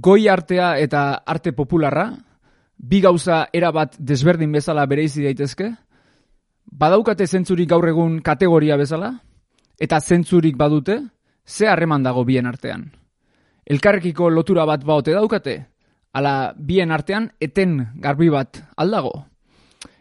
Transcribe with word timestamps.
goi 0.00 0.28
artea 0.28 0.76
eta 0.78 1.22
arte 1.26 1.52
popularra, 1.52 2.10
bi 2.76 3.00
gauza 3.00 3.46
erabat 3.52 3.96
desberdin 3.98 4.52
bezala 4.52 4.86
bereizi 4.86 5.24
daitezke, 5.24 5.70
badaukate 6.66 7.26
zentzurik 7.26 7.70
gaur 7.70 7.88
egun 7.88 8.20
kategoria 8.22 8.76
bezala, 8.76 9.14
eta 9.80 10.00
zentzurik 10.00 10.56
badute, 10.56 11.00
ze 11.46 11.68
harreman 11.68 12.02
dago 12.02 12.24
bien 12.24 12.46
artean. 12.46 12.90
Elkarrekiko 13.66 14.30
lotura 14.30 14.66
bat 14.66 14.84
baote 14.84 15.14
daukate, 15.14 15.56
ala 16.12 16.54
bien 16.56 16.92
artean 16.92 17.30
eten 17.40 17.78
garbi 17.94 18.28
bat 18.30 18.62
aldago. 18.76 19.26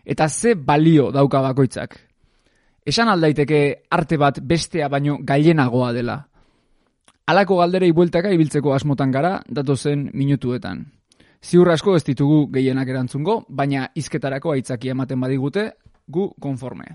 Eta 0.06 0.30
ze 0.30 0.56
balio 0.56 1.12
dauka 1.12 1.42
bakoitzak. 1.42 1.98
Esan 2.86 3.10
aldaiteke 3.10 3.88
arte 3.90 4.18
bat 4.18 4.40
bestea 4.42 4.88
baino 4.90 5.18
gailenagoa 5.22 5.92
dela. 5.94 6.20
Halako 7.26 7.56
galderei 7.58 7.90
bueltaka 7.90 8.30
ibiltzeko 8.36 8.76
asmotan 8.76 9.10
gara 9.10 9.40
datozen 9.50 10.12
minutuetan. 10.14 10.84
Ziur 11.42 11.72
asko 11.74 11.96
ez 11.98 12.04
ditugu 12.06 12.52
gehienak 12.54 12.90
erantzungo, 12.94 13.40
baina 13.50 13.88
hizketarako 13.98 14.54
aitzaki 14.54 14.92
ematen 14.94 15.20
badigute, 15.22 15.64
gu 16.06 16.28
konforme. 16.42 16.86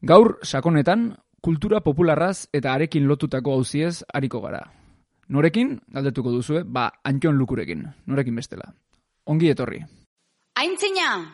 Gaur 0.00 0.38
sakonetan 0.42 1.10
kultura 1.44 1.82
popularraz 1.84 2.46
eta 2.52 2.72
arekin 2.72 3.04
lotutako 3.08 3.58
hauziez 3.58 3.98
hariko 4.14 4.40
gara. 4.40 4.62
Norekin, 5.28 5.76
galdetuko 5.92 6.32
duzue, 6.32 6.64
ba, 6.64 6.88
Antion 7.04 7.36
Lukurekin, 7.36 7.84
norekin 8.06 8.40
bestela. 8.40 8.72
Ongi 9.26 9.52
etorri. 9.52 9.84
Aintzina! 10.60 11.32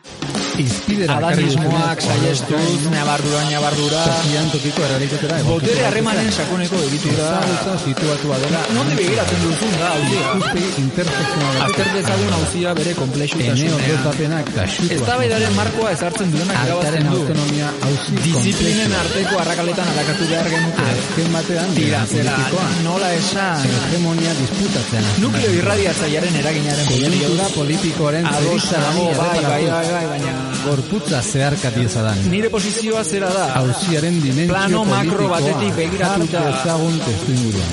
Izpidera 0.59 1.15
Adanismoak 1.23 2.01
saiestuz, 2.03 2.87
nabardura, 2.91 3.41
nabardura, 3.47 4.01
Tokian 4.09 4.49
tokiko 4.51 4.83
errealitatera 4.83 5.37
botere 5.47 5.85
harremanen 5.87 6.31
sakoneko 6.35 6.81
egitura, 6.89 7.27
Ezagutza 7.47 7.75
situatua 7.85 8.39
dela 8.43 8.63
nonde 8.75 8.97
begiratzen 8.99 9.39
duzun 9.45 9.77
da, 9.79 9.91
hausia. 9.93 10.23
ikuspegi 10.33 10.83
intersekzional 10.83 11.61
Azter 11.69 11.91
dezagun 11.95 12.33
hauzia 12.39 12.73
bere 12.79 12.95
komplexutasunean. 12.99 14.03
da 14.03 14.65
Ez 14.97 15.01
da 15.07 15.19
bedaren 15.23 15.55
markoa 15.61 15.93
ezartzen 15.95 16.33
duenak 16.35 16.65
irabazten 16.67 17.07
du. 17.07 17.21
autonomia 17.21 17.71
hauzi 17.87 18.19
Disiplinen 18.27 18.97
arteko 19.03 19.39
arrakaletan 19.45 19.93
arakatu 19.95 20.27
behar 20.33 20.51
genuke. 20.57 20.89
Azken 20.97 21.33
batean 21.39 21.75
Tira, 21.79 22.03
zera, 22.17 22.37
nola 22.83 23.13
esan. 23.15 23.63
hegemonia 23.63 24.35
disputatzen. 24.43 25.07
Nukleo 25.23 25.55
irradiatzaiaren 25.61 26.35
eraginaren 26.43 26.87
Konjuntura 26.91 27.49
politikoaren 27.55 28.27
Ados 28.35 28.67
nago, 28.75 29.08
bai, 29.17 29.29
bai, 29.29 29.45
bai, 29.45 29.63
erreparatuz. 29.63 29.93
bai, 29.93 30.07
baina... 30.13 30.49
Gorputza 30.65 31.23
zeharkati 31.23 31.85
ezadan. 31.87 32.19
Nire 32.31 32.51
posizioa 32.51 33.05
zera 33.05 33.31
da. 33.33 33.47
Hauziaren 33.61 34.21
dimentsio 34.21 34.53
Plano 34.53 34.85
makro 34.85 35.29
batetik 35.31 35.73
begiratuta. 35.77 36.43
hartu 36.43 36.59
ezagun 36.59 36.99
testu 37.07 37.33
inguruan. 37.33 37.73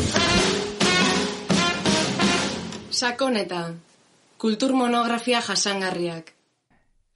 Sakoneta. 2.95 3.73
Kultur 4.37 4.73
monografia 4.73 5.41
jasangarriak. 5.41 6.31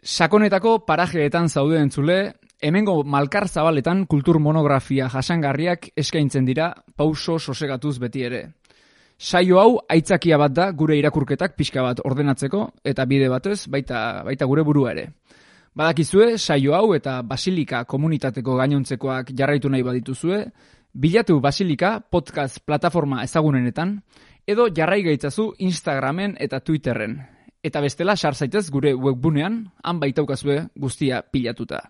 Sakonetako 0.03 0.79
parajeetan 0.87 1.49
zaude 1.49 1.79
entzule, 1.79 2.19
hemengo 2.61 3.03
malkar 3.03 3.47
zabaletan 3.47 4.05
kultur 4.07 4.39
monografia 4.39 5.09
jasangarriak 5.11 5.89
eskaintzen 5.95 6.45
dira 6.47 6.73
pauso 6.95 7.39
sosegatuz 7.39 7.97
beti 7.99 8.23
ere. 8.23 8.41
Saio 9.19 9.57
hau 9.59 9.81
aitzakia 9.91 10.37
bat 10.39 10.53
da 10.55 10.69
gure 10.71 10.95
irakurketak 10.95 11.57
pixka 11.59 11.81
bat 11.83 11.99
ordenatzeko 12.07 12.61
eta 12.87 13.03
bide 13.05 13.27
batez 13.27 13.67
baita, 13.67 14.23
baita 14.23 14.45
gure 14.47 14.63
burua 14.63 14.93
ere. 14.93 15.09
Badakizue, 15.75 16.37
saio 16.37 16.73
hau 16.73 16.93
eta 16.95 17.21
Basilika 17.21 17.83
komunitateko 17.83 18.55
gainontzekoak 18.55 19.31
jarraitu 19.35 19.69
nahi 19.69 19.83
badituzue, 19.83 20.51
bilatu 20.93 21.39
Basilika 21.43 21.99
podcast 21.99 22.59
plataforma 22.65 23.23
ezagunenetan, 23.23 24.01
edo 24.47 24.69
jarrai 24.71 25.03
gaitzazu 25.03 25.53
Instagramen 25.67 26.37
eta 26.39 26.59
Twitterren. 26.63 27.19
Eta 27.61 27.81
bestela 27.83 28.15
sar 28.15 28.35
zaitez 28.35 28.69
gure 28.71 28.93
webgunean, 28.95 29.71
han 29.83 29.99
baitaukazue 29.99 30.69
guztia 30.75 31.21
pilatuta. 31.21 31.89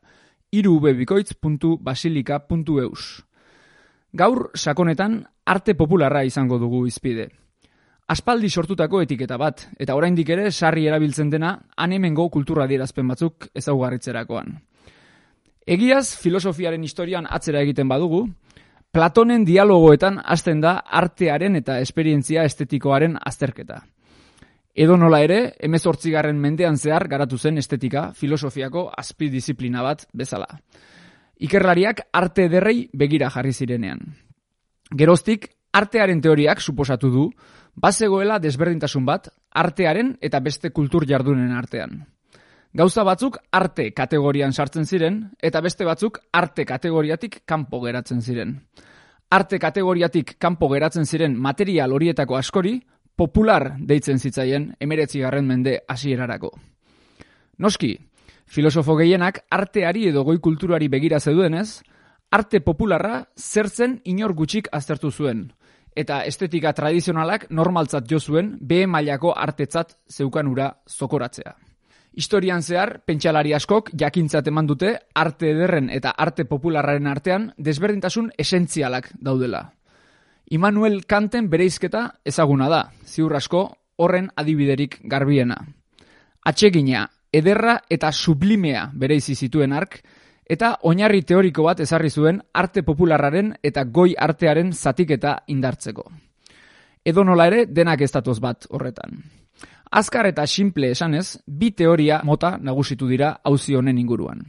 irubebikoitz.basilika.eus 0.51 3.28
Gaur 4.13 4.49
sakonetan 4.55 5.21
arte 5.45 5.75
popularra 5.75 6.23
izango 6.25 6.57
dugu 6.57 6.85
izpide. 6.87 7.29
Aspaldi 8.09 8.49
sortutako 8.49 9.03
etiketa 9.03 9.37
bat, 9.37 9.67
eta 9.77 9.95
oraindik 9.95 10.29
ere 10.33 10.51
sarri 10.51 10.87
erabiltzen 10.87 11.29
dena 11.29 11.53
anemengo 11.77 12.29
kultura 12.29 12.63
adierazpen 12.65 13.07
batzuk 13.07 13.49
ezaugarritzerakoan. 13.53 14.55
Egiaz, 15.69 16.15
filosofiaren 16.17 16.83
historian 16.83 17.27
atzera 17.29 17.61
egiten 17.61 17.87
badugu, 17.87 18.25
Platonen 18.89 19.43
dialogoetan 19.45 20.15
hasten 20.25 20.63
da 20.63 20.71
artearen 20.81 21.59
eta 21.59 21.75
esperientzia 21.77 22.41
estetikoaren 22.49 23.19
azterketa. 23.21 23.83
Edo 24.73 24.95
nola 24.97 25.19
ere, 25.21 25.37
emezortzigarren 25.61 26.39
mendean 26.41 26.77
zehar 26.77 27.05
garatu 27.11 27.37
zen 27.37 27.61
estetika 27.61 28.07
filosofiako 28.17 28.87
azpidisiplina 28.97 29.83
bat 29.85 30.07
bezala. 30.13 30.47
Ikerlariak 31.39 32.01
arte 32.13 32.45
ederrei 32.49 32.89
begira 32.93 33.29
jarri 33.31 33.53
zirenean. 33.53 34.01
Geroztik, 34.91 35.47
artearen 35.71 36.21
teoriak 36.21 36.61
suposatu 36.61 37.09
du, 37.13 37.25
bazegoela 37.75 38.39
desberdintasun 38.43 39.05
bat 39.05 39.29
artearen 39.51 40.17
eta 40.21 40.39
beste 40.43 40.71
kultur 40.71 41.05
jardunen 41.07 41.51
artean. 41.55 42.01
Gauza 42.73 43.03
batzuk 43.03 43.39
arte 43.51 43.89
kategorian 43.97 44.53
sartzen 44.53 44.85
ziren, 44.85 45.23
eta 45.41 45.61
beste 45.61 45.85
batzuk 45.85 46.19
arte 46.31 46.65
kategoriatik 46.65 47.41
kanpo 47.45 47.79
geratzen 47.81 48.21
ziren. 48.21 48.59
Arte 49.29 49.59
kategoriatik 49.59 50.35
kanpo 50.37 50.69
geratzen 50.69 51.05
ziren 51.05 51.37
material 51.37 51.93
horietako 51.93 52.37
askori, 52.37 52.79
popular 53.15 53.73
deitzen 53.79 54.19
zitzaien 54.19 54.73
emeretzigarren 54.79 55.47
mende 55.47 55.79
hasierarako. 55.87 56.51
Noski, 57.59 57.97
filosofo 58.49 58.97
gehienak 58.97 59.43
arteari 59.53 60.07
edo 60.09 60.25
goi 60.25 60.39
kulturari 60.41 60.89
begira 60.89 61.19
zeduenez, 61.19 61.81
arte 62.31 62.61
popularra 62.65 63.23
zertzen 63.37 63.99
inor 64.09 64.33
gutxik 64.33 64.69
aztertu 64.73 65.11
zuen, 65.11 65.47
eta 65.95 66.23
estetika 66.25 66.73
tradizionalak 66.73 67.47
normaltzat 67.49 68.09
jo 68.09 68.19
zuen 68.19 68.55
behe 68.61 68.87
mailako 68.87 69.33
artetzat 69.37 69.97
zeukanura 70.09 70.71
zokoratzea. 70.89 71.55
Historian 72.19 72.63
zehar, 72.63 72.99
pentsalari 73.05 73.53
askok 73.53 73.91
jakintzat 73.93 74.47
eman 74.49 74.67
dute 74.67 74.95
arte 75.15 75.51
ederren 75.53 75.89
eta 75.93 76.15
arte 76.17 76.45
popularraren 76.49 77.07
artean 77.07 77.51
desberdintasun 77.57 78.31
esentzialak 78.37 79.11
daudela. 79.21 79.69
Immanuel 80.49 81.03
Kanten 81.05 81.49
bereizketa 81.49 82.07
ezaguna 82.25 82.69
da, 82.69 82.81
ziur 83.05 83.35
asko 83.37 83.61
horren 84.01 84.31
adibiderik 84.35 84.97
garbiena. 85.05 85.59
Atsegina, 86.49 87.05
ederra 87.31 87.79
eta 87.89 88.11
sublimea 88.11 88.89
bereizi 88.93 89.35
zituen 89.35 89.73
ark, 89.73 89.99
eta 90.49 90.73
oinarri 90.89 91.21
teoriko 91.21 91.63
bat 91.67 91.79
ezarri 91.85 92.09
zuen 92.09 92.41
arte 92.53 92.83
popularraren 92.83 93.53
eta 93.63 93.83
goi 93.85 94.15
artearen 94.17 94.73
zatiketa 94.73 95.43
indartzeko. 95.47 96.07
Edo 97.05 97.23
nola 97.23 97.47
ere, 97.47 97.65
denak 97.65 98.01
ez 98.01 98.11
datoz 98.11 98.39
bat 98.41 98.65
horretan. 98.69 99.21
Azkar 99.91 100.27
eta 100.29 100.45
simple 100.47 100.91
esanez, 100.93 101.39
bi 101.45 101.71
teoria 101.71 102.19
mota 102.23 102.57
nagusitu 102.61 103.07
dira 103.07 103.39
auzi 103.43 103.75
honen 103.75 103.97
inguruan. 103.97 104.43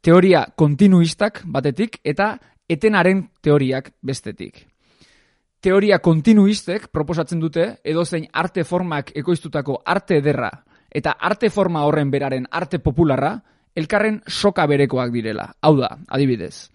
Teoria 0.00 0.46
kontinuistak 0.56 1.42
batetik 1.44 2.00
eta 2.04 2.32
etenaren 2.68 3.28
teoriak 3.42 3.92
bestetik. 4.02 4.66
Teoria 5.60 5.98
kontinuistek 5.98 6.88
proposatzen 6.88 7.40
dute 7.40 7.66
edozein 7.84 8.26
arte 8.32 8.64
formak 8.64 9.12
ekoiztutako 9.14 9.82
arte 9.84 10.16
ederra 10.22 10.50
eta 10.90 11.16
arte 11.20 11.50
forma 11.50 11.84
horren 11.86 12.10
beraren 12.10 12.46
arte 12.50 12.78
popularra 12.78 13.38
elkarren 13.74 14.22
soka 14.26 14.66
berekoak 14.66 15.12
direla. 15.12 15.52
Hau 15.62 15.76
da, 15.78 15.96
adibidez. 16.08 16.70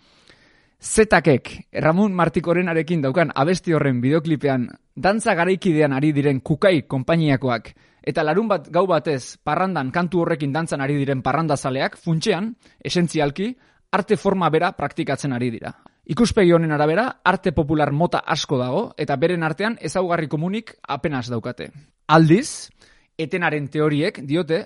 Zetakek, 0.80 1.68
Ramon 1.82 2.14
Martikorenarekin 2.14 3.02
daukan 3.02 3.32
abesti 3.36 3.74
horren 3.74 4.02
bideoklipean 4.02 4.68
dantza 4.96 5.34
garaikidean 5.34 5.94
ari 5.94 6.12
diren 6.14 6.42
kukai 6.42 6.84
konpainiakoak 6.88 7.74
eta 8.06 8.24
larun 8.24 8.48
bat 8.48 8.70
gau 8.70 8.86
batez 8.88 9.38
parrandan 9.44 9.90
kantu 9.92 10.22
horrekin 10.22 10.54
dantzan 10.54 10.82
ari 10.82 10.96
diren 11.00 11.24
parrandazaleak 11.26 11.98
funtsean, 11.98 12.54
esentzialki, 12.80 13.50
arte 13.92 14.18
forma 14.18 14.50
bera 14.54 14.72
praktikatzen 14.78 15.34
ari 15.34 15.50
dira. 15.58 15.74
Ikuspegi 16.06 16.52
honen 16.54 16.72
arabera, 16.72 17.08
arte 17.26 17.52
popular 17.52 17.90
mota 17.92 18.22
asko 18.30 18.60
dago 18.62 18.84
eta 18.98 19.16
beren 19.18 19.44
artean 19.44 19.80
ezaugarri 19.82 20.30
komunik 20.30 20.76
apenas 20.88 21.32
daukate. 21.34 21.72
Aldiz, 22.08 22.70
etenaren 23.18 23.68
teoriek 23.72 24.22
diote, 24.28 24.66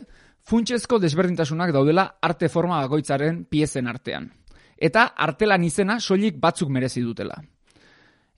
funtsezko 0.49 0.99
desberdintasunak 0.99 1.73
daudela 1.73 2.05
arte 2.21 2.49
forma 2.49 2.81
bakoitzaren 2.81 3.43
piezen 3.45 3.87
artean. 3.87 4.29
Eta 4.77 5.11
artelan 5.17 5.63
izena 5.63 5.99
soilik 5.99 6.39
batzuk 6.39 6.69
merezi 6.69 7.01
dutela. 7.03 7.35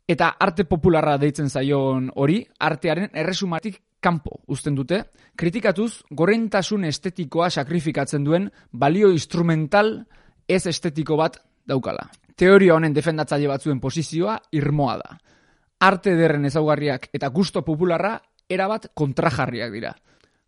Eta 0.08 0.34
arte 0.40 0.66
popularra 0.66 1.18
deitzen 1.22 1.50
zaion 1.50 2.10
hori, 2.16 2.42
artearen 2.60 3.12
erresumatik 3.14 3.78
kanpo 4.02 4.42
uzten 4.50 4.76
dute, 4.76 5.04
kritikatuz 5.38 6.02
gorentasun 6.10 6.88
estetikoa 6.90 7.50
sakrifikatzen 7.50 8.26
duen 8.26 8.50
balio 8.74 9.12
instrumental 9.14 9.94
ez 10.48 10.66
estetiko 10.68 11.16
bat 11.16 11.38
daukala. 11.68 12.10
Teoria 12.36 12.76
honen 12.76 12.94
defendatzaile 12.94 13.48
batzuen 13.52 13.80
posizioa 13.80 14.40
irmoa 14.58 14.98
da. 14.98 15.18
Arte 15.86 16.16
derren 16.18 16.46
ezaugarriak 16.50 17.08
eta 17.14 17.30
gusto 17.30 17.62
popularra 17.66 18.18
erabat 18.52 18.92
kontrajarriak 18.94 19.72
dira. 19.74 19.94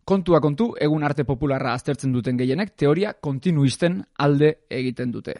Kontua 0.04 0.40
kontu, 0.44 0.74
egun 0.80 1.04
arte 1.04 1.24
popularra 1.24 1.72
aztertzen 1.72 2.12
duten 2.12 2.36
gehienek, 2.36 2.74
teoria 2.76 3.14
kontinuisten 3.20 4.02
alde 4.20 4.50
egiten 4.68 5.12
dute. 5.12 5.38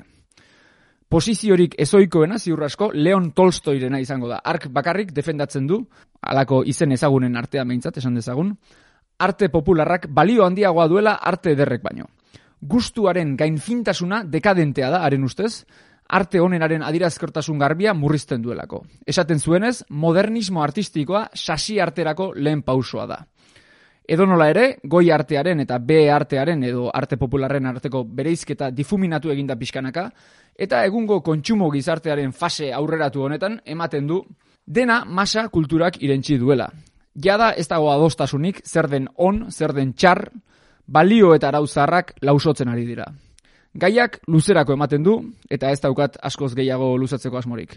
Posiziorik 1.08 1.76
ezoikoena 1.78 2.38
ziur 2.40 2.64
asko 2.64 2.88
Leon 2.94 3.28
Tolstoirena 3.36 4.00
izango 4.00 4.26
da. 4.30 4.40
Ark 4.40 4.66
bakarrik 4.72 5.12
defendatzen 5.14 5.68
du, 5.68 5.82
halako 6.24 6.62
izen 6.66 6.96
ezagunen 6.96 7.36
artea 7.36 7.64
meintzat 7.68 8.00
esan 8.00 8.16
dezagun, 8.18 8.54
arte 9.18 9.50
popularrak 9.52 10.08
balio 10.10 10.46
handiagoa 10.46 10.88
duela 10.88 11.18
arte 11.20 11.52
ederrek 11.52 11.84
baino. 11.84 12.08
Gustuaren 12.64 13.36
gainfintasuna 13.36 14.22
dekadentea 14.24 14.88
da, 14.90 15.02
haren 15.04 15.28
ustez, 15.28 15.66
arte 16.08 16.40
honenaren 16.40 16.82
adirazkortasun 16.82 17.58
garbia 17.58 17.94
murrizten 17.94 18.42
duelako. 18.42 18.84
Esaten 19.06 19.40
zuenez, 19.40 19.84
modernismo 19.88 20.62
artistikoa 20.62 21.28
sasi 21.34 21.80
arterako 21.80 22.32
lehen 22.36 22.62
pausoa 22.62 23.06
da. 23.06 23.24
Edo 24.04 24.26
nola 24.28 24.50
ere, 24.52 24.64
goi 24.84 25.08
artearen 25.10 25.62
eta 25.64 25.78
B 25.80 26.10
artearen 26.12 26.62
edo 26.68 26.90
arte 26.92 27.16
popularren 27.16 27.66
arteko 27.66 28.04
bereizketa 28.04 28.68
difuminatu 28.70 29.30
eginda 29.32 29.56
pixkanaka, 29.56 30.10
eta 30.54 30.84
egungo 30.84 31.22
kontsumo 31.24 31.70
gizartearen 31.72 32.32
fase 32.32 32.72
aurreratu 32.72 33.24
honetan 33.24 33.60
ematen 33.64 34.06
du 34.06 34.20
dena 34.66 35.04
masa 35.06 35.48
kulturak 35.48 36.02
irentzi 36.02 36.36
duela. 36.38 36.68
Jada 37.14 37.52
ez 37.56 37.68
dago 37.68 37.90
adostasunik 37.92 38.60
zer 38.66 38.90
den 38.90 39.08
on, 39.16 39.46
zer 39.50 39.72
den 39.72 39.94
txar, 39.94 40.28
balio 40.86 41.34
eta 41.34 41.48
arauzarrak 41.48 42.14
lausotzen 42.20 42.68
ari 42.68 42.84
dira. 42.84 43.06
Gaiak 43.74 44.20
luzerako 44.30 44.76
ematen 44.76 45.02
du, 45.02 45.16
eta 45.50 45.72
ez 45.74 45.80
daukat 45.82 46.18
askoz 46.22 46.52
gehiago 46.54 46.92
luzatzeko 46.96 47.40
asmorik. 47.40 47.74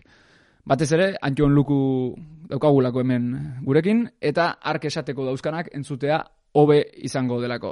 Batez 0.68 0.92
ere, 0.94 1.08
Antion 1.26 1.56
Luku 1.56 1.78
daukagulako 2.52 3.02
hemen 3.02 3.32
gurekin, 3.66 4.04
eta 4.22 4.52
ark 4.62 4.86
esateko 4.86 5.26
dauzkanak 5.26 5.72
entzutea 5.74 6.20
hobe 6.60 6.84
izango 7.08 7.40
delako. 7.42 7.72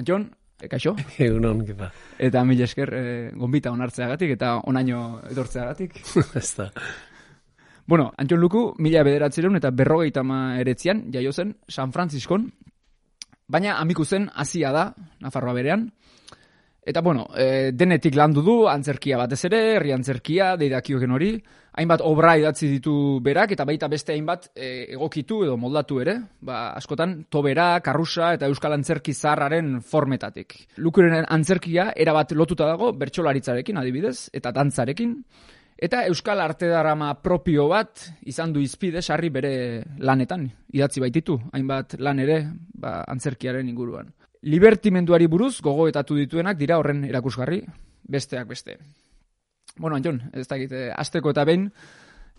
Antion, 0.00 0.30
e, 0.56 0.68
kaixo? 0.70 0.94
Egunon, 1.26 1.60
kipa. 1.66 1.90
Eta 2.18 2.44
mil 2.48 2.62
esker 2.64 2.94
e, 2.94 3.04
gonbita 3.36 3.72
onartzeagatik 3.74 4.36
eta 4.38 4.54
onaino 4.70 5.20
edortzeagatik. 5.30 5.98
Ez 6.40 6.48
da. 6.56 6.70
Bueno, 7.84 8.12
Antion 8.16 8.40
Luku, 8.40 8.70
mila 8.78 9.02
bederatzireun 9.04 9.58
eta 9.58 9.74
berrogeita 9.76 10.22
ma 10.24 10.56
eretzian, 10.62 11.10
jaio 11.12 11.32
zen, 11.32 11.56
San 11.68 11.92
Franciscon, 11.92 12.46
baina 13.50 13.76
amiku 13.82 14.06
zen 14.06 14.30
hasia 14.32 14.70
da, 14.72 14.86
Nafarroa 15.20 15.52
berean, 15.58 15.90
Eta 16.84 17.00
bueno, 17.00 17.28
e, 17.38 17.70
denetik 17.70 18.16
landu 18.18 18.42
du, 18.42 18.54
antzerkia 18.66 19.14
batez 19.20 19.44
ere, 19.46 19.58
herri 19.76 19.92
antzerkia, 19.94 20.56
deidakioken 20.58 21.12
hori, 21.14 21.28
hainbat 21.78 22.02
obra 22.02 22.32
idatzi 22.40 22.66
ditu 22.72 22.94
berak, 23.22 23.52
eta 23.54 23.62
baita 23.68 23.86
beste 23.88 24.16
hainbat 24.16 24.48
e, 24.50 24.88
egokitu 24.96 25.44
edo 25.46 25.54
moldatu 25.56 26.00
ere, 26.02 26.16
ba, 26.42 26.72
askotan 26.74 27.20
tobera, 27.30 27.76
karrusa 27.86 28.32
eta 28.34 28.48
euskal 28.50 28.74
antzerki 28.74 29.14
zaharraren 29.14 29.76
formetatik. 29.86 30.56
Lukuren 30.82 31.22
antzerkia 31.22 31.92
erabat 31.94 32.34
lotuta 32.34 32.66
dago, 32.72 32.90
bertsolaritzarekin 32.98 33.78
adibidez, 33.78 34.16
eta 34.34 34.50
dantzarekin, 34.50 35.14
eta 35.78 36.02
euskal 36.10 36.42
arte 36.42 36.66
darama 36.66 37.12
propio 37.22 37.68
bat 37.70 38.08
izan 38.26 38.50
du 38.50 38.58
izpide 38.58 39.04
sarri 39.06 39.30
bere 39.30 39.54
lanetan, 40.02 40.50
idatzi 40.74 41.04
baititu, 41.06 41.38
hainbat 41.54 41.94
lan 42.02 42.26
ere 42.26 42.40
ba, 42.74 43.04
antzerkiaren 43.06 43.70
inguruan. 43.70 44.10
Libertimenduari 44.42 45.28
buruz 45.30 45.60
gogoetatu 45.62 46.16
dituenak 46.18 46.58
dira 46.58 46.78
horren 46.80 47.04
erakusgarri, 47.06 47.60
besteak 48.10 48.48
beste. 48.48 48.78
Bueno, 49.76 49.94
Anjon, 49.96 50.18
ez 50.34 50.48
da 50.50 50.58
egite, 50.58 50.88
azteko 50.90 51.30
eta 51.30 51.44
behin, 51.46 51.68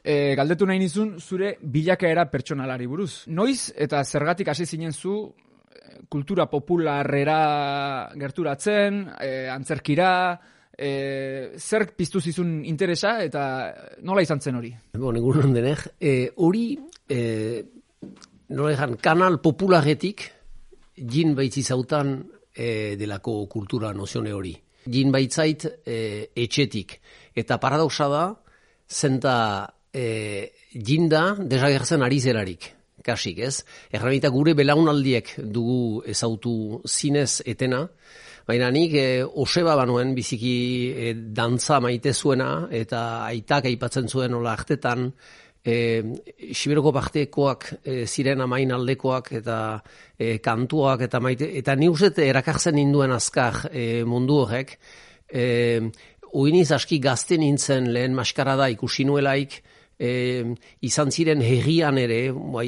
e, 0.03 0.35
galdetu 0.35 0.67
nahi 0.67 0.81
nizun 0.81 1.15
zure 1.23 1.55
bilakaera 1.63 2.27
pertsonalari 2.29 2.89
buruz. 2.91 3.23
Noiz 3.31 3.71
eta 3.75 4.03
zergatik 4.03 4.51
hasi 4.51 4.67
zinen 4.67 4.91
zu 4.91 5.15
eh, 5.31 6.03
kultura 6.09 6.49
popularrera 6.51 7.39
gerturatzen, 8.19 8.99
e, 9.23 9.47
antzerkira, 9.49 10.11
e, 10.75 10.91
zer 11.57 11.87
piztu 11.95 12.19
zizun 12.19 12.65
interesa 12.65 13.15
eta 13.23 13.47
nola 14.03 14.27
izan 14.27 14.41
zen 14.41 14.59
hori? 14.59 14.75
Bon, 14.99 15.15
egun 15.15 15.55
denek, 15.55 15.87
e, 15.99 16.33
hori, 16.35 16.67
e, 17.07 17.63
nola 18.49 18.75
ezan, 18.75 18.99
kanal 18.99 19.39
popularetik, 19.41 20.27
jin 20.97 21.33
baitzi 21.35 21.63
zautan 21.63 22.15
e, 22.55 22.95
delako 22.99 23.45
kultura 23.51 23.93
nozione 23.93 24.33
hori. 24.33 24.53
Jin 24.89 25.11
baitzait 25.11 25.65
e, 25.85 25.97
etxetik. 26.35 26.97
Eta 27.35 27.57
paradoxa 27.59 28.09
da, 28.11 28.23
zenta 28.89 29.35
e, 29.93 30.51
jinda 30.73 31.33
desagertzen 31.39 32.03
ari 32.03 32.19
zerarik. 32.19 32.71
Kasik, 33.03 33.39
ez? 33.43 33.63
Erramita 33.91 34.29
gure 34.31 34.53
belaunaldiek 34.55 35.33
dugu 35.51 36.03
ezautu 36.07 36.81
zinez 36.87 37.41
etena, 37.45 37.87
Baina 38.43 38.67
nik 38.75 38.91
e, 38.99 39.23
oseba 39.23 39.77
banuen 39.79 40.11
biziki 40.17 40.55
e, 40.91 41.11
dantza 41.35 41.79
maite 41.83 42.11
zuena 42.11 42.67
eta 42.75 43.23
aitak 43.29 43.69
aipatzen 43.69 44.09
zuen 44.11 44.35
ola 44.35 44.51
artetan 44.51 45.07
e, 45.63 46.03
Siberoko 46.53 46.91
partekoak 46.93 47.69
e, 47.83 48.03
ziren 48.05 48.43
amain 48.43 48.71
aldekoak 48.75 49.31
eta 49.39 49.57
e, 50.17 50.37
kantuak 50.43 51.05
eta 51.07 51.21
maite, 51.23 51.49
eta 51.59 51.75
ni 51.79 51.89
uste 51.89 52.27
erakartzen 52.27 52.77
induen 52.81 53.15
azkar 53.15 53.69
e, 53.71 54.03
mundu 54.03 54.41
horrek, 54.43 54.77
e, 55.31 55.45
uiniz 56.33 56.71
aski 56.75 56.99
gazte 56.99 57.37
nintzen 57.37 57.91
lehen 57.93 58.15
maskarada 58.17 58.67
ikusi 58.73 59.05
nuelaik, 59.05 59.61
e, 59.99 60.43
izan 60.83 61.11
ziren 61.13 61.41
herrian 61.45 61.97
ere, 62.01 62.19
bai, 62.33 62.67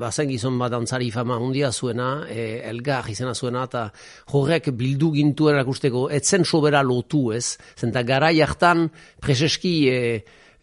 bazen 0.00 0.30
gizon 0.32 0.58
bat 0.58 0.74
antzari 0.76 1.10
fama 1.14 1.38
hundia 1.38 1.70
zuena, 1.72 2.24
e, 2.28 2.62
elgar 2.72 3.10
izena 3.12 3.34
zuena, 3.34 3.66
eta 3.68 3.86
horrek 4.32 4.72
bildu 4.78 5.12
gintuen 5.14 5.60
erakusteko, 5.60 6.08
etzen 6.10 6.46
sobera 6.48 6.82
lotu 6.82 7.30
ez, 7.36 7.58
zenta 7.78 8.02
gara 8.08 8.32
jartan 8.34 8.88
preseski, 9.20 9.74
e, 9.88 9.98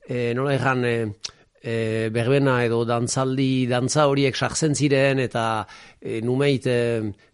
e, 0.10 0.32
nola 0.36 0.58
erran, 0.58 0.86
e, 0.86 1.38
e, 1.62 2.10
berbena 2.14 2.60
edo 2.66 2.84
dantzaldi 2.88 3.68
dantza 3.70 4.08
horiek 4.10 4.36
sartzen 4.36 4.76
ziren 4.76 5.20
eta 5.20 5.66
e, 6.00 6.20
numeit 6.26 6.68
e, 6.68 6.80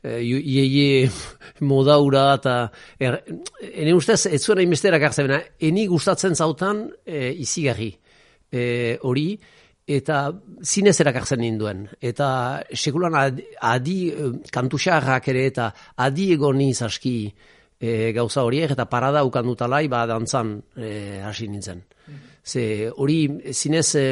e, 0.02 0.20
ieie 0.22 1.10
modaura 1.70 2.28
eta 2.40 2.56
er, 3.00 3.22
ene 3.62 3.94
ustez 3.94 4.26
ez 4.32 4.42
zuen 4.44 4.64
hainbesterak 4.64 5.10
hartzen 5.10 5.36
eni 5.60 5.88
gustatzen 5.88 6.36
zautan 6.36 6.88
e, 7.06 7.30
izigarri 7.46 7.92
e, 8.52 8.98
hori 9.04 9.30
eta 9.86 10.32
zinez 10.66 10.96
erakartzen 11.04 11.44
ninduen. 11.44 11.84
Eta 12.02 12.28
sekulan 12.74 13.14
adi, 13.20 13.44
adi 13.62 13.98
kantuxarrak 14.50 15.28
ere 15.30 15.44
eta 15.52 15.68
adi 16.02 16.32
egon 16.34 16.64
aski 16.88 17.18
e, 17.80 18.12
gauza 18.14 18.44
horiek 18.44 18.72
eta 18.72 18.88
parada 18.90 19.24
ukandutalai 19.24 19.88
ba 19.88 20.06
dantzan 20.10 20.62
e, 20.76 21.22
hasi 21.22 21.48
nintzen. 21.48 21.84
Ze 22.46 22.92
hori 22.94 23.20
zinez 23.52 23.96
e, 23.96 24.08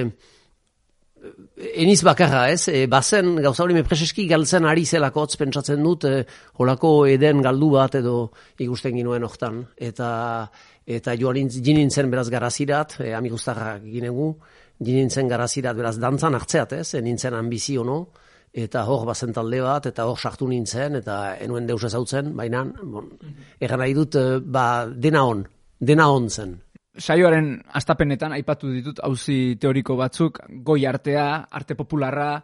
eniz 1.56 2.02
bakarra 2.04 2.48
ez, 2.52 2.68
e, 2.68 2.86
bazen 2.88 3.36
gauza 3.44 3.64
hori 3.64 3.76
mepreseski 3.78 4.26
galtzen 4.28 4.66
ari 4.68 4.86
zelako 4.86 5.26
pentsatzen 5.40 5.84
dut, 5.84 6.06
e, 6.06 6.24
holako 6.60 7.06
eden 7.08 7.42
galdu 7.42 7.70
bat 7.76 7.96
edo 7.96 8.32
ikusten 8.60 8.96
ginuen 8.98 9.24
hortan. 9.24 9.64
Eta, 9.78 10.50
eta 10.86 11.16
joan 11.20 11.50
jinintzen 11.50 12.10
beraz 12.12 12.30
garazirat, 12.30 13.00
e, 13.00 13.14
amigustarra 13.14 13.78
ginegu, 13.84 14.34
jinintzen 14.80 15.30
garazirat 15.30 15.78
beraz 15.78 15.98
dantzan 16.00 16.36
hartzeat 16.36 16.74
ez, 16.74 16.94
e, 16.96 17.02
nintzen 17.02 17.38
ambizio 17.38 17.86
no, 17.88 18.02
eta 18.54 18.84
hor 18.86 19.06
bazen 19.08 19.34
talde 19.34 19.62
bat, 19.62 19.88
eta 19.94 20.06
hor 20.10 20.20
sartu 20.20 20.48
nintzen, 20.48 21.00
eta 21.02 21.38
enuen 21.42 21.66
deus 21.70 21.84
ezautzen, 21.88 22.36
baina, 22.36 22.66
bon, 22.84 23.10
egan 23.60 23.82
nahi 23.82 23.96
dut, 23.98 24.20
ba, 24.44 24.86
dena 24.86 25.26
on, 25.30 25.48
dena 25.80 26.10
on 26.12 26.30
zen 26.30 26.60
saioaren 26.98 27.56
astapenetan 27.74 28.36
aipatu 28.36 28.70
ditut 28.74 29.00
auzi 29.04 29.56
teoriko 29.60 29.96
batzuk, 29.98 30.40
goi 30.66 30.86
artea, 30.86 31.48
arte 31.52 31.76
popularra, 31.76 32.44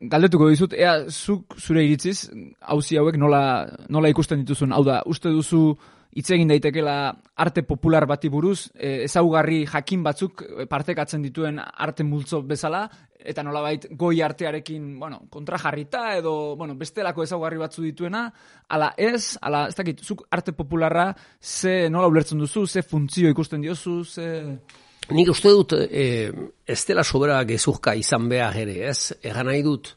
galdetuko 0.00 0.48
dizut, 0.50 0.74
ea 0.78 1.08
zuk 1.10 1.56
zure 1.58 1.84
iritziz, 1.84 2.30
auzi 2.60 2.98
hauek 3.00 3.18
nola, 3.18 3.42
nola 3.88 4.10
ikusten 4.12 4.44
dituzun, 4.44 4.72
hau 4.72 4.84
da, 4.86 5.00
uste 5.06 5.32
duzu 5.34 5.74
hitz 6.16 6.30
egin 6.34 6.50
daitekela 6.50 6.94
arte 7.38 7.62
popular 7.62 8.06
bati 8.10 8.28
buruz, 8.28 8.70
e, 8.74 9.04
ezaugarri 9.06 9.62
jakin 9.66 10.02
batzuk 10.02 10.42
e, 10.42 10.66
partekatzen 10.70 11.22
dituen 11.22 11.60
arte 11.60 12.04
multzo 12.04 12.42
bezala, 12.42 12.88
eta 13.20 13.44
nolabait 13.44 13.86
goi 13.98 14.22
artearekin, 14.24 14.98
bueno, 14.98 15.22
kontra 15.30 15.58
jarrita 15.60 16.16
edo, 16.16 16.56
bueno, 16.56 16.74
bestelako 16.80 17.24
ezaugarri 17.24 17.60
batzu 17.60 17.84
dituena, 17.84 18.24
ala 18.68 18.92
ez, 18.96 19.36
ala 19.42 19.66
ez 19.68 19.76
dakit, 19.76 20.02
zuk 20.02 20.26
arte 20.30 20.54
popularra 20.56 21.10
ze 21.40 21.88
nola 21.90 22.08
ulertzen 22.08 22.40
duzu, 22.40 22.66
ze 22.66 22.82
funtzio 22.82 23.30
ikusten 23.30 23.60
diozu, 23.62 24.04
ze... 24.04 24.28
Nik 25.10 25.30
uste 25.32 25.50
dut, 25.50 25.74
e, 25.74 26.30
ez 26.66 26.82
dela 26.86 27.04
sobera 27.04 27.42
gezurka 27.44 27.94
izan 27.98 28.28
behar 28.30 28.56
ere, 28.62 28.76
ez? 28.90 29.12
Egan 29.22 29.48
nahi 29.50 29.62
dut, 29.66 29.94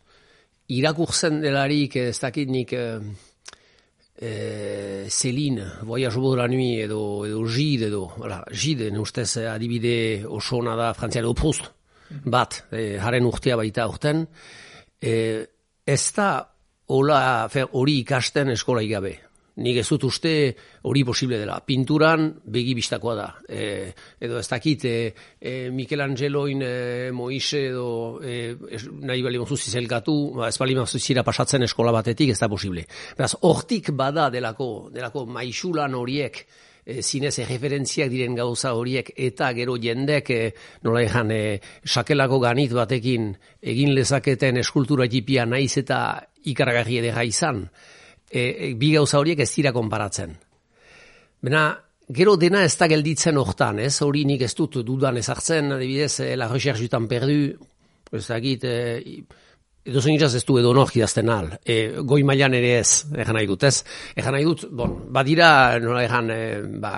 irakurtzen 0.74 1.42
delarik 1.42 1.98
ez 2.10 2.18
dakit 2.22 2.50
nik... 2.50 2.74
E, 2.74 3.32
e, 4.24 5.08
Celine, 5.10 5.66
Voyage 5.82 6.18
au 6.18 6.36
la 6.36 6.48
nuit, 6.48 6.80
edo, 6.80 7.26
edo 7.26 7.46
Gide, 7.46 7.88
edo, 7.88 8.12
voilà, 8.16 8.46
Gide, 8.52 8.90
ustez 8.98 9.38
adibide 9.38 10.24
oso 10.26 10.62
da 10.64 10.94
frantzian, 10.94 11.26
edo 11.26 11.34
Proust, 11.34 11.72
bat, 12.24 12.64
e, 12.72 12.98
haren 13.00 13.26
urtea 13.26 13.58
baita 13.60 13.86
urten, 13.88 14.26
e, 15.02 15.46
ez 15.86 16.14
da 16.16 16.48
hori 16.88 17.98
ikasten 18.00 18.56
eskola 18.56 18.82
igabe. 18.82 19.20
Nik 19.62 19.78
ez 19.78 19.86
dut 19.86 20.08
uste 20.08 20.32
hori 20.90 21.04
posible 21.06 21.38
dela. 21.38 21.60
Pinturan 21.62 22.26
begi 22.50 22.74
bistakoa 22.74 23.14
da. 23.16 23.28
E, 23.46 23.92
edo 24.26 24.40
ez 24.40 24.48
dakit, 24.50 24.86
e, 24.90 25.14
e, 25.38 25.70
Michelangeloin 25.70 26.64
e, 26.66 27.12
Moise 27.14 27.62
edo 27.68 27.88
e, 28.18 28.56
es, 28.74 28.88
nahi 28.90 29.22
bali 29.22 29.38
mozu 29.38 29.60
zizelkatu, 29.60 30.18
ba, 30.40 30.50
ez 30.50 30.58
bali 30.58 30.76
mozu 30.80 30.98
zira 30.98 31.22
pasatzen 31.24 31.70
eskola 31.70 31.94
batetik, 31.94 32.34
ez 32.34 32.40
da 32.42 32.50
posible. 32.50 32.88
Beraz, 33.18 33.36
hortik 33.46 33.94
bada 33.94 34.32
delako, 34.34 34.90
delako 34.94 35.28
maixulan 35.30 35.94
horiek, 36.02 36.46
e, 36.86 37.02
zinez 37.02 37.38
erreferentziak 37.44 38.12
diren 38.12 38.36
gauza 38.36 38.74
horiek 38.74 39.14
eta 39.16 39.52
gero 39.54 39.78
jendek 39.82 40.30
e, 40.34 40.42
nola 40.84 41.04
ejan 41.06 41.32
e, 41.32 41.42
sakelako 41.86 42.40
ganit 42.44 42.74
batekin 42.76 43.32
egin 43.62 43.94
lezaketen 43.96 44.60
eskultura 44.64 45.08
jipia 45.10 45.46
naiz 45.46 45.78
eta 45.78 46.00
ikaragarri 46.50 47.00
edera 47.04 47.24
izan 47.24 47.68
e, 48.34 48.70
e, 48.70 48.74
bi 48.76 48.92
gauza 48.98 49.22
horiek 49.22 49.44
ez 49.46 49.52
dira 49.54 49.72
konparatzen. 49.76 50.34
Bena, 51.44 51.68
gero 52.10 52.36
dena 52.40 52.64
ez 52.66 52.74
da 52.80 52.90
gelditzen 52.90 53.38
hortan, 53.38 53.80
ez? 53.84 53.94
Hori 54.02 54.26
nik 54.26 54.42
ez 54.48 54.54
dut 54.58 54.82
dudan 54.86 55.20
ezartzen, 55.22 55.72
adibidez, 55.78 56.20
e, 56.26 56.36
la 56.36 56.50
recherche 56.52 56.90
du 56.90 57.08
perdu, 57.08 57.40
ez 58.12 58.28
dakit, 58.28 58.64
e, 58.64 59.24
edo 59.86 60.02
zen 60.02 60.16
ez 60.16 60.46
du 60.46 60.58
edo 60.58 60.74
nok 60.74 60.96
idazten 60.96 61.30
al. 61.30 61.52
E, 61.66 62.02
goi 62.02 62.24
mailan 62.24 62.54
ere 62.54 62.80
ez, 62.80 63.06
egan 63.14 63.36
nahi 63.36 63.48
dut, 63.48 63.64
ez? 63.64 63.84
Egan 64.16 64.34
nahi 64.34 64.44
dut, 64.48 64.66
bon, 64.72 64.98
badira 65.12 65.80
nola 65.80 66.04
egan, 66.04 66.30
e, 66.32 66.62
ba, 66.80 66.94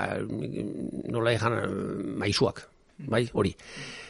nola 1.12 1.34
egan 1.34 1.60
maisuak, 2.22 2.62
bai, 3.10 3.26
hori. 3.34 3.56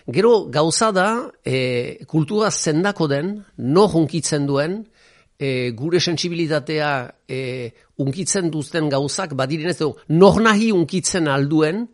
Gero 0.05 0.45
gauza 0.53 0.91
da, 0.93 1.07
e, 1.41 2.05
kultura 2.05 2.51
zendako 2.51 3.07
den, 3.07 3.39
no 3.57 3.87
junkitzen 3.89 4.45
duen, 4.45 4.83
e, 5.39 5.71
gure 5.77 5.99
sensibilitatea 5.99 6.91
e, 7.27 7.39
unkitzen 8.03 8.51
duzten 8.51 8.89
gauzak, 8.89 9.35
badiren 9.37 9.71
ez 9.71 9.79
du, 9.79 9.91
nor 10.15 10.41
nahi 10.43 10.71
unkitzen 10.75 11.27
alduen, 11.31 11.85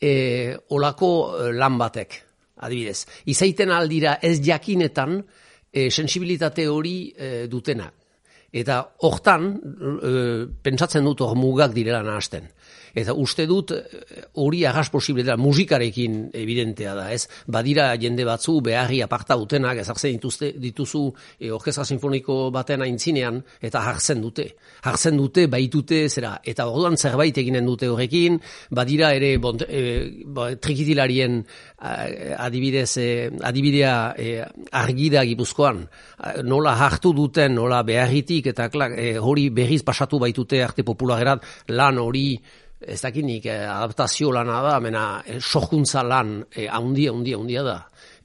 e, 0.00 0.54
olako 0.76 1.10
lan 1.56 1.78
batek, 1.80 2.20
adibidez. 2.66 3.04
Izaiten 3.32 3.72
aldira 3.74 4.18
ez 4.22 4.38
jakinetan, 4.44 5.20
e, 5.76 5.90
sensibilitate 5.90 6.66
hori 6.68 7.12
e, 7.12 7.46
dutena. 7.52 7.90
Eta 8.56 8.78
hortan, 9.04 9.50
e, 9.52 10.12
pentsatzen 10.64 11.04
dut 11.04 11.20
hor 11.26 11.36
mugak 11.36 11.74
direla 11.76 12.02
nahasten. 12.06 12.48
Eta 12.96 13.12
uste 13.12 13.44
dut 13.44 13.74
eh, 13.76 14.22
hori 14.40 14.62
agas 14.64 14.88
posible 14.92 15.24
da 15.26 15.36
musikarekin 15.36 16.30
evidentea 16.32 16.94
da, 16.96 17.10
ez? 17.12 17.26
Badira 17.52 17.90
jende 18.00 18.24
batzu 18.24 18.56
beharri 18.64 19.02
aparta 19.04 19.36
dutenak 19.36 19.82
ezartzen 19.82 20.16
dituzte 20.16 20.52
dituzu 20.62 21.02
e, 21.38 21.50
orkestra 21.52 21.84
sinfoniko 21.84 22.38
baten 22.54 22.86
aintzinean 22.86 23.42
eta 23.60 23.84
hartzen 23.90 24.24
dute. 24.24 24.48
Hartzen 24.88 25.20
dute 25.20 25.46
baitute 25.52 26.06
zera 26.08 26.38
eta 26.44 26.68
orduan 26.70 26.96
zerbait 26.96 27.36
eginen 27.36 27.68
dute 27.68 27.90
horrekin, 27.92 28.40
badira 28.70 29.12
ere 29.16 29.34
bont, 29.42 29.66
e, 29.68 30.24
ba, 30.24 30.48
trikitilarien 30.56 31.42
adibidez 31.76 32.90
e, 32.96 33.08
adibidea 33.44 33.96
e, 34.16 34.36
argida 34.72 35.24
Gipuzkoan 35.28 35.84
nola 36.48 36.72
hartu 36.80 37.12
duten, 37.12 37.52
nola 37.58 37.82
beharritik 37.84 38.54
eta 38.54 38.70
klak, 38.72 38.96
hori 39.20 39.50
berriz 39.52 39.82
pasatu 39.84 40.18
baitute 40.22 40.62
arte 40.64 40.84
popularerat 40.86 41.44
lan 41.76 42.00
hori 42.00 42.30
ez 42.80 43.00
dakinik 43.00 43.46
eh, 43.48 43.64
adaptazio 43.64 44.30
lana 44.32 44.60
da, 44.62 44.78
mena 44.80 45.04
eh, 45.24 45.38
sojuntza 45.40 46.02
lan 46.04 46.38
eh, 46.50 46.66
handia, 46.68 47.12
handia, 47.12 47.38
handia 47.38 47.62
da. 47.64 47.76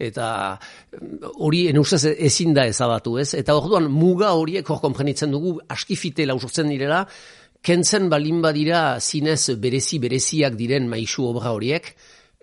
Eta 0.02 0.26
mm, 0.58 1.36
hori 1.46 1.68
enustez 1.72 2.04
ezin 2.18 2.54
da 2.58 2.66
ezabatu, 2.68 3.18
ez? 3.22 3.34
Eta 3.40 3.56
orduan 3.56 3.88
muga 3.92 4.34
horiek 4.36 4.68
hor 4.68 4.82
konprenitzen 4.84 5.32
dugu 5.32 5.56
askifite 5.72 6.26
lausurtzen 6.28 6.70
direla, 6.74 7.06
kentzen 7.62 8.10
balin 8.10 8.42
badira 8.42 9.00
zinez 9.00 9.56
berezi 9.62 10.00
bereziak 10.02 10.58
diren 10.58 10.90
maisu 10.90 11.28
obra 11.30 11.54
horiek, 11.56 11.94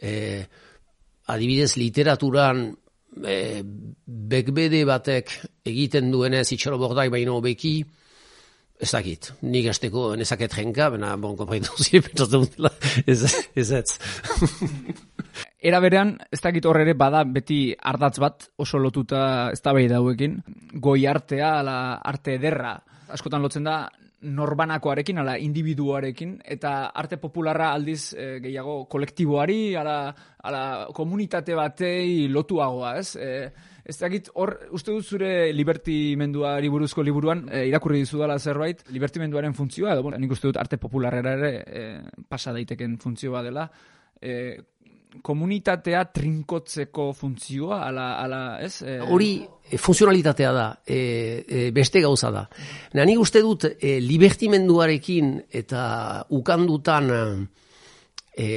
eh, 0.00 0.43
adibidez 1.29 1.75
literaturan 1.77 2.69
eh, 3.27 3.62
bekbede 4.07 4.85
batek 4.88 5.33
egiten 5.67 6.12
duenez 6.12 6.47
itxaro 6.55 6.79
bordai 6.81 7.09
baino 7.12 7.41
beki, 7.45 7.75
Ez 8.79 8.93
dakit, 8.95 9.33
nik 9.43 9.67
azteko 9.73 10.13
nezaket 10.19 10.55
jenka, 10.55 10.87
bena 10.95 11.17
bon 11.19 11.35
komprendu 11.37 11.75
zire 11.85 12.05
pentsatzen 12.07 12.45
dutela, 12.47 12.71
ez 13.07 13.23
ez. 13.55 13.71
ez. 13.73 13.99
Era 15.69 15.81
berean, 15.83 16.13
ez 16.31 16.39
dakit 16.39 16.67
horre 16.71 16.85
ere 16.87 16.95
bada 16.95 17.25
beti 17.27 17.75
ardatz 17.75 18.19
bat 18.23 18.47
oso 18.63 18.79
lotuta 18.79 19.51
ez 19.51 19.59
da 19.63 19.73
dauekin, 19.75 20.37
goi 20.75 21.07
artea, 21.07 21.59
ala 21.59 21.99
arte 21.99 22.37
ederra, 22.39 22.77
askotan 23.11 23.43
lotzen 23.43 23.65
da, 23.67 23.89
norbanakoarekin, 24.23 25.19
ala 25.19 25.37
individuarekin, 25.39 26.39
eta 26.45 26.91
arte 26.95 27.19
popularra 27.19 27.73
aldiz 27.73 28.15
e, 28.15 28.39
gehiago 28.43 28.85
kolektiboari, 28.91 29.75
ala, 29.79 30.15
ala 30.43 30.63
komunitate 30.95 31.55
batei 31.55 32.29
lotuagoa, 32.29 32.97
ez? 32.99 33.15
E, 33.17 33.51
Ez 33.88 33.97
dakit, 33.97 34.26
hor, 34.37 34.50
uste 34.76 34.92
dut 34.92 35.07
zure 35.09 35.49
libertimenduari 35.57 36.68
buruzko 36.68 37.00
liburuan, 37.07 37.47
e, 37.49 37.62
irakurri 37.71 38.02
dizu 38.02 38.18
dela 38.21 38.35
zerbait, 38.37 38.83
libertimenduaren 38.92 39.54
funtzioa, 39.57 39.95
edo, 39.95 40.11
nik 40.12 40.35
uste 40.35 40.50
dut 40.50 40.59
arte 40.61 40.76
popularera 40.76 41.33
ere 41.38 41.52
e, 41.64 41.85
pasa 42.28 42.52
daiteken 42.52 42.99
funtzioa 43.00 43.40
dela, 43.47 43.64
e, 44.21 44.35
komunitatea 45.25 46.02
trinkotzeko 46.12 47.07
funtzioa, 47.16 47.78
ala, 47.87 48.09
ala 48.21 48.40
ez? 48.61 48.83
Hori, 49.09 49.30
funtzionalitatea 49.80 50.50
da, 50.52 50.66
e, 50.85 50.99
e, 51.49 51.62
beste 51.73 52.02
gauza 52.04 52.28
da. 52.35 52.42
Na, 52.92 53.07
nik 53.09 53.23
uste 53.25 53.40
dut, 53.40 53.71
e, 53.73 53.95
libertimenduarekin 54.04 55.33
eta 55.62 56.26
ukandutan 56.37 57.09
e, 58.37 58.50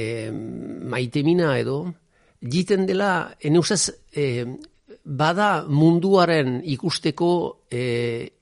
maitemina 0.92 1.56
edo, 1.56 1.78
jiten 2.42 2.84
dela, 2.84 3.14
ene 3.40 3.64
usaz, 3.64 3.86
e, 4.12 4.44
bada 5.04 5.64
munduaren 5.66 6.60
ikusteko 6.74 7.30
e, 7.70 7.82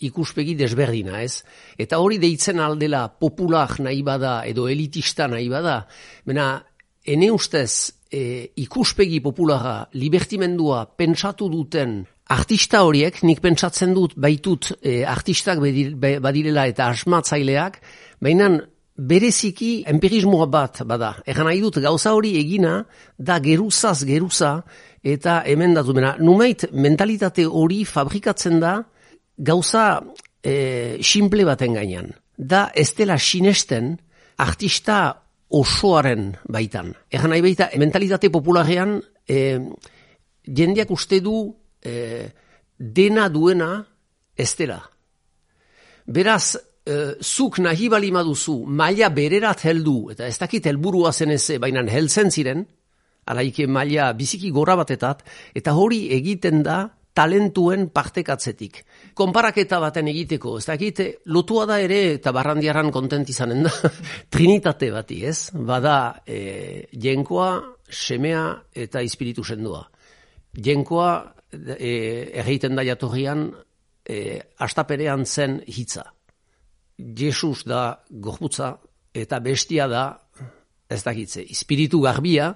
ikuspegi 0.07 0.55
desberdina, 0.59 1.23
ez? 1.25 1.41
Eta 1.81 1.99
hori 2.03 2.19
deitzen 2.21 2.61
aldela 2.61 3.07
popular 3.09 3.79
nahi 3.81 4.03
bada 4.05 4.41
edo 4.49 4.69
elitista 4.69 5.29
nahi 5.31 5.49
bada, 5.49 5.81
bena, 6.27 6.53
ene 7.05 7.31
ustez 7.33 7.93
e, 8.13 8.51
ikuspegi 8.61 9.21
populara, 9.25 9.89
libertimendua 9.97 10.85
pentsatu 10.97 11.49
duten 11.49 12.03
artista 12.31 12.85
horiek, 12.87 13.23
nik 13.27 13.41
pentsatzen 13.43 13.95
dut 13.97 14.15
baitut 14.21 14.75
e, 14.83 15.01
artistak 15.09 15.63
badirela 16.23 16.67
eta 16.71 16.91
asmatzaileak, 16.93 17.81
baina 18.21 18.53
bereziki 19.01 19.71
empirismoa 19.89 20.47
bat 20.51 20.83
bada. 20.87 21.15
Egan 21.25 21.49
nahi 21.49 21.63
dut 21.63 21.81
gauza 21.81 22.13
hori 22.15 22.35
egina 22.41 22.83
da 23.17 23.39
geruzaz 23.41 24.05
geruza 24.05 24.59
eta 25.03 25.43
hemen 25.47 25.75
datu 25.75 25.95
bena. 25.97 26.15
Numeit 26.21 26.67
mentalitate 26.73 27.47
hori 27.47 27.85
fabrikatzen 27.85 28.61
da 28.61 28.79
gauza 29.37 30.01
e, 30.43 30.99
simple 31.03 31.45
baten 31.49 31.75
gainean. 31.79 32.11
Da 32.37 32.71
ez 32.75 32.93
dela 32.97 33.19
sinesten 33.19 33.95
artista 34.41 35.01
osoaren 35.51 36.31
baitan. 36.49 36.93
Egan 37.11 37.33
nahi 37.33 37.43
baita 37.45 37.71
mentalitate 37.81 38.31
popularean 38.31 38.99
e, 39.29 39.59
jendeak 40.47 40.91
uste 40.95 41.21
du 41.25 41.51
e, 41.83 42.29
dena 42.79 43.29
duena 43.29 43.73
ez 44.37 44.53
dela. 44.57 44.81
Beraz, 46.11 46.57
e, 46.87 46.97
zuk 47.21 47.61
nahi 47.61 47.89
bali 47.93 48.11
maduzu 48.15 48.63
maila 48.67 49.11
bererat 49.15 49.65
heldu, 49.65 50.11
eta 50.15 50.27
ez 50.27 50.39
dakit 50.39 50.67
helburua 50.67 51.13
zen 51.13 51.35
ez, 51.37 51.45
baina 51.61 51.85
heltzen 51.87 52.31
ziren, 52.31 52.65
alaike 53.27 53.67
maila 53.67 54.13
biziki 54.17 54.51
gora 54.51 54.77
batetat, 54.77 55.23
eta 55.55 55.75
hori 55.77 56.09
egiten 56.15 56.63
da 56.63 56.87
talentuen 57.15 57.89
partekatzetik. 57.93 58.85
Konparaketa 59.19 59.81
baten 59.83 60.09
egiteko, 60.13 60.57
ez 60.61 60.67
dakit, 60.69 61.03
lotua 61.35 61.67
da 61.69 61.81
ere, 61.83 62.01
eta 62.17 62.33
barrandiaran 62.33 62.93
kontent 62.95 63.29
izanen 63.33 63.67
da, 63.67 63.73
trinitate 64.35 64.91
bati, 64.95 65.25
ez? 65.27 65.51
Bada, 65.55 66.23
e, 66.25 66.87
jenkoa, 66.93 67.51
semea 67.91 68.45
eta 68.73 69.03
espiritu 69.03 69.45
sendua. 69.45 69.83
Jenkoa, 70.55 71.11
e, 71.53 71.93
erreiten 72.41 72.79
da 72.79 72.87
jatorrian, 72.87 73.49
e, 74.07 74.39
astaperean 74.59 75.27
zen 75.27 75.61
hitza. 75.67 76.07
Jesus 76.97 77.65
da 77.67 78.01
gorputza 78.11 78.75
eta 79.17 79.41
bestia 79.43 79.89
da 79.91 80.05
ez 80.91 81.03
dakitze, 81.07 81.45
espiritu 81.51 82.01
garbia, 82.03 82.51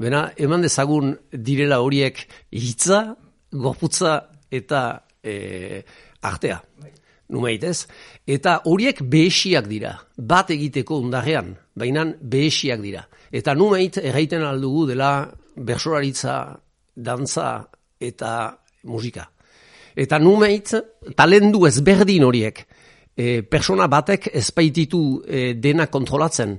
bena 0.00 0.30
eman 0.40 0.64
dezagun 0.64 1.12
direla 1.32 1.80
horiek 1.84 2.22
hitza, 2.56 3.02
gorputza 3.52 4.16
eta 4.50 4.82
e, 5.22 5.82
artea. 6.22 6.60
Numeitez. 7.30 7.84
Eta 8.26 8.56
horiek 8.66 9.04
behesiak 9.06 9.68
dira, 9.70 9.92
bat 10.16 10.50
egiteko 10.50 10.98
undarrean, 10.98 11.52
baina 11.78 12.08
behesiak 12.20 12.80
dira. 12.82 13.04
Eta 13.30 13.54
numeit 13.54 14.00
erraiten 14.02 14.42
aldugu 14.42 14.88
dela 14.88 15.12
bersolaritza, 15.56 16.56
dantza 16.96 17.52
eta 18.00 18.32
musika. 18.90 19.28
Eta 19.94 20.18
numeit, 20.18 20.72
talendu 21.16 21.66
ezberdin 21.68 22.24
horiek, 22.26 22.64
e, 23.14 23.42
persona 23.42 23.86
batek 23.90 24.30
ezpaititu 24.40 25.02
e, 25.26 25.52
dena 25.54 25.86
kontrolatzen. 25.92 26.56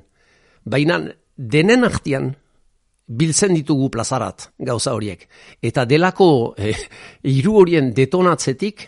Baina 0.64 1.02
denen 1.36 1.84
artian, 1.88 2.30
biltzen 3.18 3.54
ditugu 3.56 3.90
plazarat 3.92 4.50
gauza 4.60 4.94
horiek. 4.96 5.28
Eta 5.62 5.86
delako 5.86 6.30
e, 6.58 6.74
hiru 7.28 7.58
horien 7.62 7.92
detonatzetik 7.96 8.88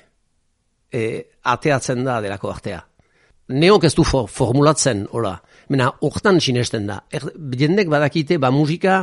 e, 0.92 1.04
ateatzen 1.44 2.04
da 2.06 2.20
delako 2.24 2.52
artea. 2.54 2.82
Neok 3.54 3.84
ez 3.90 3.94
du 3.96 4.06
for, 4.08 4.30
formulatzen, 4.32 5.08
hola. 5.12 5.36
Mena, 5.74 5.90
hortan 6.02 6.40
sinesten 6.42 6.88
da. 6.88 7.02
Er, 7.12 7.26
jendek 7.60 7.90
badakite, 7.92 8.40
ba 8.40 8.54
musika 8.56 9.02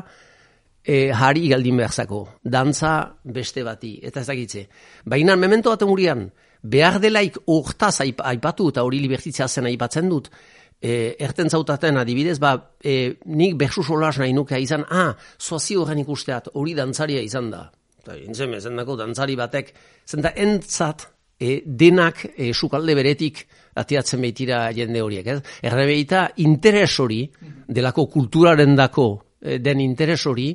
e, 0.83 1.11
jari 1.13 1.51
galdin 1.53 1.81
beharzako. 1.83 2.23
Dantza 2.43 2.95
beste 3.25 3.65
bati, 3.67 3.99
eta 4.03 4.23
ez 4.23 4.31
dakitze. 4.31 4.65
Baina, 5.05 5.37
memento 5.37 5.75
bat 5.75 5.85
murian, 5.89 6.25
behar 6.63 6.99
delaik 7.03 7.37
hortaz 7.47 8.01
aipatu, 8.01 8.71
eta 8.73 8.85
hori 8.85 9.03
libertitzea 9.05 9.49
zen 9.49 9.69
aipatzen 9.69 10.09
dut, 10.09 10.31
e, 10.81 11.15
erten 11.21 11.51
zautaten 11.51 12.01
adibidez, 12.01 12.39
ba, 12.41 12.55
e, 12.83 13.15
nik 13.27 13.57
bersu 13.61 13.85
solas 13.85 14.17
nahi 14.19 14.33
nuke 14.33 14.59
izan, 14.61 14.87
ah, 14.89 15.13
zoazi 15.39 15.77
horren 15.77 16.01
ikusteat, 16.03 16.51
hori 16.55 16.75
dantzaria 16.75 17.23
izan 17.23 17.51
da. 17.53 17.67
Eta 18.01 18.17
intzen 18.17 18.77
dako 18.81 18.97
dantzari 18.97 19.37
batek, 19.37 19.75
zenta 20.09 20.33
entzat, 20.37 21.07
e, 21.41 21.61
denak 21.65 22.25
e, 22.37 22.53
sukalde 22.55 22.97
beretik 22.97 23.45
atiatzen 23.81 24.21
behitira 24.21 24.67
jende 24.77 25.03
horiek. 25.05 25.27
Ez? 25.27 25.39
Erre 25.63 25.87
behita, 25.89 26.27
interes 26.45 26.93
hori, 27.01 27.23
delako 27.69 28.07
kulturaren 28.13 28.77
dako 28.77 29.09
e, 29.41 29.59
den 29.61 29.81
interes 29.85 30.25
hori, 30.27 30.51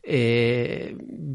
e, 0.00 0.20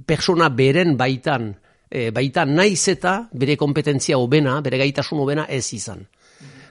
persona 0.05 0.49
beren 0.49 0.95
baitan, 0.97 1.51
e, 1.89 2.09
baitan 2.13 2.53
naiz 2.57 2.87
eta 2.93 3.17
bere 3.33 3.57
kompetentzia 3.57 4.17
hobena, 4.21 4.59
bere 4.65 4.81
gaitasun 4.85 5.21
hobena 5.25 5.49
ez 5.49 5.65
izan 5.73 6.05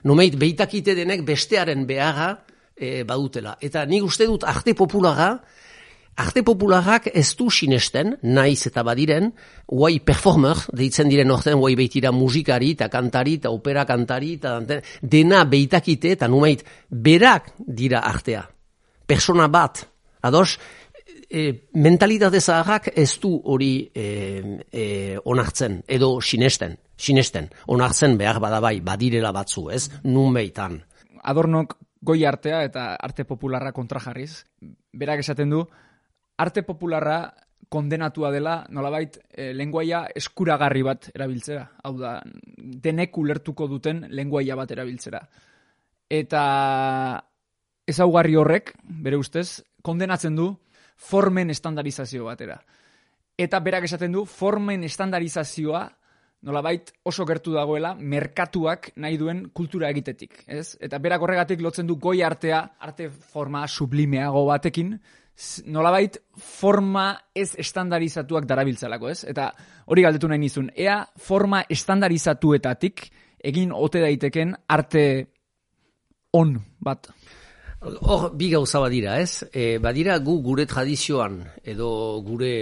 nomeit 0.05 0.37
beitakite 0.37 0.95
denek 0.97 1.25
bestearen 1.25 1.85
beharra 1.89 2.31
e, 2.75 3.03
badutela. 3.07 3.57
Eta 3.61 3.85
nik 3.89 4.05
uste 4.05 4.27
dut 4.29 4.45
arte 4.47 4.75
populara, 4.77 5.31
arte 6.21 6.43
popularak 6.47 7.09
ez 7.13 7.27
du 7.35 7.49
sinesten, 7.51 8.13
naiz 8.23 8.67
eta 8.69 8.83
badiren, 8.87 9.31
guai 9.67 9.97
performer, 10.05 10.61
deitzen 10.77 11.09
diren 11.11 11.33
orten, 11.33 11.59
guai 11.59 11.73
beitira 11.75 12.13
musikari, 12.15 12.71
eta 12.77 12.89
kantari, 12.91 13.39
eta 13.41 13.51
opera 13.51 13.85
kantari, 13.87 14.35
eta 14.37 14.59
dena 15.01 15.43
beitakite, 15.49 16.15
eta 16.15 16.29
nomeit 16.31 16.63
berak 16.89 17.53
dira 17.59 18.05
artea. 18.05 18.45
Persona 19.05 19.49
bat, 19.51 19.83
ados, 20.25 20.55
e, 21.29 21.51
mentalitate 21.81 22.39
zaharrak 22.39 22.93
ez 22.95 23.11
du 23.21 23.35
hori 23.43 23.73
e, 23.93 24.07
e, 24.71 24.87
onartzen, 25.25 25.81
edo 25.87 26.17
sinesten 26.21 26.77
sinesten. 26.97 27.49
Onartzen 27.67 28.17
behar 28.17 28.39
badabai, 28.39 28.79
badirela 28.81 29.31
batzu, 29.35 29.69
ez? 29.71 29.89
Nun 30.03 30.33
behitan. 30.33 30.79
Adornok 31.23 31.77
goi 32.05 32.25
artea 32.25 32.61
eta 32.63 32.93
arte 33.01 33.25
popularra 33.25 33.71
kontra 33.73 33.99
jarriz. 33.99 34.45
Berak 34.93 35.23
esaten 35.23 35.49
du, 35.49 35.63
arte 36.37 36.63
popularra 36.63 37.33
kondenatua 37.69 38.29
dela, 38.31 38.59
nolabait, 38.69 39.17
e, 39.33 39.51
lenguaia 39.53 40.05
eskuragarri 40.15 40.83
bat 40.85 41.09
erabiltzera. 41.15 41.65
Hau 41.83 41.95
da, 41.97 42.19
denek 42.55 43.17
ulertuko 43.17 43.67
duten 43.67 44.05
lenguaia 44.09 44.55
bat 44.55 44.71
erabiltzera. 44.71 45.23
Eta 46.09 46.43
ezaugarri 47.89 48.37
horrek, 48.37 48.75
bere 48.83 49.17
ustez, 49.17 49.63
kondenatzen 49.81 50.37
du 50.37 50.51
formen 50.95 51.49
estandarizazio 51.49 52.29
batera. 52.29 52.59
Eta 53.37 53.59
berak 53.59 53.89
esaten 53.89 54.13
du, 54.15 54.23
formen 54.29 54.85
estandarizazioa 54.87 55.83
nolabait 56.45 56.91
oso 57.03 57.25
gertu 57.25 57.55
dagoela 57.55 57.95
merkatuak 57.97 58.91
nahi 59.01 59.17
duen 59.17 59.45
kultura 59.53 59.89
egitetik, 59.89 60.43
ez? 60.47 60.75
Eta 60.79 60.99
berak 61.01 61.25
horregatik 61.25 61.61
lotzen 61.65 61.87
du 61.89 61.97
goi 62.01 62.21
artea, 62.23 62.61
arte 62.79 63.09
forma 63.09 63.65
sublimeago 63.67 64.45
batekin, 64.45 64.93
nolabait 65.65 66.19
forma 66.37 67.07
ez 67.35 67.51
estandarizatuak 67.59 68.45
darabiltzalako, 68.47 69.09
ez? 69.11 69.23
Eta 69.27 69.49
hori 69.91 70.05
galdetu 70.05 70.29
nahi 70.31 70.45
nizun, 70.45 70.69
ea 70.75 71.01
forma 71.17 71.63
estandarizatuetatik 71.69 73.09
egin 73.45 73.73
ote 73.75 74.01
daiteken 74.05 74.55
arte 74.69 75.05
on 76.33 76.55
bat. 76.79 77.09
Hor, 77.85 78.31
bi 78.33 78.47
gauza 78.49 78.79
badira, 78.81 79.19
ez? 79.21 79.43
E, 79.51 79.77
badira 79.81 80.17
gu 80.23 80.39
gure 80.45 80.65
tradizioan 80.65 81.41
edo 81.63 81.89
gure 82.25 82.53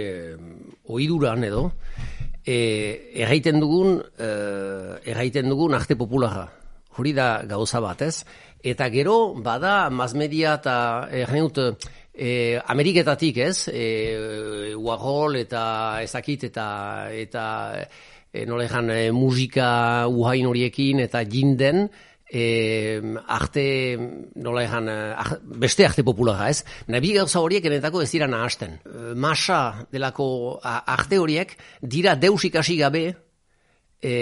oiduran 0.92 1.46
edo, 1.46 1.68
e, 2.46 2.56
erraiten 3.24 3.60
dugun 3.60 3.98
e, 4.18 4.28
erraiten 5.10 5.48
dugun 5.48 5.74
arte 5.74 5.96
popularra. 5.96 6.46
Hori 6.94 7.12
da 7.16 7.42
gauza 7.48 7.80
bat, 7.82 8.04
ez? 8.06 8.24
Eta 8.64 8.88
gero, 8.92 9.34
bada, 9.42 9.90
mazmedia 9.90 10.54
eta 10.60 10.76
errenut, 11.10 11.58
e, 12.14 12.60
Ameriketatik, 12.66 13.38
ez? 13.38 13.68
E, 13.68 14.74
Warhol 14.78 15.40
eta 15.42 15.64
ezakit 16.04 16.48
eta 16.50 16.66
eta 17.12 17.44
e, 18.32 18.44
nolejan 18.46 18.90
e, 18.90 19.00
musika 19.12 20.06
uhain 20.08 20.46
horiekin 20.46 21.02
eta 21.04 21.24
jinden, 21.26 21.88
e, 22.30 23.00
arte, 23.28 23.96
nola 24.34 24.64
egan, 24.64 24.88
eh, 24.88 25.36
beste 25.60 25.86
arte 25.86 26.04
populara, 26.04 26.48
ez? 26.50 26.64
Nabi 26.88 27.12
gauza 27.14 27.40
horiek 27.40 27.64
enetako 27.64 28.02
ez 28.02 28.10
dira 28.10 28.28
nahasten. 28.30 28.78
E, 28.84 29.12
masa 29.14 29.86
delako 29.92 30.60
arte 30.62 31.18
horiek 31.18 31.56
dira 31.82 32.16
deus 32.16 32.44
ikasi 32.44 32.78
gabe 32.80 33.04
e, 34.02 34.14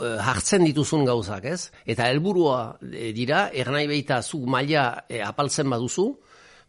hartzen 0.00 0.64
dituzun 0.64 1.04
gauzak, 1.04 1.44
ez? 1.44 1.70
Eta 1.84 2.08
helburua 2.08 2.78
dira, 2.80 3.48
ernai 3.52 3.86
behita 3.90 4.22
zu 4.22 4.44
maila 4.46 5.04
apaltzen 5.26 5.68
baduzu, 5.70 6.06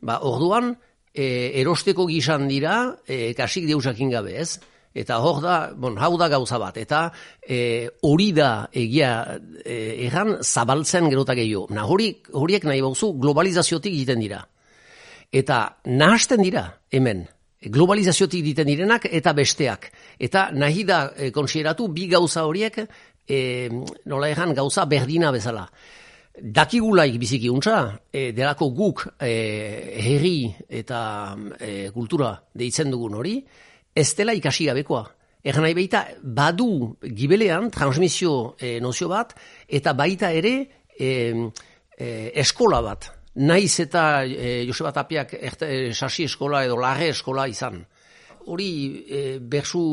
ba, 0.02 0.20
orduan, 0.28 0.74
e, 1.14 1.52
erosteko 1.62 2.08
gizan 2.10 2.48
dira, 2.50 2.98
e, 3.08 3.34
kasik 3.38 3.68
deusakin 3.70 4.12
gabe, 4.12 4.36
ez? 4.42 4.60
Eta 4.94 5.22
hor 5.24 5.40
da, 5.44 5.58
bon, 5.72 5.96
hau 5.98 6.18
da 6.20 6.28
gauza 6.28 6.58
bat, 6.60 6.76
eta 6.78 7.06
e, 7.40 7.88
hori 8.04 8.32
da 8.36 8.68
egia 8.76 9.12
e, 9.64 10.08
erran 10.08 10.36
zabaltzen 10.44 11.08
gerota 11.10 11.36
gehiago. 11.38 11.70
Na, 11.72 11.86
hori, 11.88 12.12
horiek 12.36 12.68
nahi 12.68 12.82
bauzu 12.84 13.14
globalizaziotik 13.22 13.94
egiten 13.94 14.20
dira. 14.20 14.42
Eta 15.32 15.62
nahasten 15.88 16.44
dira 16.44 16.66
hemen, 16.92 17.24
globalizaziotik 17.72 18.44
egiten 18.44 18.68
direnak 18.68 19.08
eta 19.08 19.32
besteak. 19.38 19.88
Eta 20.20 20.50
nahi 20.52 20.84
da 20.84 21.06
e, 21.16 21.32
konsideratu 21.32 21.88
bi 21.96 22.10
gauza 22.12 22.44
horiek 22.50 22.84
e, 22.84 23.70
nola 24.12 24.30
erran 24.30 24.54
gauza 24.58 24.86
berdina 24.92 25.32
bezala. 25.32 25.68
Dakigulaik 26.32 27.18
biziki 27.20 27.50
untza, 27.52 28.00
e, 28.12 28.32
delako 28.36 28.72
guk 28.76 29.08
e, 29.20 29.34
herri 30.04 30.52
eta 30.68 31.02
e, 31.60 31.92
kultura 31.96 32.34
deitzen 32.56 32.92
dugun 32.92 33.20
hori, 33.20 33.38
ez 33.96 34.10
dela 34.16 34.34
ikasi 34.34 34.68
gabekoa. 34.70 35.06
Egan 35.44 35.66
nahi 35.66 35.74
baita, 35.74 36.04
badu 36.22 36.98
gibelean 37.02 37.72
transmisio 37.74 38.56
e, 38.60 38.76
nozio 38.80 39.10
bat, 39.10 39.34
eta 39.68 39.94
baita 39.98 40.30
ere 40.38 40.54
e, 40.94 41.10
e, 41.98 42.10
eskola 42.44 42.82
bat. 42.86 43.10
Naiz 43.42 43.80
eta 43.80 44.24
e, 44.26 44.62
Joseba 44.68 44.92
Tapiak 44.94 45.34
sasi 45.96 46.28
eskola 46.28 46.66
edo 46.68 46.78
lage 46.78 47.10
eskola 47.16 47.48
izan 47.50 47.80
hori 48.50 48.72
e, 49.06 49.22
bersu 49.40 49.84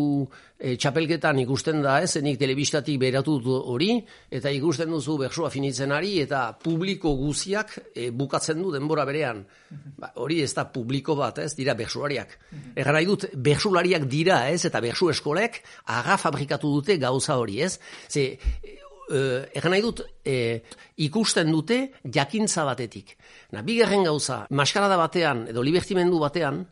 e, 0.58 0.74
txapelketan 0.80 1.40
ikusten 1.42 1.82
da, 1.84 1.98
ez, 2.02 2.16
nik 2.24 2.38
telebistatik 2.40 2.98
beratu 3.00 3.36
hori, 3.58 3.90
eta 4.30 4.52
ikusten 4.54 4.90
duzu 4.94 5.18
bersua 5.20 5.50
finitzen 5.52 5.92
ari, 5.92 6.16
eta 6.24 6.46
publiko 6.62 7.14
guziak 7.18 7.76
e, 7.94 8.08
bukatzen 8.10 8.62
du 8.62 8.72
denbora 8.74 9.04
berean. 9.08 9.44
Ba, 9.98 10.12
hori 10.22 10.40
ez 10.44 10.52
da 10.56 10.66
publiko 10.72 11.16
bat, 11.18 11.42
ez, 11.44 11.52
dira 11.58 11.76
bersulariak. 11.78 12.34
Egan 12.74 12.96
nahi 12.96 13.08
dut, 13.08 13.28
bersulariak 13.34 14.08
dira, 14.08 14.42
ez, 14.50 14.64
eta 14.68 14.82
bersu 14.84 15.12
eskolek 15.12 15.62
aga 15.98 16.18
fabrikatu 16.20 16.72
dute 16.78 16.98
gauza 17.02 17.38
hori, 17.38 17.62
ez. 17.66 17.76
Ze, 18.08 18.30
Egan 19.08 19.72
nahi 19.72 19.80
dut, 19.80 20.02
e, 20.20 20.60
ikusten 21.00 21.48
dute 21.48 21.78
jakintza 22.04 22.66
batetik. 22.68 23.14
Na, 23.56 23.62
bigarren 23.64 24.04
gauza, 24.04 24.42
maskarada 24.52 24.98
batean, 25.00 25.46
edo 25.48 25.64
libertimendu 25.64 26.18
batean, 26.20 26.66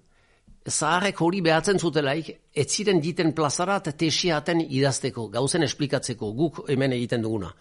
zaharrek 0.70 1.20
hori 1.22 1.40
behatzen 1.44 1.78
zutelaik, 1.78 2.30
ez 2.54 2.66
ziren 2.66 3.00
diten 3.00 3.32
plazarat 3.34 3.92
tesiaten 3.98 4.60
idazteko, 4.60 5.28
gauzen 5.30 5.62
esplikatzeko, 5.66 6.32
guk 6.34 6.62
hemen 6.70 6.92
egiten 6.96 7.22
duguna. 7.22 7.52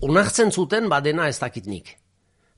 Onartzen 0.00 0.52
zuten 0.52 0.88
badena 0.88 1.28
ez 1.28 1.38
dakitnik. 1.38 1.96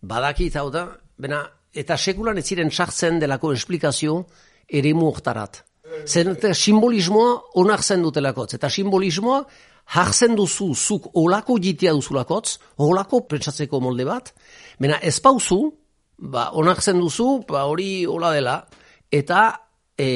Badakit 0.03 0.57
hau 0.57 0.69
da, 0.71 0.87
bena, 1.19 1.43
eta 1.73 1.97
sekulan 1.97 2.39
ez 2.39 2.47
ziren 2.47 2.71
sartzen 2.71 3.19
delako 3.21 3.53
esplikazio 3.53 4.25
ere 4.69 4.95
muhtarat. 4.95 5.65
Zer 6.07 6.55
simbolismoa 6.55 7.33
onartzen 7.59 8.03
dutelakotz, 8.03 8.55
eta 8.55 8.71
simbolismoa 8.71 9.41
jartzen 9.95 10.37
duzu 10.39 10.71
zuk 10.75 11.09
olako 11.19 11.59
jitia 11.59 11.93
duzulakotz, 11.97 12.59
olako 12.79 13.25
pentsatzeko 13.27 13.81
molde 13.81 14.07
bat, 14.07 14.31
bena 14.79 15.01
ez 15.03 15.19
pauzu, 15.21 15.65
ba, 16.19 16.51
onartzen 16.53 17.01
duzu, 17.01 17.41
ba, 17.49 17.65
hori 17.67 18.05
hola 18.07 18.31
dela, 18.37 18.57
eta 19.11 19.70
e, 20.01 20.07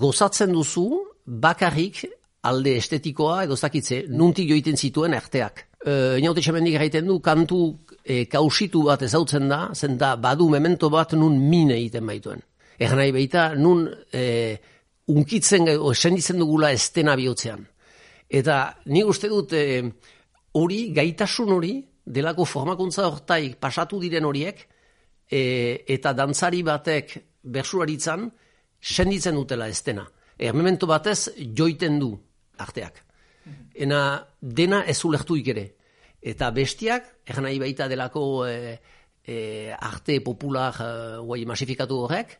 gozatzen 0.00 0.52
duzu 0.54 0.86
bakarrik 1.24 2.04
alde 2.48 2.76
estetikoa, 2.80 3.44
edo 3.44 3.56
ez 3.58 3.62
dakitze, 3.62 4.04
nuntik 4.08 4.48
joiten 4.48 4.78
zituen 4.80 5.14
arteak. 5.16 5.66
E, 5.84 5.92
Inaute 6.22 6.40
txamendik 6.44 6.78
egiten 6.80 7.08
du, 7.10 7.18
kantu 7.24 7.60
e, 8.00 8.24
kausitu 8.32 8.86
bat 8.88 9.04
ezautzen 9.04 9.48
da, 9.50 9.66
zen 9.74 9.98
da 10.00 10.14
badu 10.16 10.48
memento 10.52 10.88
bat 10.92 11.12
nun 11.18 11.36
mine 11.50 11.76
egiten 11.76 12.06
baituen. 12.08 12.40
Egan 12.80 13.02
nahi 13.02 13.12
baita, 13.12 13.50
nun 13.60 13.84
e, 14.12 14.24
unkitzen, 15.12 15.68
o, 15.76 15.92
senditzen 15.92 16.40
dugula 16.40 16.72
estena 16.72 17.16
bihotzean. 17.18 17.66
Eta 18.30 18.60
nik 18.88 19.08
uste 19.10 19.28
dut 19.28 19.52
e, 19.52 19.64
gaitasun 20.96 21.52
hori, 21.52 21.74
delako 22.10 22.46
formakuntza 22.48 23.04
hortaik 23.06 23.58
pasatu 23.60 24.00
diren 24.00 24.24
horiek, 24.24 24.62
e, 25.28 25.42
eta 25.86 26.14
dantzari 26.16 26.62
batek 26.64 27.18
bersuraritzan, 27.42 28.30
senditzen 28.80 29.34
dutela 29.34 29.68
estena. 29.68 30.06
E, 30.36 30.52
memento 30.52 30.86
batez 30.86 31.30
joiten 31.56 31.98
du 32.00 32.14
arteak. 32.58 33.04
Ena 33.74 34.26
dena 34.40 34.84
ez 34.88 34.98
ulertuik 35.04 35.48
ere. 35.52 35.66
Eta 36.20 36.50
bestiak, 36.52 37.06
egan 37.24 37.46
nahi 37.48 37.58
baita 37.60 37.88
delako 37.88 38.46
e, 38.46 38.78
e, 39.24 39.36
arte 39.72 40.20
popular 40.20 40.76
e, 40.80 40.92
guai 41.24 41.44
masifikatu 41.48 42.00
horrek, 42.04 42.38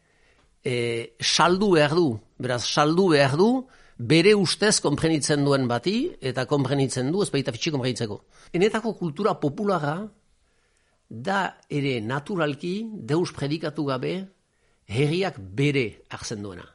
e, 0.64 1.16
saldu 1.20 1.72
behar 1.76 1.94
du, 1.96 2.08
beraz, 2.38 2.64
saldu 2.68 3.08
behar 3.14 3.36
du, 3.40 3.50
bere 3.96 4.34
ustez 4.36 4.78
konprenitzen 4.80 5.44
duen 5.44 5.66
bati, 5.68 6.10
eta 6.20 6.46
konprenitzen 6.48 7.10
du, 7.12 7.22
ez 7.24 7.30
baita 7.32 7.52
fitxi 7.52 7.72
konprenitzeko. 7.72 8.20
Enetako 8.56 8.94
kultura 8.98 9.36
populara, 9.40 9.96
da 11.10 11.40
ere 11.68 11.98
naturalki, 12.00 12.74
deus 13.10 13.32
predikatu 13.36 13.84
gabe, 13.88 14.14
herriak 14.90 15.38
bere 15.38 15.86
hartzen 16.10 16.42
duena. 16.42 16.66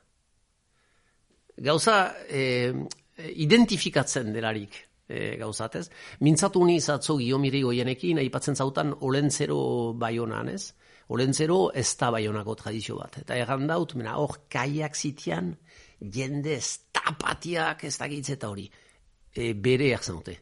Gauza, 1.55 1.97
e, 2.27 2.73
identifikatzen 3.35 4.33
delarik 4.35 4.75
e, 5.07 5.35
gauzatez. 5.39 5.87
Mintzatu 6.25 6.63
ni 6.67 6.79
zatzo 6.81 7.17
giomiri 7.19 7.61
goienekin, 7.63 8.19
aipatzen 8.23 8.55
zautan 8.55 8.93
olentzero 9.07 9.59
baionan, 9.99 10.49
ez? 10.51 10.73
Olentzero 11.15 11.69
ez 11.77 11.91
da 11.99 12.09
baionako 12.11 12.55
tradizio 12.63 12.97
bat. 12.99 13.19
Eta 13.21 13.37
egan 13.37 13.67
daut, 13.69 13.93
mena, 13.95 14.17
hor, 14.19 14.39
kaiak 14.51 14.95
zitian, 14.95 15.53
jende 15.99 16.55
ez 16.57 16.91
tapatiak 16.95 17.85
ez 17.85 17.95
dakitz 17.99 18.29
eta 18.35 18.49
hori. 18.49 18.65
E, 19.35 19.53
bere 19.53 19.91
jakzen 19.93 20.19
dute. 20.19 20.39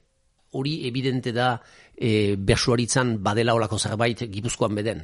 Hori 0.53 0.79
evidente 0.87 1.33
da 1.33 1.55
e, 1.93 2.35
bersuaritzan 2.37 3.17
badela 3.25 3.55
olako 3.57 3.79
zerbait 3.79 4.25
gipuzkoan 4.29 4.75
beden. 4.77 5.01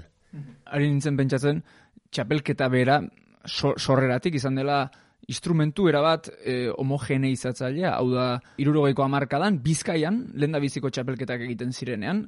Ari 0.69 0.85
nintzen 0.91 1.15
pentsatzen, 1.17 1.63
txapelketa 2.11 2.67
bera 2.71 2.99
so, 3.45 3.73
sorreratik 3.77 4.35
izan 4.39 4.55
dela 4.59 4.83
instrumentu 5.29 5.87
erabat 5.89 6.29
e, 6.41 6.69
homogeneizatzailea, 6.73 7.93
hau 7.99 8.07
da, 8.11 8.29
irurogeiko 8.61 9.03
amarkadan, 9.05 9.59
bizkaian, 9.61 10.23
lehen 10.33 10.55
da 10.55 10.61
biziko 10.63 10.89
txapelketak 10.89 11.43
egiten 11.45 11.73
zirenean, 11.73 12.23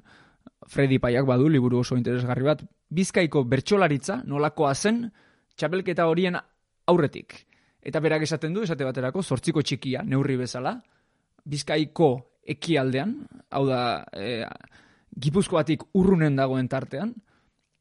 Freddy 0.70 1.00
Paiak 1.02 1.26
badu, 1.26 1.48
liburu 1.50 1.82
oso 1.82 1.98
interesgarri 1.98 2.46
bat, 2.46 2.62
bizkaiko 2.94 3.44
bertsolaritza 3.50 4.22
nolakoa 4.30 4.74
zen 4.76 5.08
txapelketa 5.58 6.06
horien 6.10 6.38
aurretik. 6.92 7.40
Eta 7.82 8.02
berak 8.04 8.28
esaten 8.28 8.54
du, 8.54 8.62
esate 8.68 8.86
baterako, 8.86 9.24
zortziko 9.24 9.64
txikia, 9.66 10.04
neurri 10.06 10.38
bezala, 10.38 10.76
bizkaiko 11.50 12.12
ekialdean, 12.54 13.16
hau 13.50 13.66
da, 13.66 13.82
e, 14.14 14.46
gipuzkoatik 15.22 15.90
urrunen 15.98 16.38
dagoen 16.38 16.70
tartean, 16.70 17.16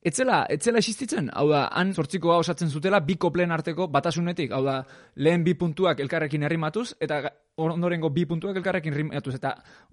Etzela, 0.01 0.47
etzela 0.49 0.81
existitzen, 0.81 1.27
hau 1.37 1.43
da, 1.51 1.67
han 1.77 1.91
zortzikoa 1.93 2.39
osatzen 2.41 2.71
zutela 2.73 3.03
bi 3.05 3.19
koplen 3.21 3.51
arteko 3.53 3.85
batasunetik, 3.93 4.49
hau 4.57 4.63
da, 4.65 4.79
lehen 5.21 5.43
bi 5.45 5.53
puntuak 5.61 6.01
elkarrekin 6.01 6.47
herrimatuz, 6.47 6.95
eta 7.05 7.19
ondorengo 7.61 8.09
bi 8.09 8.25
puntuak 8.25 8.57
elkarrekin 8.57 8.95
herrimatuz, 8.97 9.35
eta 9.37 9.51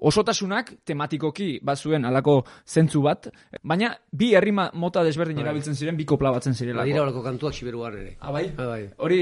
osotasunak 0.08 0.72
tematikoki 0.88 1.58
bazuen 1.60 2.08
alako 2.08 2.38
zentzu 2.64 3.02
bat, 3.04 3.28
baina 3.68 3.92
bi 4.16 4.32
herrima 4.40 4.70
mota 4.80 5.04
desberdin 5.04 5.42
Bai. 5.42 5.44
erabiltzen 5.50 5.76
ziren, 5.76 6.00
bi 6.00 6.06
kopla 6.08 6.32
batzen 6.38 6.56
zirelako. 6.56 6.86
Badira 6.86 7.04
olako 7.04 7.26
kantuak 7.28 7.54
siberuan 7.60 8.00
ere. 8.00 8.16
Ah, 8.22 8.32
bai? 8.32 8.46
Ah. 8.58 8.80
Hori 9.04 9.22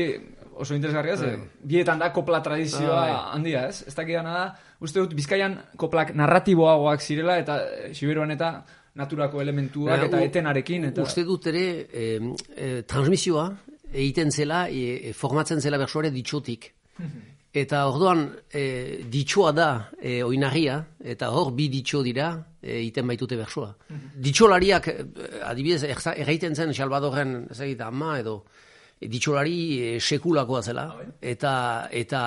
oso 0.54 0.76
interesgarria, 0.78 1.18
ze, 1.18 1.34
Bai. 1.34 1.50
bietan 1.64 1.98
da 2.00 2.14
kopla 2.14 2.44
tradizioa 2.46 2.94
Ah, 2.94 3.10
bai. 3.10 3.20
handia, 3.40 3.66
ez? 3.74 3.82
Ez 3.88 3.96
dakidana 3.98 4.38
da, 4.38 4.46
uste 4.80 5.00
dut, 5.02 5.16
bizkaian 5.18 5.58
koplak 5.82 6.14
narratiboagoak 6.14 7.02
zirela, 7.02 7.40
eta 7.42 7.58
siberuan 7.92 8.30
eta 8.38 8.60
naturako 8.96 9.42
elementuak 9.44 10.08
eta 10.08 10.22
etenarekin, 10.24 10.90
eta... 10.92 11.04
Uste 11.04 11.26
dut 11.28 11.48
ere, 11.52 11.66
eh, 11.92 12.20
eh, 12.56 12.82
transmisioa 12.88 13.50
egiten 13.96 14.32
zela, 14.32 14.66
e, 14.70 15.14
formatzen 15.14 15.62
zela 15.62 15.80
bersuare 15.82 16.12
ditxotik. 16.12 16.72
Eta 17.56 17.86
orduan, 17.88 18.26
e, 18.52 19.06
ditxoa 19.12 19.52
da 19.56 19.70
e, 19.96 20.22
oinarria, 20.24 20.82
eta 21.00 21.30
hor 21.32 21.54
bi 21.56 21.70
ditxo 21.72 22.02
dira 22.04 22.34
e, 22.62 22.82
egiten 22.82 23.08
baitute 23.08 23.38
bersua. 23.40 23.70
Ditxolariak, 24.28 24.90
eh, 24.92 25.40
adibidez, 25.48 25.84
erraiten 26.16 26.56
zen 26.56 26.74
Salvadorren, 26.74 27.46
ez 27.52 27.62
egit, 27.62 27.82
ama 27.82 28.18
edo, 28.20 28.42
e, 28.44 28.75
ditxolari 29.02 29.58
e, 29.76 30.00
sekulakoa 30.00 30.62
zela, 30.64 30.86
eta, 31.22 31.54
eta 31.92 32.22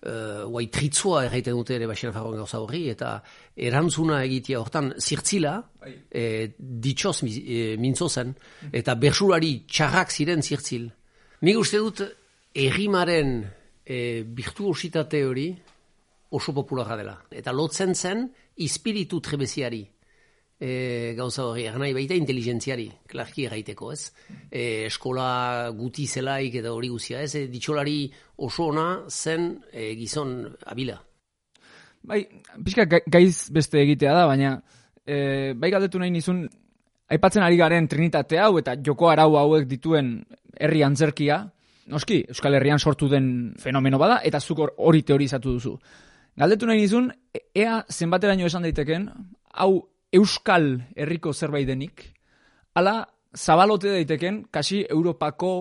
e, 0.00 0.12
guai 0.48 0.66
tritzua 0.72 1.24
erraiten 1.26 1.56
dute 1.58 1.76
ere 1.76 1.88
baxena 1.90 2.14
farroan 2.14 2.40
gauza 2.40 2.60
horri, 2.62 2.86
eta 2.92 3.18
erantzuna 3.68 4.22
egitea 4.24 4.60
hortan 4.60 4.92
zirtzila, 4.98 5.56
e, 6.10 6.54
ditxoz 6.58 7.18
e, 7.28 7.76
mintzo 7.80 8.08
zen, 8.08 8.32
eta 8.72 8.96
bersulari 8.96 9.58
txarrak 9.68 10.14
ziren 10.14 10.42
zirtzil. 10.42 10.88
Nik 11.46 11.60
uste 11.60 11.82
dut, 11.82 12.02
errimaren 12.56 13.38
e, 13.84 14.24
virtuositate 14.24 15.24
hori 15.24 15.50
oso 16.36 16.52
popularra 16.56 16.96
dela. 16.96 17.18
Eta 17.30 17.52
lotzen 17.52 17.94
zen, 17.94 18.26
ispiritu 18.56 19.20
trebeziari 19.20 19.84
e, 20.60 21.14
gauza 21.16 21.44
hori, 21.46 21.66
nahi 21.68 21.92
baita 21.92 22.14
inteligentziari, 22.16 22.86
klarki 23.08 23.44
erraiteko, 23.46 23.90
ez? 23.92 24.12
E, 24.50 24.86
eskola 24.86 25.70
guti 25.76 26.06
zelaik 26.06 26.54
eta 26.62 26.72
hori 26.72 26.88
guzia, 26.88 27.20
ez? 27.22 27.34
E, 27.36 27.46
ditxolari 27.52 28.10
oso 28.38 28.70
ona 28.72 28.86
zen 29.08 29.50
e, 29.72 29.94
gizon 29.98 30.38
abila. 30.66 30.96
Bai, 32.06 32.22
pixka 32.64 32.84
ga- 32.86 33.02
gaiz 33.06 33.50
beste 33.50 33.80
egitea 33.82 34.12
da, 34.14 34.26
baina 34.30 34.54
e, 35.06 35.52
bai 35.58 35.70
galdetu 35.74 35.98
nahi 35.98 36.10
nizun, 36.14 36.44
aipatzen 37.10 37.42
ari 37.42 37.56
garen 37.58 37.88
trinitate 37.88 38.38
hau 38.42 38.56
eta 38.58 38.76
joko 38.82 39.10
arau 39.10 39.36
hauek 39.38 39.66
dituen 39.70 40.20
herri 40.58 40.82
antzerkia, 40.86 41.42
noski, 41.86 42.24
Euskal 42.32 42.54
Herrian 42.58 42.78
sortu 42.82 43.08
den 43.08 43.54
fenomeno 43.62 43.98
bada, 43.98 44.20
eta 44.26 44.40
zuk 44.40 44.58
hor- 44.58 44.72
hori 44.78 45.02
teorizatu 45.06 45.52
duzu. 45.54 45.76
Galdetu 46.36 46.66
nahi 46.66 46.80
nizun, 46.82 47.10
e- 47.34 47.44
ea 47.54 47.84
zenbateraino 47.90 48.46
esan 48.46 48.62
daiteken, 48.66 49.04
hau 49.54 49.70
Euskal 50.16 50.70
herriko 50.96 51.32
zerbait 51.32 51.66
denik, 51.68 52.04
ala 52.74 53.00
zabalote 53.36 53.92
daiteken, 53.92 54.46
kasi 54.50 54.84
Europako 54.88 55.52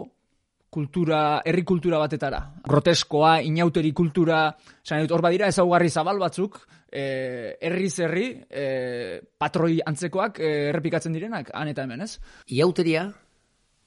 kultura, 0.75 1.41
herri 1.47 1.63
kultura 1.63 1.99
batetara. 2.01 2.41
Groteskoa, 2.67 3.37
inauteri 3.47 3.93
kultura, 3.95 4.49
esan 4.83 5.05
dut, 5.05 5.13
hor 5.15 5.23
badira 5.23 5.47
ezaugarri 5.51 5.89
zabal 5.89 6.19
batzuk, 6.19 6.59
eh, 6.91 7.55
herriz 7.61 7.93
herri, 7.99 8.25
eh, 8.49 9.21
patroi 9.37 9.79
antzekoak 9.85 10.39
eh, 10.39 10.69
errepikatzen 10.71 11.15
direnak, 11.15 11.51
han 11.53 11.71
eta 11.71 11.83
hemen, 11.83 12.03
ez? 12.03 12.19
Iauteria, 12.51 13.07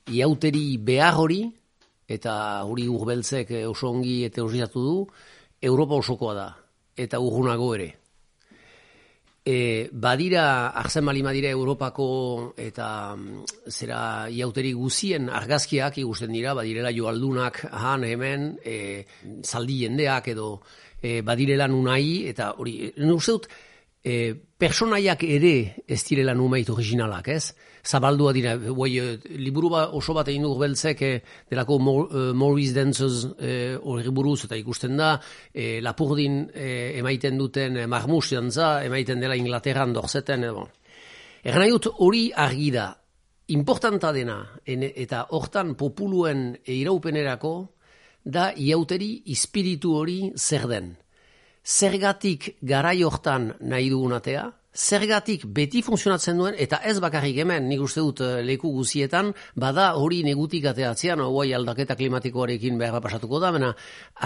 iauteri 0.09 0.78
behar 0.81 1.20
hori, 1.20 1.42
eta 2.09 2.64
hori 2.64 2.88
urbeltzek 2.88 3.52
eh, 3.52 3.64
oso 3.68 3.90
ongi 3.92 4.24
eta 4.24 4.42
du, 4.74 5.07
Europa 5.61 5.94
osokoa 5.94 6.35
da, 6.35 6.48
eta 6.96 7.20
urgunago 7.20 7.74
ere. 7.74 7.92
E, 9.48 9.88
badira, 9.92 10.68
arzen 10.76 11.06
bali 11.08 11.22
badira 11.24 11.48
Europako 11.48 12.08
eta 12.61 12.88
mm, 13.16 13.46
zera 13.72 14.00
iauteri 14.28 14.74
guzien 14.76 15.30
argazkiak 15.32 15.96
ikusten 16.02 16.34
dira, 16.37 16.52
badirela 16.58 16.92
joaldunak 16.92 17.62
han 17.70 18.04
hemen, 18.04 18.50
e, 18.61 19.06
zaldi 19.40 19.78
jendeak 19.87 20.28
edo 20.34 20.50
e, 21.00 21.22
badirela 21.24 21.68
nunai, 21.70 22.28
eta 22.28 22.50
hori, 22.61 22.76
e, 22.90 23.08
uste 23.14 23.38
dut, 23.38 23.48
e, 24.04 24.34
personaiak 24.37 25.24
ere 25.24 25.54
ez 25.88 26.02
direla 26.04 26.37
numeit 26.37 26.68
originalak, 26.74 27.32
ez? 27.32 27.54
Zabaldua 27.88 28.35
dira, 28.37 28.53
guai, 28.59 28.98
e, 29.01 29.05
liburu 29.40 29.70
ba, 29.72 29.87
oso 29.96 30.12
bat 30.12 30.29
egin 30.29 30.42
dugu 30.44 30.59
beltzek 30.61 31.03
e, 31.07 31.12
delako 31.48 31.79
Mor, 31.81 32.03
e, 32.12 32.24
Maurice 32.37 32.74
Dancers 32.77 33.22
e, 33.40 33.53
hori 33.81 34.12
buruz, 34.12 34.42
eta 34.44 34.59
ikusten 34.61 34.98
da, 35.01 35.14
e, 35.55 35.79
Lapurdin 35.81 36.42
e, 36.53 36.98
emaiten 37.01 37.38
duten 37.40 37.79
e, 37.81 37.87
marmus 37.88 38.35
dantza, 38.35 38.83
emaiten 38.85 39.20
dela 39.24 39.38
Inglaterran 39.40 39.94
dorzeten, 39.96 40.44
e, 40.44 40.53
bon. 40.53 40.68
Egan 41.42 41.62
nahi 41.64 41.72
dut 41.72 41.88
hori 42.05 42.27
argi 42.37 42.68
da, 42.74 42.90
importanta 43.57 44.12
dena, 44.12 44.42
ene- 44.66 44.92
eta 45.01 45.24
hortan 45.33 45.72
populuen 45.81 46.59
iraupenerako, 46.68 47.55
da 48.29 48.51
iauteri 48.53 49.22
espiritu 49.33 49.94
hori 49.96 50.33
zer 50.37 50.68
den. 50.68 50.96
Zergatik 51.64 52.59
garai 52.61 52.98
hortan 53.03 53.55
nahi 53.61 53.88
dugun 53.88 54.12
atea, 54.12 54.51
zergatik 54.74 55.44
beti 55.44 55.83
funtzionatzen 55.83 56.38
duen, 56.38 56.54
eta 56.59 56.78
ez 56.85 56.98
bakarrik 57.00 57.40
hemen, 57.42 57.66
nik 57.68 57.81
uste 57.83 58.00
dut 58.04 58.20
eh, 58.20 58.42
leku 58.44 58.70
guzietan, 58.72 59.33
bada 59.57 59.90
hori 59.96 60.22
negutik 60.22 60.68
ateatzean, 60.70 61.22
guai 61.33 61.52
aldaketa 61.57 61.96
klimatikoarekin 61.96 62.78
behar 62.78 63.00
pasatuko 63.02 63.40
da, 63.40 63.50
bena, 63.52 63.74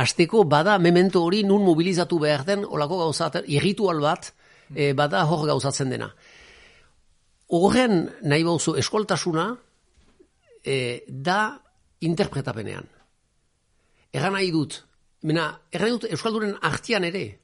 azteko 0.02 0.44
bada 0.44 0.78
memento 0.78 1.22
hori 1.24 1.42
nun 1.46 1.64
mobilizatu 1.64 2.18
behar 2.18 2.44
den, 2.44 2.64
olako 2.66 2.98
gauzat, 3.06 3.42
irritual 3.46 4.00
bat, 4.00 4.32
eh, 4.74 4.92
bada 4.94 5.24
hor 5.24 5.46
gauzatzen 5.46 5.90
dena. 5.90 6.12
Horren 7.52 8.08
nahi 8.22 8.44
bauzu 8.44 8.76
eskoltasuna, 8.80 9.50
eh, 10.64 11.04
da 11.08 11.60
interpretapenean. 12.00 12.88
Egan 14.12 14.32
nahi 14.32 14.50
dut, 14.50 14.82
mena, 15.22 15.60
nahi 15.72 15.90
dut 15.90 16.10
Euskalduren 16.10 16.56
artian 16.60 17.04
ere, 17.04 17.41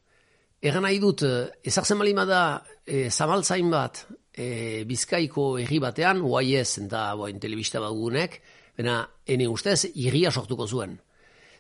egan 0.62 0.82
nahi 0.82 0.98
dut, 1.02 1.22
eh, 1.22 1.48
ezartzen 1.64 1.98
balima 1.98 2.24
da 2.26 2.62
e, 2.86 3.08
zamaltzain 3.10 3.70
bat 3.70 4.04
e, 4.32 4.84
bizkaiko 4.88 5.56
herri 5.58 5.78
batean, 5.82 6.22
guai 6.22 6.54
ez, 6.58 6.78
eta 6.82 7.14
boin, 7.18 7.38
telebista 7.40 7.80
bagunek, 7.82 8.40
bena, 8.78 9.02
ene 9.26 9.48
ustez, 9.48 9.84
irria 9.94 10.30
sortuko 10.30 10.66
zuen. 10.66 10.98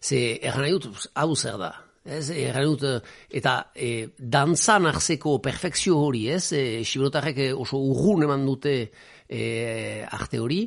Ze, 0.00 0.38
egan 0.38 0.62
nahi 0.62 0.74
dut, 0.76 1.06
hau 1.14 1.34
zer 1.36 1.58
da, 1.58 1.74
Ez, 2.08 2.30
egan 2.32 2.64
eta 3.28 3.52
e, 3.76 4.08
dantzan 4.16 4.86
arzeko 4.88 5.34
perfekzio 5.44 5.98
hori, 6.00 6.28
ez, 6.32 6.54
e, 6.56 6.80
siberotarrek 6.80 7.52
oso 7.52 7.76
urrun 7.76 8.24
eman 8.24 8.46
dute 8.46 8.74
e, 9.28 10.06
arte 10.08 10.40
hori, 10.40 10.62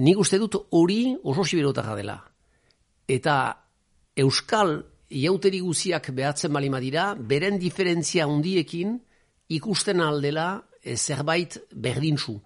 nik 0.00 0.22
uste 0.22 0.38
dut 0.38 0.56
hori 0.70 1.16
oso 1.22 1.44
siberotarra 1.44 1.98
dela. 1.98 2.16
Eta 3.04 3.34
euskal 4.16 4.78
iauteri 5.10 5.60
guziak 5.60 6.10
behatzen 6.14 6.52
balima 6.52 6.80
dira, 6.80 7.14
beren 7.14 7.58
diferentzia 7.58 8.26
handiekin 8.26 8.98
ikusten 9.50 10.00
aldela 10.00 10.62
e, 10.82 10.96
zerbait 10.96 11.58
berdintzu 11.74 12.38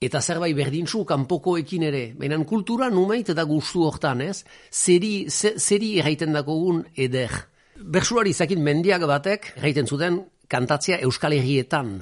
eta 0.00 0.20
zerbait 0.24 0.56
berdintzu 0.56 1.04
kanpokoekin 1.04 1.84
ere. 1.84 2.04
Baina 2.16 2.38
kultura 2.48 2.88
numeit 2.90 3.28
eta 3.34 3.44
gustu 3.44 3.84
hortan, 3.84 4.22
ez? 4.24 4.44
Zeri, 4.72 5.28
zeri 5.28 5.98
erraiten 6.00 6.32
dakogun 6.32 6.86
eder. 6.96 7.34
Bersuari 7.80 8.32
zakin 8.32 8.62
mendiak 8.64 9.04
batek 9.08 9.52
erraiten 9.58 9.86
zuten 9.86 10.22
kantatzea 10.48 11.02
euskal 11.04 11.36
herrietan. 11.36 11.98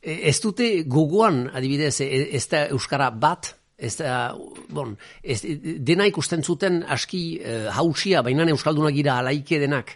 E, 0.00 0.16
ez 0.30 0.38
dute 0.40 0.70
gogoan, 0.88 1.44
adibidez, 1.52 1.98
e, 2.00 2.08
ez 2.32 2.46
da 2.48 2.64
euskara 2.72 3.10
bat, 3.10 3.52
ez 3.78 3.94
da, 4.00 4.34
bon, 4.74 4.96
ez, 5.22 5.38
dena 5.86 6.06
ikusten 6.10 6.42
zuten 6.42 6.82
aski 6.82 7.22
e, 7.38 7.60
hausia, 7.70 8.24
baina 8.26 8.46
euskaldunak 8.50 8.96
gira 8.96 9.20
alaike 9.22 9.60
denak. 9.62 9.94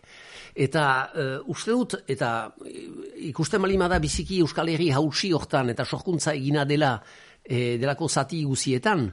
Eta 0.52 0.84
uh, 1.16 1.48
uste 1.48 1.72
dut, 1.72 1.94
eta 2.12 2.52
eh, 2.68 2.82
ikusten 3.30 3.62
malima 3.62 3.86
da 3.88 3.96
biziki 4.02 4.42
Euskal 4.44 4.68
Herri 4.68 4.90
hausi 4.92 5.30
hortan, 5.32 5.70
eta 5.72 5.86
sorkuntza 5.88 6.34
egina 6.36 6.66
dela 6.68 6.98
e, 7.40 7.78
delako 7.80 8.08
zati 8.08 8.42
guzietan, 8.44 9.06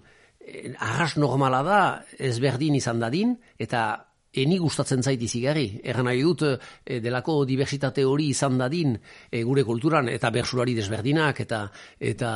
e, 0.43 0.73
arras 0.75 1.15
normala 1.15 1.63
da, 1.63 1.79
ez 2.19 2.36
berdin 2.43 2.75
izan 2.75 2.99
dadin, 2.99 3.38
eta 3.58 3.86
eni 4.33 4.59
gustatzen 4.61 5.03
zait 5.03 5.21
izigarri. 5.21 5.79
Egan 5.83 6.05
nahi 6.05 6.21
dut, 6.21 6.43
e, 6.85 6.99
delako 7.01 7.43
diversitate 7.49 8.05
hori 8.05 8.29
izan 8.33 8.57
dadin 8.61 8.95
e, 9.31 9.43
gure 9.43 9.63
kulturan, 9.65 10.09
eta 10.09 10.29
bersulari 10.29 10.75
desberdinak, 10.77 11.41
eta, 11.45 11.63
eta 11.99 12.31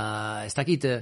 ez 0.45 0.53
dakit, 0.57 0.85
e, 0.85 0.97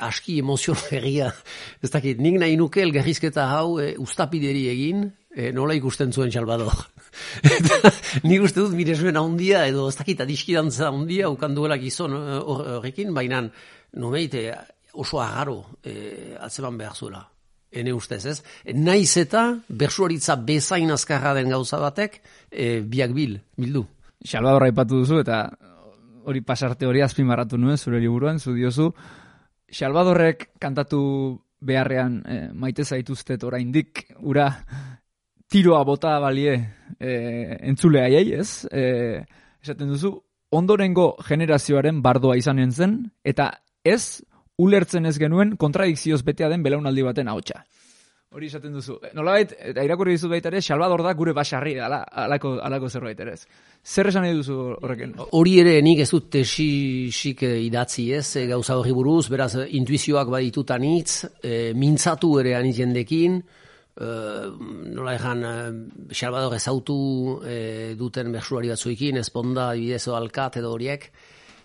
aski 0.00 0.38
emozion 0.40 0.78
herria, 0.90 1.30
ez 1.84 1.90
dakit, 1.90 2.20
nik 2.20 2.40
nahi 2.40 2.56
nuke 2.60 2.82
elgarrizketa 2.84 3.50
hau 3.56 3.78
e, 3.80 3.94
ustapideri 4.00 4.68
egin, 4.72 5.10
e, 5.34 5.50
nola 5.52 5.76
ikusten 5.78 6.12
zuen 6.12 6.32
Salvador. 6.32 6.74
Eta 7.56 7.92
nik 8.24 8.46
uste 8.46 8.62
dut 8.62 8.74
mire 8.76 8.96
zuen 8.96 9.18
handia, 9.18 9.64
edo 9.70 9.88
ez 9.90 9.96
dakit 9.98 10.22
adiskidantza 10.24 10.90
handia, 10.90 11.30
ukan 11.32 11.56
duela 11.56 11.78
gizon 11.80 12.14
eh, 12.16 12.38
horrekin, 12.40 13.14
baina 13.14 13.42
nomeite 13.98 14.46
oso 14.94 15.20
agaro 15.22 15.64
e, 15.82 16.36
atzeban 16.38 16.78
behar 16.78 16.96
zuela. 16.96 17.24
Ene 17.70 17.92
ustez, 17.94 18.24
ez? 18.26 18.38
Naiz 18.74 19.14
eta 19.20 19.44
bersuaritza 19.68 20.36
bezain 20.36 20.90
azkarra 20.90 21.34
den 21.34 21.50
gauza 21.54 21.78
batek, 21.78 22.20
e, 22.50 22.80
biak 22.82 23.14
bil, 23.14 23.38
bildu. 23.56 23.84
Salvador 24.24 24.66
aipatu 24.66 25.04
duzu, 25.04 25.20
eta 25.22 25.44
hori 26.26 26.42
pasarte 26.42 26.86
hori 26.86 27.02
azpimarratu 27.02 27.58
nuen, 27.58 27.78
zure 27.78 28.00
liburuan, 28.02 28.40
zu 28.40 28.52
diozu, 28.54 28.90
Salvadorrek 29.70 30.50
kantatu 30.58 31.00
beharrean 31.60 32.16
e, 32.26 32.38
maite 32.56 32.84
zaituztet 32.84 33.42
oraindik 33.46 34.02
ura 34.26 34.48
tiroa 35.50 35.82
bota 35.86 36.16
balie 36.22 36.56
e, 36.98 37.12
entzule 37.70 38.02
aiei, 38.02 38.32
ez? 38.34 38.66
E, 38.66 39.22
esaten 39.62 39.92
duzu, 39.92 40.14
ondorengo 40.50 41.12
generazioaren 41.26 42.00
bardoa 42.02 42.36
izan 42.40 42.62
zen, 42.72 42.98
eta 43.22 43.52
ez 43.84 44.22
ulertzen 44.60 45.08
ez 45.08 45.16
genuen 45.18 45.56
kontradikzioz 45.60 46.22
betea 46.26 46.50
den 46.52 46.64
belaunaldi 46.66 47.06
baten 47.06 47.30
ahotsa. 47.32 47.64
Hori 48.30 48.46
esaten 48.46 48.76
duzu. 48.76 48.94
Nolabait, 49.18 49.56
eta 49.72 49.82
irakurri 49.82 50.12
dizu 50.14 50.28
baita 50.30 50.52
ere, 50.52 50.60
Salvador 50.62 51.02
da 51.02 51.16
gure 51.18 51.32
basarri, 51.34 51.72
ala, 51.82 52.04
alako, 52.24 52.52
alako 52.62 52.86
zerbait 52.88 53.18
ere 53.24 53.32
ez. 53.34 53.40
Zer 53.82 54.06
esan 54.06 54.22
nahi 54.22 54.36
duzu 54.36 54.58
horrekin? 54.76 55.16
Hori 55.34 55.56
ere 55.64 55.72
nik 55.82 56.04
ez 56.04 56.06
dut 56.12 56.28
tesisik 56.36 57.42
idatzi 57.42 58.04
ez, 58.14 58.28
e, 58.38 58.44
gauza 58.46 58.76
hori 58.78 58.94
buruz, 58.94 59.24
beraz, 59.32 59.56
intuizioak 59.80 60.30
baditutan 60.30 60.86
hitz, 60.86 61.24
e, 61.42 61.72
mintzatu 61.74 62.36
ere 62.44 62.54
anitz 62.60 62.78
jendekin, 62.78 63.42
Uh, 64.00 64.54
nola 64.94 65.12
egan, 65.12 65.42
uh, 65.44 66.12
Salvador 66.14 66.54
ezautu 66.56 66.94
uh, 67.42 67.90
duten 67.98 68.30
bersuari 68.32 68.70
batzuekin, 68.70 69.18
esponda, 69.20 69.66
dibidezo 69.76 70.14
alkat 70.16 70.56
edo 70.62 70.70
horiek. 70.72 71.04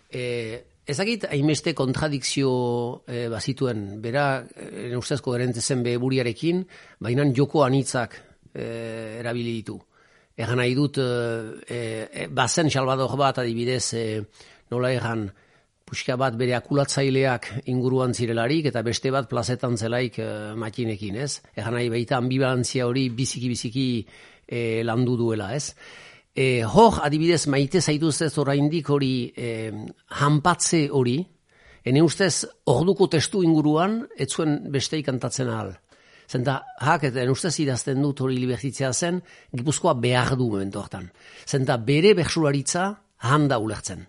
Uh, 0.10 0.58
ezagit, 0.87 1.27
hainbeste 1.31 1.73
kontradikzio 1.77 2.51
uh, 2.51 3.25
bazituen, 3.33 3.85
bera, 4.01 4.27
uh, 4.41 4.97
ustezko 4.99 5.35
gerentezen 5.35 5.83
beheburiarekin, 5.85 6.63
baina 7.01 7.25
joko 7.35 7.63
anitzak 7.65 8.19
uh, 8.19 9.19
erabili 9.21 9.57
ditu. 9.61 9.79
Egan 10.35 10.59
nahi 10.59 10.75
dut, 10.75 10.99
uh, 10.99 11.55
uh, 11.63 12.27
bazen 12.29 12.69
Salvador 12.69 13.15
bat 13.17 13.39
adibidez, 13.43 13.87
uh, 13.95 14.45
nola 14.71 14.91
egan, 14.93 15.29
puxka 15.85 16.17
bat 16.17 16.33
bere 16.37 16.55
akulatzaileak 16.57 17.51
inguruan 17.71 18.15
zirelarik 18.17 18.71
eta 18.71 18.81
beste 18.85 19.11
bat 19.13 19.29
plazetan 19.29 19.77
zelaik 19.77 20.17
e, 20.19 20.29
makinekin, 20.57 21.19
ez? 21.21 21.41
Egan 21.53 21.77
nahi 21.77 21.91
baita 21.93 22.17
ambibalantzia 22.17 22.87
hori 22.89 23.05
biziki-biziki 23.13 23.85
e, 24.01 24.81
landu 24.87 25.13
duela, 25.19 25.51
ez? 25.53 25.75
E, 26.35 26.63
hor, 26.65 26.99
adibidez, 27.05 27.45
maite 27.47 27.79
zaituz 27.81 28.17
ez 28.25 28.33
oraindik 28.37 28.89
hori 28.91 29.31
e, 29.31 29.71
hanpatze 30.19 30.89
hori, 30.91 31.19
ene 31.85 32.01
ustez, 32.03 32.45
orduko 32.67 33.07
testu 33.07 33.43
inguruan, 33.45 34.01
ez 34.17 34.27
zuen 34.33 34.57
beste 34.71 34.99
ikantatzen 34.99 35.49
ahal. 35.49 35.71
Zenta, 36.27 36.57
hak, 36.81 37.05
eta 37.11 37.23
ustez 37.31 37.53
idazten 37.61 38.01
dut 38.01 38.19
hori 38.25 38.35
libertitzea 38.41 38.91
zen, 38.91 39.21
gipuzkoa 39.53 39.93
behar 40.01 40.35
du 40.35 40.49
momentu 40.49 40.81
hartan. 40.81 41.07
Zenta, 41.45 41.77
bere 41.77 42.15
bersularitza 42.17 42.89
handa 43.29 43.61
ulertzen 43.61 44.03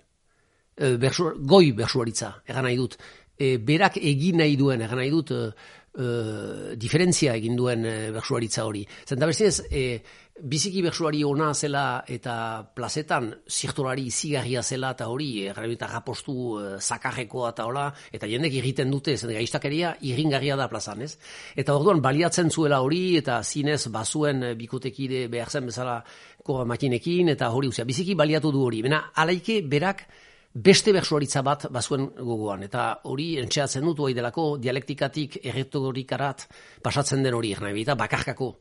e, 0.77 1.11
goi 1.41 1.73
bersuaritza, 1.73 2.33
egan 2.47 2.67
nahi 2.69 2.77
dut. 2.77 2.97
E, 3.37 3.57
berak 3.59 3.99
egin 4.01 4.41
nahi 4.43 4.57
duen, 4.57 4.83
egan 4.85 5.01
nahi 5.01 5.11
dut, 5.13 5.33
e, 5.33 6.77
diferentzia 6.77 7.37
egin 7.37 7.57
duen 7.57 7.85
e, 7.85 7.97
bersuaritza 8.15 8.67
hori. 8.69 8.85
Zenta 9.09 9.29
bezinez, 9.29 9.61
e, 9.71 10.03
biziki 10.43 10.83
bersuari 10.85 11.23
ona 11.25 11.53
zela 11.55 12.05
eta 12.09 12.67
plazetan 12.75 13.31
zirtolari 13.49 14.11
zigarria 14.11 14.63
zela 14.63 14.91
eta 14.93 15.09
hori, 15.09 15.47
egan 15.49 15.65
nahi 15.65 15.89
rapostu 15.89 16.35
e, 16.61 16.81
zakarrekoa 16.81 17.51
eta 17.55 17.65
hola, 17.65 17.87
eta 18.13 18.29
jendek 18.29 18.59
egiten 18.61 18.91
dute, 18.91 19.17
zen 19.17 19.33
gaiztakeria 19.33 19.97
irringarria 20.03 20.57
da 20.57 20.69
plazan, 20.69 21.03
ez? 21.03 21.17
Eta 21.57 21.75
orduan 21.75 22.03
baliatzen 22.03 22.51
zuela 22.51 22.81
hori, 22.81 23.17
eta 23.17 23.43
zinez 23.43 23.89
bazuen 23.89 24.53
bikotekide 24.59 25.27
behar 25.29 25.51
zen 25.51 25.67
bezala 25.67 26.03
makinekin, 26.47 27.33
eta 27.33 27.51
hori, 27.51 27.69
uzia, 27.69 27.85
biziki 27.85 28.15
baliatu 28.15 28.53
du 28.53 28.63
hori. 28.67 28.83
Bena, 28.83 29.11
alaike, 29.15 29.63
berak, 29.63 30.07
beste 30.53 30.93
bersuaritza 30.93 31.43
bat 31.43 31.67
bazuen 31.73 32.07
gogoan. 32.17 32.63
Eta 32.63 33.01
hori 33.05 33.35
entxeatzen 33.41 33.85
dut, 33.85 34.05
hori 34.05 34.15
delako 34.15 34.57
dialektikatik 34.61 35.41
erretorikarat 35.43 36.47
pasatzen 36.83 37.25
den 37.25 37.35
hori, 37.35 37.57
nahi 37.61 37.85
bakarkako 37.97 38.55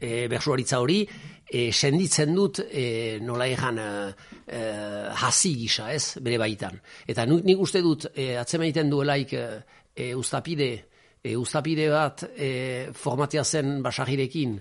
e, 0.00 0.26
bersuaritza 0.28 0.80
hori, 0.80 1.04
e, 1.44 1.70
senditzen 1.72 2.34
dut 2.34 2.62
e, 2.64 3.18
nola 3.22 3.46
egan 3.46 3.78
e, 3.78 3.88
e, 4.46 4.62
hasi 5.20 5.54
gisa, 5.60 5.90
ez, 5.92 6.16
bere 6.24 6.38
baitan. 6.40 6.80
Eta 7.06 7.26
nik 7.28 7.60
uste 7.60 7.82
dut, 7.84 8.08
e, 8.14 8.32
atzemaiten 8.40 8.90
duelaik 8.90 9.34
e, 9.36 9.44
e, 9.94 10.12
ustapide, 10.16 10.70
e, 11.20 11.36
ustapide 11.36 11.90
bat 11.92 12.24
e, 12.32 12.52
formatia 12.96 13.44
zen 13.44 13.80
basagirekin, 13.84 14.56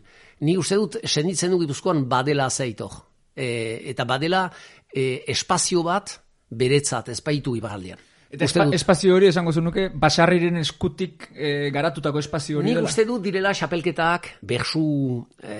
nik 0.45 0.59
uste 0.59 0.79
dut, 0.81 0.99
senditzen 1.05 1.55
dut 1.55 1.63
gipuzkoan 1.63 2.03
badela 2.11 2.49
zeitok. 2.49 3.05
E, 3.39 3.49
eta 3.93 4.03
badela 4.03 4.47
e, 4.91 5.23
espazio 5.31 5.85
bat, 5.87 6.17
beretzat 6.49 7.11
ezpaitu 7.13 7.55
ibagaldian. 7.55 8.08
Eta 8.29 8.45
espa, 8.45 8.67
espazio 8.77 9.15
hori 9.15 9.31
esango 9.31 9.51
nuke, 9.57 9.87
basarriren 9.89 10.59
eskutik 10.61 11.31
e, 11.33 11.71
garatutako 11.73 12.21
espazio 12.21 12.59
hori 12.59 12.75
Nik 12.75 12.85
uste 12.85 13.05
dut 13.07 13.23
direla 13.25 13.55
xapelketak, 13.57 14.35
bersu, 14.45 15.17
e, 15.41 15.57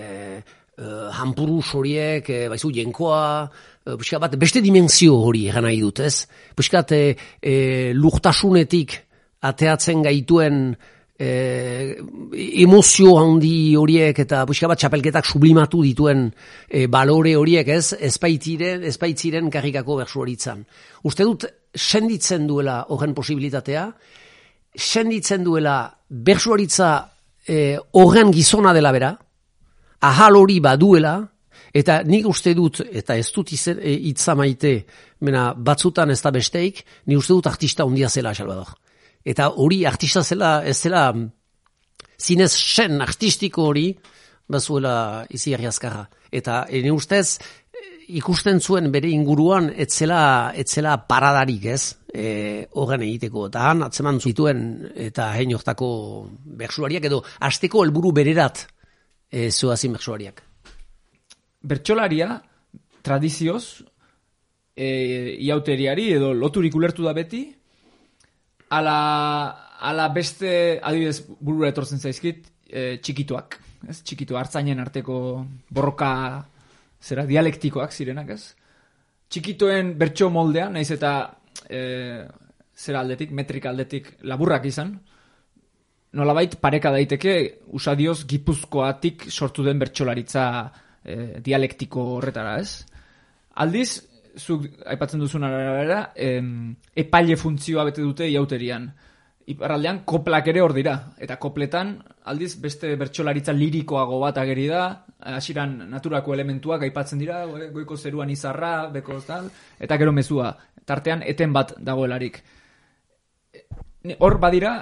e, 0.78 0.92
hampuru 1.18 1.64
horiek, 1.74 2.30
e, 2.30 2.46
baizu 2.52 2.70
jenkoa, 2.76 3.50
e, 3.90 4.20
bat 4.22 4.38
beste 4.38 4.62
dimensio 4.62 5.18
hori 5.18 5.48
egan 5.50 5.66
nahi 5.66 5.82
dut, 5.82 6.04
ez? 6.06 6.28
Piskat 6.56 6.94
e, 6.94 7.04
e, 7.42 7.56
lurtasunetik 7.98 9.00
ateatzen 9.50 10.06
gaituen 10.06 10.62
e, 11.20 11.98
emozio 12.64 13.18
handi 13.18 13.76
horiek 13.76 14.22
eta 14.24 14.46
pixka 14.46 14.70
bat 14.70 14.80
txapelketak 14.80 15.26
sublimatu 15.26 15.82
dituen 15.84 16.28
e, 16.70 16.86
balore 16.86 17.34
horiek, 17.36 17.74
ez? 17.76 17.96
Espaitziren, 17.98 18.86
espaitziren 18.88 19.50
karrikako 19.50 20.00
bersu 20.04 20.22
horitzan. 20.22 20.64
Uste 21.10 21.26
dut, 21.28 21.50
senditzen 21.76 22.48
duela 22.48 22.84
horren 22.90 23.14
posibilitatea, 23.14 23.86
senditzen 24.76 25.44
duela 25.44 25.82
bersu 26.10 26.54
horitza 26.54 26.92
e, 27.48 27.78
horren 27.98 28.32
gizona 28.34 28.74
dela 28.74 28.92
bera, 28.92 29.12
ahal 30.02 30.38
hori 30.40 30.60
baduela, 30.64 31.18
eta 31.74 32.00
nik 32.08 32.28
uste 32.30 32.54
dut, 32.58 32.82
eta 32.82 33.18
ez 33.20 33.30
dut 33.34 33.52
e, 33.54 33.94
itza 34.12 34.36
maite, 34.36 34.86
mena, 35.22 35.54
batzutan 35.54 36.10
ez 36.10 36.22
da 36.22 36.32
besteik, 36.32 36.84
ni 37.06 37.18
uste 37.18 37.34
dut 37.34 37.48
artista 37.48 37.86
ondia 37.86 38.10
zela, 38.10 38.34
Salvador. 38.34 38.74
Eta 39.26 39.50
hori 39.50 39.86
artista 39.86 40.24
zela, 40.24 40.64
ez 40.66 40.78
zela, 40.80 41.12
zinez 42.20 42.54
sen 42.54 43.02
artistiko 43.02 43.68
hori, 43.70 43.92
bazuela 44.50 45.26
izi 45.30 45.54
azkarra. 45.54 46.08
Eta 46.32 46.66
ene 46.70 46.92
ustez, 46.92 47.40
ikusten 48.18 48.60
zuen 48.60 48.90
bere 48.92 49.10
inguruan 49.14 49.70
etzela 49.78 50.52
etzela 50.58 50.96
paradarik, 51.08 51.66
ez? 51.70 51.84
E, 52.10 52.66
horren 52.82 53.04
egiteko 53.06 53.46
eta 53.52 53.68
han 53.70 53.86
atzeman 53.86 54.18
zituen 54.20 54.64
eta 55.10 55.28
hein 55.38 55.54
hortako 55.54 55.90
bersuariak 56.62 57.06
edo 57.06 57.22
asteko 57.46 57.84
helburu 57.86 58.12
bererat 58.18 58.66
e, 59.30 59.52
zoazin 59.52 59.94
bersuariak. 59.94 60.42
Bertxolaria 61.70 62.34
tradizioz 63.06 63.64
e, 64.74 64.90
iauteriari 65.46 66.10
edo 66.18 66.34
loturik 66.34 66.76
ulertu 66.76 67.06
da 67.06 67.14
beti 67.14 67.44
ala, 68.74 69.00
ala 69.82 70.08
beste 70.14 70.80
adibidez 70.82 71.20
burura 71.30 71.70
etortzen 71.70 72.02
zaizkit 72.02 72.48
e, 72.70 72.98
txikituak, 73.04 73.60
ez? 73.86 74.02
Txikitu 74.02 74.38
hartzainen 74.40 74.82
arteko 74.82 75.20
borroka 75.70 76.10
zera 77.02 77.26
dialektikoak 77.30 77.94
zirenak, 77.94 78.34
ez? 78.36 78.56
Txikitoen 79.30 79.94
bertso 80.00 80.30
moldea, 80.34 80.70
naiz 80.74 80.90
eta 80.96 81.14
e, 81.70 81.82
zera 82.76 83.04
aldetik, 83.04 83.32
metrika 83.36 83.70
aldetik 83.72 84.12
laburrak 84.28 84.66
izan, 84.66 84.96
nolabait 86.18 86.56
pareka 86.62 86.92
daiteke 86.92 87.36
usadioz 87.78 88.24
gipuzkoatik 88.30 89.28
sortu 89.30 89.64
den 89.64 89.80
bertsolaritza 89.82 90.46
e, 91.04 91.42
dialektiko 91.46 92.06
horretara, 92.18 92.58
ez? 92.60 92.86
Aldiz, 93.62 93.90
zuk 94.40 94.66
aipatzen 94.88 95.22
duzun 95.22 95.44
arabera, 95.44 96.02
epaile 96.96 97.36
funtzioa 97.38 97.84
bete 97.90 98.02
dute 98.06 98.28
iauterian 98.30 98.88
iparraldean 99.50 100.04
koplak 100.06 100.48
ere 100.52 100.62
hor 100.62 100.74
dira. 100.76 100.96
Eta 101.18 101.40
kopletan, 101.42 101.96
aldiz, 102.30 102.54
beste 102.62 102.94
bertsolaritza 103.00 103.54
lirikoago 103.56 104.20
bat 104.22 104.38
ageri 104.42 104.68
da, 104.70 104.84
hasiran 105.34 105.76
naturako 105.90 106.36
elementuak 106.36 106.86
aipatzen 106.86 107.20
dira, 107.22 107.42
goiko 107.74 107.98
zeruan 107.98 108.30
izarra, 108.30 108.88
beko 108.94 109.20
tal, 109.26 109.50
eta 109.80 109.98
gero 109.98 110.14
mezua, 110.14 110.54
tartean 110.86 111.24
eten 111.26 111.54
bat 111.54 111.74
dagoelarik. 111.78 112.42
Hor 114.20 114.38
badira, 114.40 114.74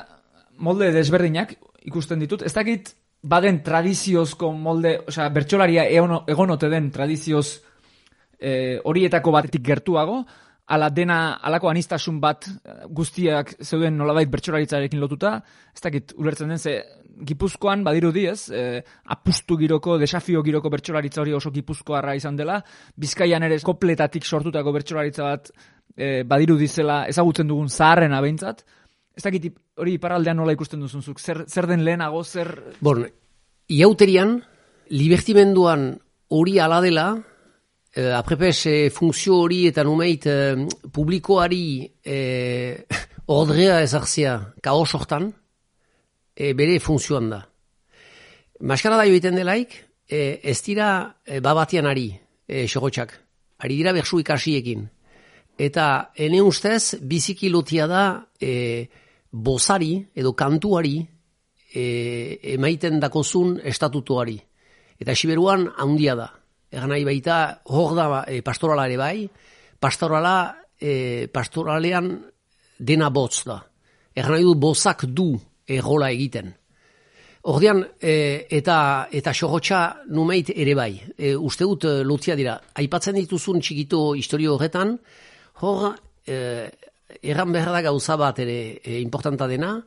molde 0.60 0.92
desberdinak 0.92 1.56
ikusten 1.88 2.20
ditut, 2.20 2.44
ez 2.44 2.54
dakit 2.54 2.92
baden 3.28 3.62
tradiziozko 3.64 4.52
molde, 4.54 4.98
osea, 5.08 5.30
bertsolaria 5.34 5.88
egonote 5.88 6.70
den 6.70 6.92
tradizioz 6.94 7.48
eh, 8.40 8.78
horietako 8.84 9.34
batetik 9.34 9.64
gertuago, 9.66 10.22
ala 10.68 10.90
dena 10.90 11.18
alako 11.44 11.70
anistasun 11.72 12.20
bat 12.20 12.48
eh, 12.48 12.84
guztiak 12.90 13.56
zeuden 13.64 13.98
nolabait 13.98 14.30
bertsolaritzarekin 14.30 15.00
lotuta, 15.00 15.38
ez 15.74 15.82
dakit 15.84 16.14
ulertzen 16.18 16.50
den 16.50 16.60
ze 16.60 16.82
Gipuzkoan 17.18 17.84
badiru 17.84 18.12
diez, 18.14 18.50
e, 18.54 18.84
apustu 19.10 19.58
giroko, 19.58 19.96
desafio 19.98 20.44
giroko 20.46 20.70
bertsolaritza 20.70 21.22
hori 21.24 21.34
oso 21.34 21.50
Gipuzkoarra 21.50 22.14
izan 22.14 22.36
dela, 22.38 22.60
Bizkaian 22.96 23.44
ere 23.48 23.58
kopletatik 23.66 24.26
sortutako 24.26 24.74
bertsolaritza 24.76 25.24
bat 25.26 25.50
e, 25.96 26.22
badiru 26.30 26.58
dizela 26.60 27.06
ezagutzen 27.10 27.50
dugun 27.50 27.72
zaharren 27.74 28.14
abeintzat. 28.14 28.62
Ez 29.18 29.24
dakit 29.26 29.50
hori 29.82 29.96
iparraldean 29.98 30.38
nola 30.38 30.54
ikusten 30.54 30.84
duzunzuk, 30.84 31.18
zer, 31.20 31.46
zer 31.50 31.66
den 31.70 31.82
lehenago, 31.88 32.22
zer... 32.24 32.54
Bon, 32.86 33.02
iauterian, 33.74 34.38
libertimenduan 34.94 35.90
hori 36.30 36.60
ala 36.62 36.84
dela, 36.86 37.08
Uh, 37.96 38.14
Aprepes, 38.14 38.66
e, 38.68 38.90
funtzio 38.94 39.40
hori 39.42 39.64
eta 39.70 39.84
numeit 39.84 40.28
uh, 40.30 40.68
publikoari 40.94 41.88
uh, 42.14 42.98
ordrea 43.34 43.80
ezartzea 43.82 44.34
kaos 44.62 44.92
hortan, 44.94 45.32
uh, 45.32 46.52
bere 46.54 46.78
funtzioan 46.84 47.32
da. 47.32 47.42
Maskara 48.68 49.00
da 49.00 49.08
joiten 49.08 49.40
delaik, 49.40 49.74
uh, 50.12 50.36
ez 50.44 50.60
dira 50.66 50.90
uh, 51.08 51.40
babatian 51.42 51.88
ari, 51.90 52.12
uh, 52.52 53.08
Ari 53.58 53.76
dira 53.80 53.94
bersu 53.94 54.20
ikasiekin. 54.22 54.84
Eta 55.58 56.12
ene 56.14 56.42
ustez, 56.46 57.00
biziki 57.02 57.50
lotia 57.50 57.88
da 57.90 58.04
uh, 58.22 58.84
bozari 59.32 59.96
edo 60.14 60.36
kantuari 60.38 61.00
uh, 61.02 62.36
emaiten 62.54 63.00
dakozun 63.02 63.58
estatutuari. 63.64 64.38
Eta 65.00 65.16
siberuan 65.16 65.66
handia 65.78 66.16
da. 66.16 66.30
Egan 66.72 66.92
nahi 66.92 67.06
baita, 67.08 67.38
hor 67.72 67.96
da 67.96 68.24
e, 68.28 68.42
pastorala 68.44 68.88
ere 68.90 68.98
bai, 69.00 69.28
pastorala, 69.80 70.36
e, 70.80 71.28
pastoralean 71.32 72.12
dena 72.78 73.10
botz 73.10 73.46
da. 73.48 73.62
Egan 74.16 74.36
nahi 74.36 74.44
du 74.44 74.56
bozak 74.60 75.06
du 75.08 75.32
errola 75.68 76.10
egiten. 76.12 76.52
Ordean, 77.48 77.80
e, 78.02 78.48
eta, 78.52 79.08
eta 79.12 79.32
xorrotxa 79.32 79.82
numeit 80.12 80.52
ere 80.52 80.76
bai. 80.76 80.92
E, 81.16 81.36
uste 81.36 81.64
dut 81.64 81.88
lotzia 82.04 82.36
dira. 82.36 82.58
Aipatzen 82.76 83.16
dituzun 83.16 83.64
txikito 83.64 84.02
historio 84.20 84.58
horretan, 84.58 84.98
hor, 85.64 85.94
e, 86.28 86.68
erran 87.22 87.54
behar 87.56 87.72
da 87.72 87.86
gauza 87.88 88.18
bat 88.20 88.44
ere 88.44 88.60
e, 88.84 89.00
importanta 89.00 89.48
dena, 89.48 89.78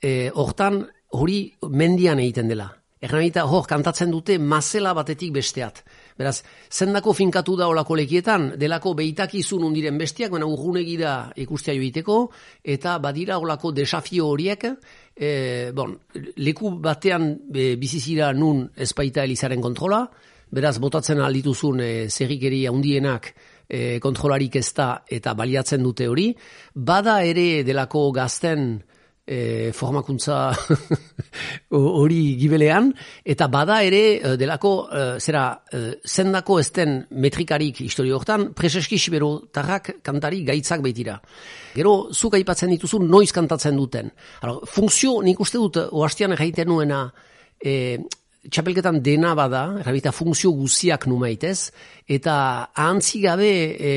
e, 0.00 0.30
hortan 0.32 0.86
hori 1.18 1.42
mendian 1.68 2.24
egiten 2.24 2.48
dela. 2.48 2.70
Erramita 2.98 3.44
hor 3.46 3.66
kantatzen 3.70 4.10
dute 4.10 4.38
mazela 4.42 4.90
batetik 4.96 5.30
besteat. 5.36 5.84
Beraz, 6.18 6.40
zendako 6.70 7.12
finkatu 7.14 7.54
da 7.56 7.68
olako 7.70 7.94
lekietan, 8.00 8.48
delako 8.58 8.96
beitakizun 8.98 9.62
undiren 9.68 9.98
bestiak, 10.00 10.32
baina 10.34 10.48
urgunegi 10.50 10.96
da 10.98 11.12
ikustia 11.38 11.76
joiteko, 11.78 12.16
eta 12.64 12.96
badira 12.98 13.38
olako 13.38 13.70
desafio 13.76 14.26
horiek, 14.32 14.66
e, 15.14 15.70
bon, 15.74 15.94
leku 16.42 16.72
batean 16.82 17.30
e, 17.54 17.76
bizizira 17.78 18.32
nun 18.34 18.64
espaita 18.74 19.22
elizaren 19.22 19.62
kontrola, 19.62 20.02
beraz, 20.50 20.78
botatzen 20.82 21.22
aldituzun 21.22 21.84
e, 21.84 21.92
zerrikeri 22.10 22.64
handienak 22.66 23.30
e, 23.68 24.00
kontrolarik 24.02 24.56
ez 24.58 24.72
da 24.74 25.04
eta 25.06 25.36
baliatzen 25.38 25.86
dute 25.86 26.08
hori, 26.08 26.32
bada 26.74 27.20
ere 27.22 27.62
delako 27.62 28.08
gazten 28.16 28.72
e, 29.28 29.72
formakuntza 29.76 30.38
hori 31.76 32.20
gibelean, 32.40 32.88
eta 33.24 33.48
bada 33.52 33.82
ere 33.84 34.02
e, 34.16 34.34
delako, 34.40 34.72
e, 34.88 35.04
zera, 35.20 35.44
e, 35.68 35.82
zendako 36.08 36.58
ezten 36.62 36.96
metrikarik 37.20 37.82
historio 37.84 38.16
hortan, 38.16 38.48
preseski 38.56 38.98
sibero 38.98 39.30
tarrak 39.52 39.98
kantari 40.02 40.40
gaitzak 40.48 40.82
baitira. 40.84 41.18
Gero, 41.76 42.08
zuk 42.12 42.38
aipatzen 42.38 42.72
dituzun, 42.72 43.04
noiz 43.10 43.30
kantatzen 43.36 43.76
duten. 43.76 44.08
Alors, 44.40 44.62
funkzio, 44.66 45.18
nik 45.22 45.40
uste 45.44 45.60
dut, 45.60 45.82
oastian 45.92 46.32
erraiten 46.32 46.72
nuena, 46.72 47.04
e, 47.60 47.98
txapelketan 48.46 49.00
dena 49.02 49.32
bada, 49.34 49.62
errabita 49.80 50.12
funtzio 50.14 50.52
guziak 50.54 51.08
numaitez, 51.10 51.70
eta 52.08 52.34
ahantzi 52.70 53.20
gabe, 53.24 53.50
e, 53.74 53.92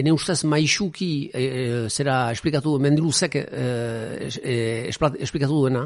ene 0.00 0.12
ustez 0.14 0.40
maixuki, 0.48 1.28
e, 1.28 1.44
zera 1.92 2.32
esplikatu, 2.32 2.78
mendiluzek 2.80 3.36
e, 3.36 3.44
e, 4.40 4.56
esplikatu 4.88 5.52
duena, 5.52 5.84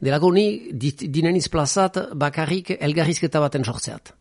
delako 0.00 0.32
ni 0.32 0.46
dineniz 0.72 1.48
plazat 1.52 1.98
bakarrik 2.14 2.76
elgarrizketa 2.78 3.42
baten 3.42 3.66
sortzeat. 3.66 4.14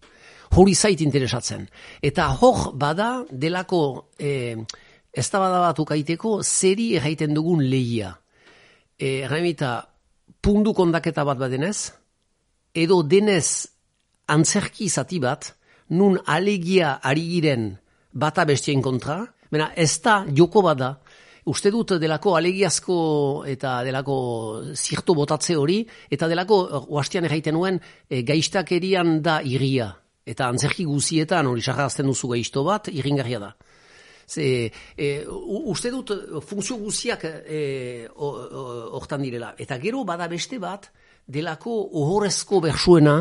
Hori 0.57 0.73
zait 0.75 0.99
interesatzen. 0.99 1.63
Eta 2.03 2.27
hor 2.41 2.73
bada 2.75 3.21
delako 3.31 4.11
e, 4.19 4.57
ez 5.13 5.29
da 5.31 5.39
bada 5.39 5.61
bat 5.69 5.79
ukaiteko 5.79 6.41
zeri 6.43 6.95
erraiten 6.99 7.33
dugun 7.37 7.63
lehia. 7.63 8.11
E, 8.97 9.21
errabita, 9.23 9.77
pundu 10.41 10.73
kondaketa 10.75 11.23
bat 11.23 11.39
badenez, 11.39 12.00
edo 12.73 13.01
denez 13.03 13.67
antzerki 14.27 14.89
zati 14.89 15.19
bat, 15.19 15.53
nun 15.89 16.17
alegia 16.25 16.99
ari 17.03 17.27
giren 17.33 17.71
bata 18.11 18.45
bestien 18.45 18.81
kontra, 18.81 19.25
Bena, 19.51 19.73
ez 19.75 19.99
da 19.99 20.21
joko 20.31 20.61
bada, 20.63 20.93
uste 21.51 21.71
dut 21.73 21.97
delako 21.99 22.37
alegiazko 22.37 22.97
eta 23.51 23.81
delako 23.83 24.15
zirto 24.71 25.15
botatze 25.17 25.57
hori, 25.59 25.81
eta 26.09 26.29
delako, 26.31 26.61
oastian 26.95 27.27
erraiten 27.27 27.57
nuen, 27.57 27.81
e, 28.07 28.21
gaistakerian 28.23 29.19
da 29.25 29.41
iria. 29.43 29.89
Eta 30.23 30.47
antzerki 30.47 30.85
guzietan 30.87 31.49
hori 31.49 31.65
sarrazten 31.65 32.07
duzu 32.07 32.31
gaizto 32.31 32.63
bat, 32.63 32.87
irringarria 32.93 33.41
da. 33.43 33.51
Ze, 34.31 34.71
e, 34.95 35.07
uste 35.27 35.91
dut 35.91 36.13
funtzio 36.47 36.77
guziak 36.79 37.25
e, 37.27 37.61
hortan 38.15 39.25
direla. 39.25 39.51
Eta 39.59 39.81
gero 39.83 40.05
bada 40.07 40.29
beste 40.31 40.61
bat, 40.63 40.87
delako 41.27 41.75
ohorezko 42.01 42.61
bersuena, 42.61 43.15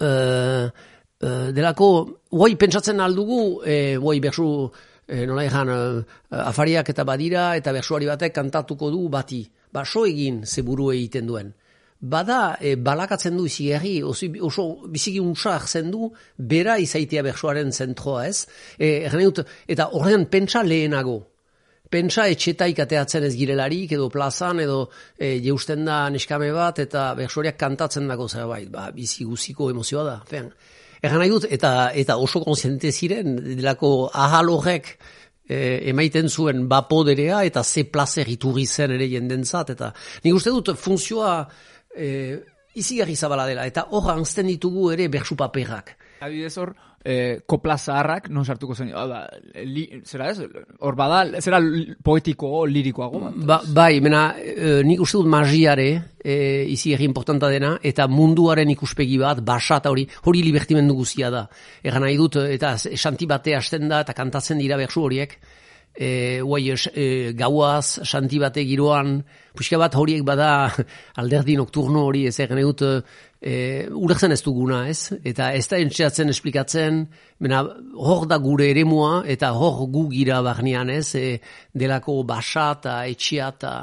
e, 0.00 0.08
e, 0.08 1.30
delako, 1.52 1.88
guai 2.30 2.54
pentsatzen 2.56 3.00
aldugu, 3.00 3.62
e, 3.64 3.96
guai 3.96 4.18
bersu, 4.20 4.70
e, 5.06 5.26
nola 5.26 5.44
egan, 5.44 5.70
e, 5.70 6.40
afariak 6.42 6.90
eta 6.90 7.04
badira, 7.04 7.54
eta 7.56 7.72
bersuari 7.72 8.06
batek 8.06 8.34
kantatuko 8.34 8.90
du 8.90 9.08
bati. 9.08 9.44
Baso 9.72 10.06
egin 10.06 10.44
zeburu 10.46 10.90
egiten 10.92 11.26
duen. 11.26 11.54
Bada, 12.00 12.58
e, 12.60 12.76
balakatzen 12.76 13.36
du 13.36 13.46
izi 13.48 13.70
herri, 13.72 14.02
oso, 14.04 14.66
biziki 14.92 15.20
untsa 15.20 15.54
hartzen 15.56 15.90
du, 15.90 16.10
bera 16.36 16.76
izaitea 16.78 17.22
bersuaren 17.24 17.72
zentroa 17.72 18.26
ez. 18.28 18.46
E, 18.78 19.08
dut, 19.16 19.40
eta 19.66 19.88
horrean 19.92 20.26
pentsa 20.30 20.62
lehenago. 20.62 21.22
Pentsa 21.90 22.26
etxetaik 22.32 22.80
ateatzen 22.82 23.26
ez 23.28 23.34
girelarik, 23.38 23.92
edo 23.94 24.08
plazan, 24.10 24.60
edo 24.64 24.86
e, 25.18 25.36
jeusten 25.44 25.84
da 25.86 26.06
neskame 26.10 26.50
bat, 26.54 26.80
eta 26.82 27.12
bersuariak 27.18 27.58
kantatzen 27.60 28.08
dago 28.10 28.26
zerbait, 28.28 28.70
ba, 28.72 28.88
bizi 28.94 29.24
guziko 29.24 29.70
emozioa 29.70 30.02
da. 30.06 30.16
Fean, 30.26 30.50
erran 31.02 31.22
nahi 31.22 31.30
dut, 31.30 31.46
eta, 31.50 31.92
eta 31.94 32.18
oso 32.18 32.42
konsiente 32.42 32.90
ziren, 32.90 33.36
delako 33.54 34.10
ahal 34.12 34.50
horrek, 34.50 34.96
e, 35.48 35.90
emaiten 35.90 36.28
zuen 36.28 36.66
bapoderea 36.68 37.44
eta 37.46 37.62
ze 37.64 37.84
plazer 37.84 38.28
iturri 38.28 38.66
zen 38.66 38.96
ere 38.96 39.08
jendentzat 39.08 39.70
eta 39.76 39.92
nik 40.24 40.34
uste 40.34 40.50
dut 40.50 40.74
funtzioa 40.76 41.36
e, 41.94 42.08
izigarri 42.76 43.16
zabala 43.16 43.46
dela 43.46 43.66
eta 43.66 43.86
hor 43.90 44.10
anzten 44.12 44.50
ditugu 44.50 44.90
ere 44.92 45.08
bersu 45.08 45.36
paperak. 45.36 45.94
Adibidez 46.20 46.56
hor, 46.58 46.74
eh, 47.06 47.40
kopla 47.46 47.76
zaharrak, 47.78 48.28
non 48.34 48.44
sartuko 48.44 48.74
zen, 48.74 48.90
ah, 48.90 49.06
ba, 49.06 49.20
li, 49.62 49.84
zera 50.04 50.30
ez, 50.32 50.40
hor 50.82 50.96
bada, 50.98 51.20
zera 51.40 51.60
poetiko, 52.02 52.64
lirikoago 52.66 53.20
bat. 53.22 53.36
Ba, 53.46 53.58
bai, 53.76 54.00
mena, 54.02 54.22
e, 54.42 54.80
nik 54.86 55.04
uste 55.04 55.20
dut 55.20 55.30
magiare, 55.30 55.86
e, 56.18 56.64
izi 56.74 56.96
erri 56.96 57.06
importanta 57.06 57.50
dena, 57.52 57.76
eta 57.78 58.08
munduaren 58.10 58.72
ikuspegi 58.74 59.20
bat, 59.22 59.44
basat 59.46 59.86
hori, 59.86 60.08
hori 60.26 60.42
libertimendu 60.48 60.98
guzia 60.98 61.30
da. 61.30 61.44
Egan 61.86 62.02
nahi 62.08 62.18
dut, 62.18 62.40
eta 62.42 62.74
esanti 62.90 63.30
bate 63.30 63.54
hasten 63.54 63.86
da, 63.92 64.02
eta 64.02 64.16
kantatzen 64.16 64.58
dira 64.58 64.80
bersu 64.80 65.06
horiek, 65.06 65.38
e, 65.96 66.40
guai, 66.42 66.74
e, 66.74 67.32
gauaz, 67.38 68.00
santi 68.02 68.38
bate 68.42 68.66
giroan, 68.66 69.20
puxka 69.56 69.78
bat 69.80 69.94
horiek 69.96 70.24
bada 70.26 70.50
alderdi 71.22 71.56
nokturno 71.56 72.04
hori, 72.10 72.26
ez 72.28 72.36
egin 72.44 72.66
dut, 72.66 72.84
e, 73.40 73.86
ulertzen 73.90 74.32
ez 74.32 74.40
duguna, 74.44 74.82
ez? 74.88 75.12
Eta 75.24 75.50
ez 75.56 75.64
da 75.68 75.78
entxeatzen 75.80 76.32
esplikatzen, 76.32 77.02
mena, 77.44 77.62
hor 77.94 78.26
da 78.28 78.38
gure 78.42 78.68
eremua, 78.70 79.22
eta 79.28 79.52
hor 79.56 79.84
gu 79.92 80.06
gira 80.12 80.40
barnean, 80.44 80.90
ez? 80.90 81.14
E, 81.18 81.36
delako 81.74 82.22
basa 82.28 82.70
eta 82.78 82.96
etxia 83.10 83.50
eta, 83.54 83.74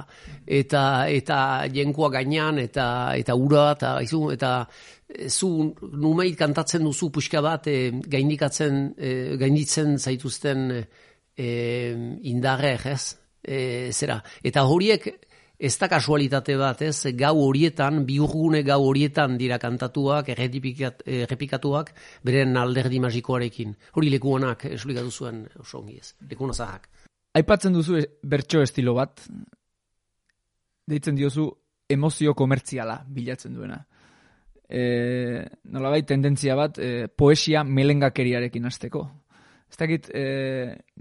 eta, 0.46 0.84
eta 1.10 1.40
jenkoa 1.74 2.12
gainean, 2.18 2.60
eta, 2.64 2.88
eta 3.20 3.36
ura, 3.36 3.72
eta, 3.78 3.96
izu, 4.04 4.26
eta 4.34 4.54
zu 5.30 5.50
numeit 5.94 6.38
kantatzen 6.40 6.84
duzu 6.84 7.12
puxka 7.14 7.42
bat 7.46 7.68
e, 7.70 7.92
gaindikatzen, 7.92 8.86
e, 8.98 9.12
gainditzen 9.42 10.00
zaituzten 10.00 10.72
e, 10.74 11.50
indarrek, 12.30 12.88
ez? 12.94 13.04
E, 13.44 13.92
zera, 13.92 14.22
eta 14.44 14.64
horiek 14.72 15.10
ez 15.64 15.78
da 15.80 15.88
kasualitate 15.88 16.58
bat, 16.60 16.82
ez? 16.84 17.14
Gau 17.16 17.38
horietan, 17.46 18.02
biurgune 18.08 18.64
gau 18.68 18.82
horietan 18.90 19.38
dira 19.40 19.58
kantatuak, 19.62 20.34
errepikat, 20.34 21.06
errepikatuak, 21.24 21.94
beren 22.28 22.58
alderdi 22.60 23.00
magikoarekin. 23.04 23.72
Hori 23.96 24.12
leku 24.12 24.36
honak 24.36 24.68
esplikatu 24.74 25.12
zuen 25.12 25.46
oso 25.64 25.80
ongi 25.80 26.02
ez, 26.02 26.14
leku 26.30 26.52
zaharrak. 26.52 26.90
Aipatzen 27.40 27.74
duzu 27.74 28.02
bertso 28.30 28.62
estilo 28.62 28.94
bat, 28.98 29.24
deitzen 30.86 31.16
diozu 31.16 31.48
emozio 31.90 32.36
komertziala 32.36 33.00
bilatzen 33.08 33.56
duena. 33.56 33.80
E, 34.68 34.84
nolabait 35.72 36.06
tendentzia 36.08 36.58
bat, 36.60 36.78
e, 36.78 37.08
poesia 37.08 37.64
melengakeriarekin 37.64 38.66
hasteko. 38.68 39.06
Ez 39.72 39.80
dakit, 39.80 40.12
e, 40.14 40.26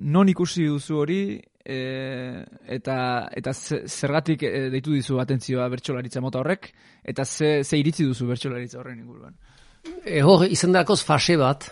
non 0.08 0.30
ikusi 0.30 0.64
duzu 0.70 1.02
hori, 1.02 1.22
e, 1.64 2.44
eta, 2.76 3.28
eta 3.34 3.52
ze- 3.52 3.82
zergatik 3.86 4.42
e, 4.42 4.68
deitu 4.72 4.92
dizu 4.94 5.18
atentzioa 5.22 5.68
bertsolaritza 5.72 6.20
mota 6.20 6.40
horrek, 6.40 6.72
eta 7.04 7.24
ze, 7.24 7.62
ze 7.64 7.78
iritzi 7.78 8.04
duzu 8.04 8.26
bertsolaritza 8.26 8.80
horren 8.80 8.98
inguruan. 8.98 9.36
E, 10.04 10.20
hor, 10.22 10.46
izan 10.46 10.72
dakoz 10.72 11.02
fase 11.04 11.36
bat, 11.36 11.68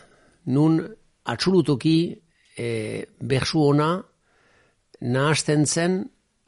nun 0.47 0.80
atxulutoki 1.30 1.99
e, 2.57 2.70
bersu 3.20 3.62
ona 3.70 3.93
nahasten 5.01 5.66
zen 5.66 6.01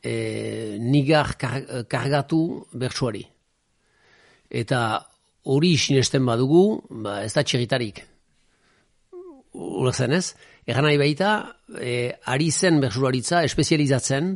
e, 0.02 0.78
nigar 0.80 1.36
kar, 1.38 1.86
kargatu 1.88 2.66
bersuari. 2.72 3.24
Eta 4.52 4.80
hori 5.48 5.76
sinesten 5.76 6.26
badugu, 6.26 6.82
ba, 7.02 7.22
ez 7.24 7.32
da 7.34 7.42
txirritarik. 7.42 8.02
Ulertzen 9.52 10.12
ez? 10.16 10.34
Egan 10.66 10.86
nahi 10.86 10.98
baita, 11.00 11.30
e, 11.78 12.12
ari 12.32 12.50
zen 12.50 12.80
bersularitza 12.80 13.42
espezializatzen, 13.44 14.34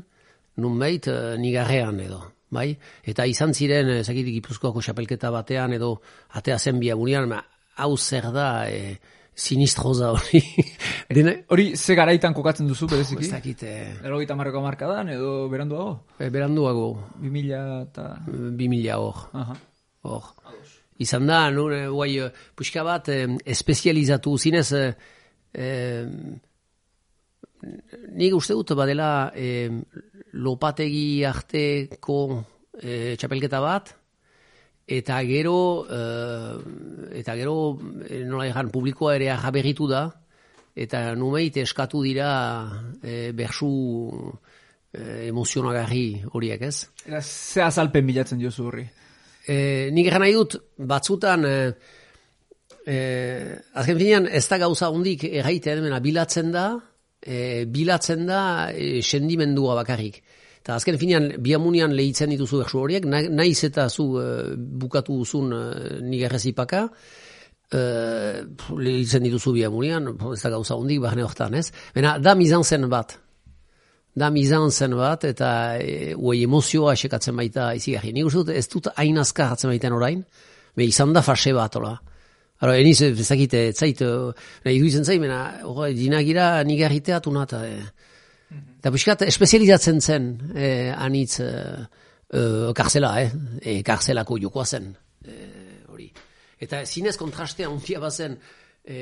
nunbait, 0.61 1.07
e, 1.09 1.37
nigarrean 1.41 2.01
edo. 2.05 2.23
Bai? 2.51 2.71
Eta 3.03 3.25
izan 3.27 3.53
ziren, 3.55 3.89
ezakitik 4.01 4.37
Gipuzkoako 4.39 4.83
xapelketa 4.85 5.31
batean, 5.35 5.73
edo 5.75 5.97
atea 6.39 6.59
zen 6.59 6.79
biamunian, 6.81 7.29
ma, 7.31 7.41
hau 7.83 7.97
zer 7.97 8.31
da, 8.35 8.69
e, 8.71 8.99
sinistroza 9.37 10.13
hori. 10.17 10.41
Dena, 11.17 11.35
Hori 11.53 11.67
ze 11.77 11.95
garaitan 11.99 12.35
kokatzen 12.35 12.69
duzu 12.69 12.87
ez 12.87 12.91
bereziki? 12.95 13.29
dakit, 13.31 13.63
e, 13.63 13.75
Erogeita 14.05 14.37
marreko 14.37 14.63
markadan 14.65 15.11
edo 15.13 15.49
beranduago? 15.53 16.05
e, 16.19 16.31
beranduago, 16.31 16.87
2000 17.21 17.83
eta... 17.83 18.07
bi 18.57 18.69
mila 18.73 18.99
hor. 19.03 19.27
Aha. 19.33 19.57
Hor. 20.07 20.33
Izan 20.99 21.27
da, 21.29 21.51
nun, 21.53 21.75
guai, 21.93 22.17
eh, 22.19 22.31
puxka 22.57 22.83
bat, 22.87 23.09
eh, 23.13 23.27
espezializatu 23.45 24.37
zinez, 24.39 24.73
eh, 24.73 24.95
eh, 25.53 26.07
nik 28.17 28.35
uste 28.35 28.55
dut 28.55 28.73
badela 28.77 29.33
eh, 29.35 29.71
lopategi 30.33 31.25
arteko 31.25 32.19
eh, 32.81 33.15
txapelketa 33.17 33.61
bat, 33.61 33.95
eta 34.87 35.23
gero, 35.27 35.59
eh, 35.91 37.19
eta 37.21 37.35
gero, 37.37 37.57
nola 38.25 38.47
egan, 38.47 38.71
publikoa 38.71 39.17
ere 39.17 39.33
jaberritu 39.37 39.89
da, 39.91 40.07
eta 40.77 41.15
numeit 41.17 41.57
eskatu 41.57 42.03
dira 42.05 42.31
eh, 43.03 43.33
bersu 43.37 43.73
eh, 44.93 45.29
emozionagarri 45.29 46.23
horiek, 46.33 46.69
ez? 46.69 46.87
Eta 47.07 47.21
ze 47.21 47.65
azalpen 47.65 48.07
bilatzen 48.07 48.39
diozu 48.39 48.69
horri? 48.69 48.87
E, 49.47 49.91
nik 49.95 50.09
egan 50.11 50.25
nahi 50.25 50.35
dut, 50.35 50.57
batzutan, 50.91 51.45
e, 51.47 51.57
e, 52.87 52.97
azken 53.79 54.01
finean, 54.01 54.27
ez 54.27 54.47
da 54.51 54.59
gauza 54.59 54.91
hondik 54.91 55.27
erraiten, 55.29 55.85
mena 55.85 56.01
bilatzen 56.03 56.51
da, 56.55 56.67
e, 57.23 57.65
bilatzen 57.71 58.27
da 58.27 58.41
e, 58.73 59.03
sendimendua 59.03 59.77
bakarrik. 59.83 60.23
Eta 60.63 60.81
azken 60.81 60.99
finean, 60.99 61.29
biamunian 61.43 61.95
lehitzen 61.95 62.33
dituzu 62.35 62.65
bersu 62.65 62.83
horiek, 62.83 63.07
na- 63.07 63.29
naiz 63.31 63.61
eta 63.69 63.89
zu 63.89 64.09
e, 64.19 64.27
bukatu 64.57 65.21
duzun 65.23 65.55
e, 65.55 65.63
nigerrezipaka, 66.03 66.83
e, 67.71 67.85
lehitzen 68.75 69.23
dituzu 69.29 69.55
biamunian, 69.61 70.11
ez 70.33 70.43
da 70.43 70.51
gauza 70.57 70.75
hondik, 70.75 70.99
barne 71.07 71.23
hortan, 71.27 71.55
ez? 71.55 71.71
Bena, 71.95 72.17
da 72.19 72.35
mizan 72.35 72.67
zen 72.67 72.91
bat, 72.91 73.19
da 74.17 74.31
mizan 74.33 74.71
zen 74.73 74.97
bat, 74.97 75.25
eta 75.29 75.51
e, 75.77 76.15
emozioa 76.17 76.95
esekatzen 76.97 77.37
baita 77.37 77.73
izigarri. 77.77 78.15
Nik 78.17 78.31
uste 78.31 78.45
dut 78.47 78.53
ez 78.57 78.67
dut 78.73 78.89
hain 78.97 79.19
azkar 79.21 79.53
hartzen 79.53 79.71
baiten 79.71 79.93
orain, 79.93 80.23
be 80.77 80.87
izan 80.89 81.13
da 81.13 81.23
fase 81.23 81.53
bat, 81.57 81.77
hola. 81.77 81.95
Aro, 82.65 82.73
eniz, 82.73 83.03
ezakit, 83.05 83.53
ez 83.55 83.77
zait, 83.77 84.01
eh, 84.01 84.47
nahi 84.65 84.81
duizen 84.81 85.05
zait, 85.05 85.21
mena, 85.21 85.41
hori, 85.69 85.93
dinagira 85.99 86.63
nigarriteatu 86.65 87.33
nata. 87.35 87.61
E. 87.69 87.83
Eta 88.79 88.93
piskat, 88.95 89.27
espezializatzen 89.29 90.01
zen, 90.01 90.31
e, 90.55 90.71
anitz, 90.97 91.43
e, 91.45 91.51
e, 92.33 92.45
karzela, 92.77 93.13
eh? 93.21 93.29
E, 93.61 93.83
karzelako 93.85 94.41
jokoa 94.47 94.65
zen, 94.65 94.89
e, 95.21 95.37
hori. 95.93 96.09
Eta 96.65 96.81
zinez 96.87 97.19
kontrastea 97.21 97.69
ontia 97.69 98.01
bazen, 98.01 98.39
e, 98.81 98.99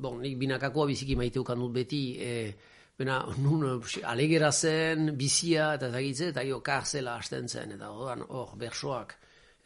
bon, 0.00 0.22
nik 0.24 0.38
binakakoa 0.40 0.88
biziki 0.88 1.18
maite 1.20 1.42
ukan 1.42 1.60
dut 1.60 1.76
beti, 1.76 2.04
e, 2.16 2.71
Bena, 3.02 3.18
nun 3.42 3.64
eh, 3.66 4.04
alegera 4.06 4.52
zen, 4.52 5.10
bizia, 5.18 5.72
eta 5.78 5.90
ezagitze, 5.90 6.30
eta 6.30 6.44
jo, 6.46 6.60
karzela 6.62 7.16
hasten 7.18 7.48
zen, 7.50 7.74
eta 7.74 7.90
horan, 7.90 8.22
hor, 8.28 8.54
bersoak, 8.60 9.16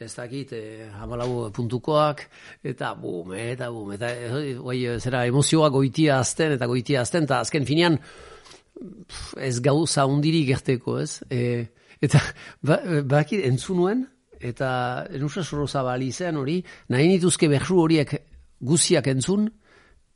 ez 0.01 0.13
dakit, 0.15 0.55
eh, 0.57 0.87
hamalau 1.01 1.51
puntukoak, 1.53 2.25
eta 2.65 2.95
bum, 2.97 3.35
eta 3.37 3.69
bum, 3.73 3.93
eta 3.97 4.13
eh, 4.13 4.57
oi, 4.57 4.79
zera 5.01 5.27
emozioa 5.29 5.69
goitia 5.75 6.21
azten, 6.23 6.57
eta 6.57 6.69
goitia 6.71 7.05
azten, 7.05 7.29
eta 7.29 7.43
azken 7.45 7.69
finean, 7.69 8.01
pff, 8.01 9.37
ez 9.51 9.61
gauza 9.65 10.09
hundiri 10.09 10.45
gerteko, 10.49 10.99
ez? 11.05 11.21
E, 11.29 11.67
eta, 12.01 12.25
ba, 12.65 12.81
bakit, 13.05 13.45
entzun 13.45 13.83
nuen, 13.83 14.05
eta 14.41 14.71
enusa 15.17 15.45
soro 15.45 15.69
zabali 15.69 16.09
zen 16.13 16.41
hori, 16.41 16.59
nahi 16.93 17.13
nituzke 17.13 17.49
bersu 17.53 17.81
horiek 17.85 18.19
guziak 18.65 19.09
entzun, 19.13 19.49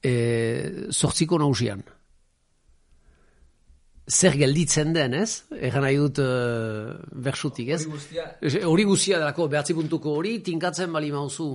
e, 0.01 0.13
sortziko 0.93 1.41
nausian. 1.41 1.85
Zer 4.11 4.35
gelditzen 4.35 4.95
den, 4.95 5.15
ez? 5.15 5.45
Egan 5.55 5.85
nahi 5.87 5.99
dut 6.01 6.19
uh, 6.19 6.97
bersutik, 7.15 7.69
ez? 7.77 7.85
Hori 8.67 8.87
guztia 8.89 9.21
delako, 9.21 9.47
behatzi 9.53 9.77
puntuko 9.77 10.17
hori, 10.19 10.41
tinkatzen 10.43 10.91
bali 10.93 11.13
mauzu 11.15 11.51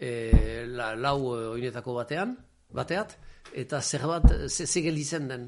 e, 0.00 0.64
la, 0.66 0.94
lau 0.98 1.18
eh, 1.36 1.44
oinetako 1.54 1.94
batean, 2.00 2.34
bateat, 2.74 3.14
eta 3.54 3.80
zer 3.82 4.06
bat, 4.10 4.26
ze, 4.48 4.66
ze 4.66 4.82
gelditzen 4.82 5.28
den. 5.30 5.46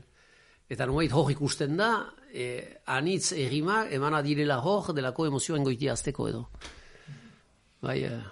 Eta 0.71 0.87
nubait 0.87 1.13
hor 1.15 1.31
ikusten 1.31 1.77
da, 1.79 1.91
e, 2.31 2.79
anitz 2.87 3.33
errimak 3.33 3.93
emana 3.95 4.23
direla 4.23 4.59
hor 4.63 4.93
delako 4.95 5.27
emozioen 5.31 5.67
goitia 5.67 5.95
azteko 5.95 6.29
edo. 6.31 6.47
Bai, 7.83 8.01
eh, 8.05 8.23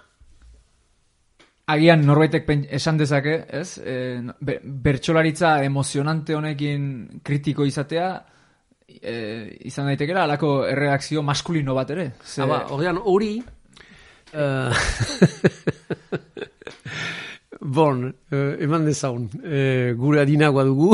Agian 1.65 2.03
norbaitek 2.05 2.49
esan 2.77 2.97
dezake, 2.97 3.39
ez? 3.49 3.79
E, 3.81 4.21
be, 4.45 4.59
bertsolaritza 4.63 5.63
emozionante 5.65 6.35
honekin 6.37 7.21
kritiko 7.25 7.65
izatea, 7.65 8.09
e, 8.85 9.15
izan 9.65 9.89
daitekera 9.89 10.23
alako 10.27 10.59
erreakzio 10.69 11.23
maskulino 11.25 11.73
bat 11.73 11.89
ere. 11.95 12.11
Ze, 12.21 12.43
Aba, 12.45 12.67
ordean 12.75 12.99
hori... 13.01 13.39
eh, 14.35 14.75
bon, 17.79 18.05
eh, 18.31 18.61
eman 18.61 18.85
dezaun, 18.85 19.25
eh, 19.41 19.95
gure 19.97 20.21
adinagoa 20.21 20.67
dugu. 20.69 20.93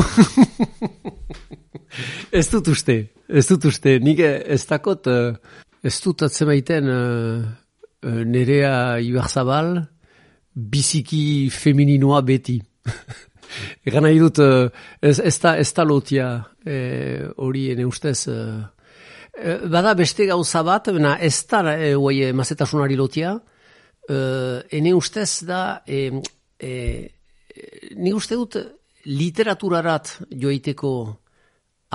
ez 2.39 2.47
dut 2.47 2.71
uste, 2.71 3.01
ez 3.27 3.43
dut 3.49 3.67
uste. 3.67 3.99
Nik 3.99 4.23
ez 4.23 4.63
dakot, 4.69 5.11
eh, 5.11 5.35
ez 5.83 5.97
dut 6.03 6.21
atzemaiten 6.21 6.89
uh, 6.93 7.45
nerea 8.05 8.99
Ibarzabal 9.01 9.79
biziki 10.53 11.49
femininoa 11.53 12.21
beti. 12.21 12.59
Egan 13.87 14.05
nahi 14.07 14.19
dut, 14.19 14.39
eh, 14.39 14.69
ez, 15.01 15.19
ez, 15.19 15.37
da, 15.43 15.55
ez 15.59 15.71
da 15.75 15.83
lotia 15.87 16.29
eh, 16.65 17.27
hori 17.37 17.71
ene 17.75 17.87
ustez... 17.87 18.27
Eh, 18.27 18.61
Bada 19.41 19.93
beste 19.95 20.25
gauza 20.27 20.59
bat, 20.61 20.89
bena 20.91 21.15
ez 21.23 21.45
da 21.47 21.61
e, 21.73 21.93
guai, 21.95 22.33
mazetasunari 22.35 22.97
lotia, 22.99 23.31
e, 24.03 24.17
ene 24.77 24.93
ustez 24.93 25.45
da, 25.47 25.81
e, 25.87 26.11
e, 26.59 26.71
ni 27.95 28.11
uste 28.13 28.35
dut 28.35 28.57
literaturarat 29.07 30.11
joiteko 30.29 30.91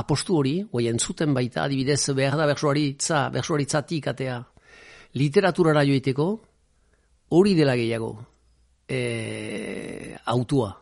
apostu 0.01 0.39
hori, 0.41 0.57
guai, 0.73 0.89
entzuten 0.89 1.35
baita, 1.37 1.63
adibidez, 1.65 2.01
behar 2.17 2.39
da 2.41 2.49
bersuaritza, 2.49 3.29
bersuaritzatik 3.37 4.09
atea, 4.13 4.41
literaturara 5.21 5.85
joiteko, 5.87 6.31
hori 7.37 7.55
dela 7.55 7.77
gehiago, 7.77 8.15
e, 8.89 10.17
autua. 10.25 10.73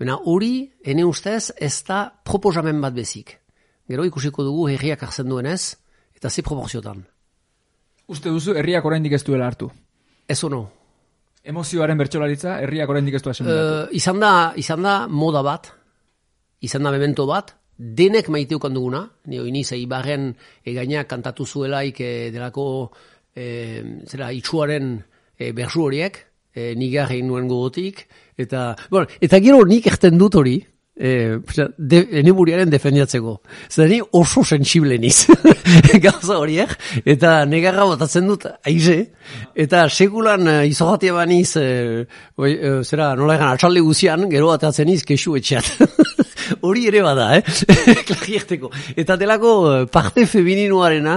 Bena 0.00 0.16
hori, 0.24 0.70
ene 0.82 1.04
ustez, 1.04 1.52
ez 1.56 1.74
da 1.84 2.06
proposamen 2.24 2.80
bat 2.80 2.94
bezik. 2.96 3.36
Gero 3.90 4.04
ikusiko 4.06 4.44
dugu 4.46 4.68
herriak 4.70 5.02
hartzen 5.04 5.28
duenez, 5.28 5.76
eta 6.16 6.30
ze 6.30 6.42
proporziotan. 6.42 7.02
Uste 8.10 8.30
duzu 8.30 8.54
herriak 8.56 8.84
oraindik 8.84 9.12
ez 9.12 9.24
duela 9.24 9.46
hartu. 9.46 9.70
Ez 10.28 10.42
ono. 10.44 10.64
Emozioaren 11.44 11.98
bertsolaritza 11.98 12.58
herriak 12.60 12.90
oraindik 12.90 13.16
ez 13.16 13.22
du 13.22 13.30
asimilatu. 13.30 13.76
Uh, 13.90 13.96
izan, 13.96 14.20
da, 14.20 14.52
izan 14.56 14.82
da 14.82 14.94
moda 15.08 15.42
bat, 15.42 15.70
izan 16.60 16.84
da 16.84 16.92
memento 16.92 17.26
bat, 17.28 17.54
denek 17.80 18.28
maiteukan 18.28 18.74
duguna, 18.76 19.04
nio 19.32 19.46
iniz 19.48 19.70
eibarren 19.72 20.34
egainak 20.68 21.08
kantatu 21.08 21.46
zuelaik 21.46 22.00
e, 22.04 22.10
delako 22.34 22.64
e, 23.32 23.46
zera, 24.04 24.28
itxuaren 24.36 24.98
e, 25.38 25.52
bersu 25.56 25.86
horiek, 25.86 26.18
e, 26.54 26.74
nigar 26.78 27.12
egin 27.12 27.30
nuen 27.30 27.48
gogotik, 27.50 28.06
eta, 28.38 28.74
bueno, 28.90 29.08
eta 29.20 29.40
gero 29.42 29.64
nik 29.68 29.86
erten 29.90 30.18
dut 30.20 30.36
hori, 30.40 30.58
e, 31.00 31.38
de, 31.78 32.00
ene 32.20 32.32
buriaren 32.36 32.70
defendiatzeko. 32.72 33.36
Zer 33.70 33.88
ni 33.90 34.00
oso 34.16 34.44
sensible 34.44 34.98
niz, 35.00 35.24
gauza 36.04 36.38
horiek, 36.38 36.74
eta 37.04 37.44
negarra 37.48 37.86
botatzen 37.88 38.28
dut 38.28 38.46
aize, 38.66 38.98
eta 39.54 39.86
sekulan 39.88 40.48
e, 40.48 40.56
izogatia 40.70 41.16
baniz, 41.16 41.54
e, 41.56 41.68
oi, 42.36 42.52
e, 42.52 42.74
zera, 42.84 43.14
nola 43.18 43.38
egan, 43.38 43.54
atxalde 43.54 43.84
guzian, 43.86 44.28
gero 44.32 44.52
atatzen 44.54 44.90
niz, 44.90 45.02
kesu 45.08 45.38
etxeat. 45.40 45.74
Hori 46.66 46.86
ere 46.90 47.02
bada, 47.04 47.30
eh? 47.38 47.42
Klarieteko. 48.08 48.70
Eta 48.98 49.16
delako 49.20 49.52
eh, 49.70 49.84
parte 49.92 50.26
femininoarena, 50.26 51.16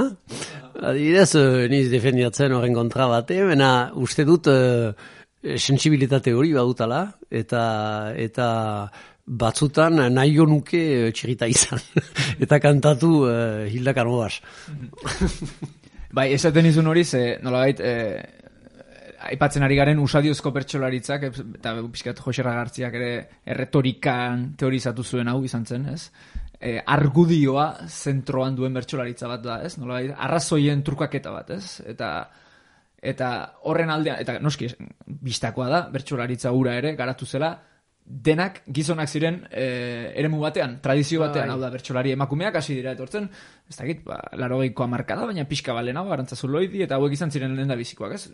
adibidez, 0.84 1.32
eh, 1.40 1.66
niz 1.72 1.88
defendiatzen 1.92 2.54
horren 2.56 2.76
kontra 2.78 3.08
bate, 3.12 3.42
bena 3.50 3.74
uste 4.00 4.26
dut 4.28 4.50
eh, 4.52 4.94
sensibilitate 5.44 6.34
hori 6.34 6.54
badutala, 6.56 7.06
eta, 7.30 7.64
eta 8.16 8.48
batzutan 9.26 10.00
nahi 10.14 10.36
nuke 10.36 11.08
eh, 11.08 11.12
txirita 11.12 11.48
izan, 11.48 11.80
eta 12.44 12.60
kantatu 12.60 13.12
uh, 13.28 13.68
Hilda 13.68 13.94
Kanobas. 13.94 14.40
Bai, 16.14 16.32
esaten 16.34 16.66
izun 16.70 16.88
hori, 16.88 17.04
ze 17.04 17.40
nolabait, 17.42 17.80
e, 17.80 17.94
aipatzen 19.34 19.64
ari 19.66 19.76
garen 19.80 20.00
usadiozko 20.00 20.52
pertsolaritzak, 20.54 21.24
eta 21.58 21.74
pixkat 21.90 22.20
Joserra 22.22 22.54
Gartziak 22.60 22.94
ere 23.00 23.12
erretorikan 23.50 24.52
teorizatu 24.60 25.04
zuen 25.04 25.32
hau 25.32 25.40
izan 25.44 25.66
zen, 25.66 25.88
ez? 25.90 26.12
E, 26.60 26.78
argudioa 26.86 27.88
zentroan 27.88 28.54
duen 28.56 28.78
bertsolaritza 28.78 29.32
bat 29.32 29.42
da, 29.42 29.58
ez? 29.66 29.74
Nolabait, 29.82 30.14
arrazoien 30.14 30.84
trukaketa 30.86 31.34
bat, 31.34 31.50
ez? 31.58 31.82
Eta 31.90 32.14
eta 33.04 33.30
horren 33.68 33.92
aldean, 33.92 34.22
eta 34.24 34.38
noski, 34.40 34.70
bistakoa 35.06 35.68
da, 35.70 35.84
bertsolaritza 35.92 36.54
ura 36.56 36.78
ere, 36.80 36.96
garatu 36.96 37.28
zela, 37.28 37.52
denak 38.04 38.62
gizonak 38.68 39.08
ziren 39.08 39.40
e, 39.48 39.66
eremu 40.20 40.42
batean, 40.44 40.78
tradizio 40.84 41.22
batean, 41.24 41.48
Bai. 41.48 41.56
hau 41.56 41.62
da, 41.62 41.70
bertsolari 41.72 42.12
emakumeak 42.16 42.58
hasi 42.60 42.76
dira 42.76 42.94
etortzen, 42.98 43.30
ez 43.70 43.78
dakit, 43.78 44.04
ba, 44.08 44.20
larogeiko 44.40 44.84
amarka 44.84 45.16
da, 45.20 45.28
baina 45.30 45.46
pixka 45.48 45.76
balenago, 45.76 46.12
arantzazuloidi, 46.16 46.84
eta 46.88 47.00
hauek 47.00 47.16
izan 47.16 47.32
ziren 47.32 47.56
lehen 47.56 47.72
da 47.72 47.80
bizikoak, 47.80 48.16
ez? 48.18 48.28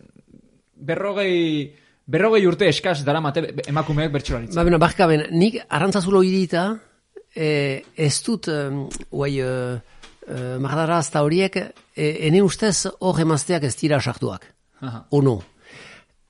Berrogei, 0.90 1.70
berrogei 2.10 2.46
urte 2.50 2.70
eskaz 2.70 3.00
daramate 3.06 3.46
emakumeak 3.68 4.14
bertsolaritza. 4.18 4.58
Ba, 4.58 4.66
bena, 4.70 4.82
barka, 4.82 5.10
ben, 5.10 5.28
nik 5.38 5.62
arrantzazulo 5.68 6.24
idita, 6.26 6.72
e, 7.36 7.50
ez 7.96 8.16
dut, 8.26 8.50
um, 8.50 8.88
guai, 9.14 9.36
uh, 9.46 9.78
uh, 10.30 10.56
mardara 10.62 10.98
azta 10.98 11.22
horiek, 11.26 11.62
e, 11.94 12.14
ene 12.28 12.42
ustez 12.46 12.88
hor 13.00 13.22
emazteak 13.22 13.70
ez 13.70 13.76
dira 13.78 14.02
sartuak. 14.02 14.50
Aha. 14.82 15.06
Ono. 15.12 15.38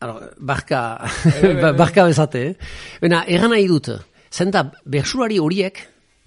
Alors, 0.01 0.21
barka, 0.39 0.81
ba- 1.61 1.73
barka 1.73 2.05
bezate, 2.07 2.41
eh? 2.47 2.55
Bena, 3.01 3.25
egan 3.27 3.51
nahi 3.51 3.67
dut, 3.67 3.89
zenta, 4.31 4.63
bersulari 4.85 5.37
horiek 5.43 5.81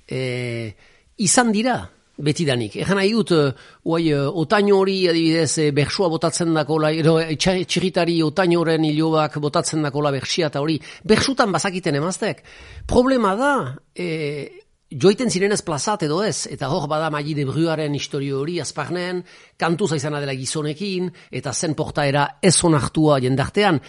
e, 0.07 0.21
izan 1.25 1.51
dira 1.55 1.79
betidanik. 2.23 2.77
Egan 2.85 2.99
nahi 3.01 3.15
dut, 3.17 3.33
uai, 3.89 4.13
otaino 4.13 4.77
hori 4.83 4.99
adibidez 5.09 5.57
e, 5.65 5.71
bersua 5.73 6.11
botatzen 6.13 6.53
dakola, 6.55 6.91
edo 6.93 7.17
eh, 7.23 7.33
txa- 7.41 7.65
txirritari 7.65 8.19
otainoren 8.23 8.85
hilobak 8.85 9.41
botatzen 9.43 9.83
dakola 9.89 10.13
bersia 10.13 10.51
eta 10.53 10.61
hori, 10.61 10.77
bersutan 11.09 11.51
bazakiten 11.57 11.97
emaztek. 11.97 12.45
Problema 12.87 13.33
da, 13.41 13.55
e, 13.97 14.61
joiten 15.01 15.31
zirenez 15.31 15.61
plazat 15.63 16.03
edo 16.07 16.23
ez, 16.25 16.47
eta 16.51 16.69
hor 16.73 16.89
bada 16.89 17.11
Magi 17.11 17.35
de 17.35 17.45
Bruaren 17.49 17.95
historio 17.95 18.41
hori 18.41 18.59
azparnen, 18.61 19.23
kantu 19.57 19.89
zaizana 19.89 20.21
dela 20.21 20.35
gizonekin, 20.35 21.11
eta 21.31 21.53
zen 21.53 21.75
portaera 21.75 22.27
ez 22.43 22.57
onartua 22.65 23.21
jendartean, 23.21 23.81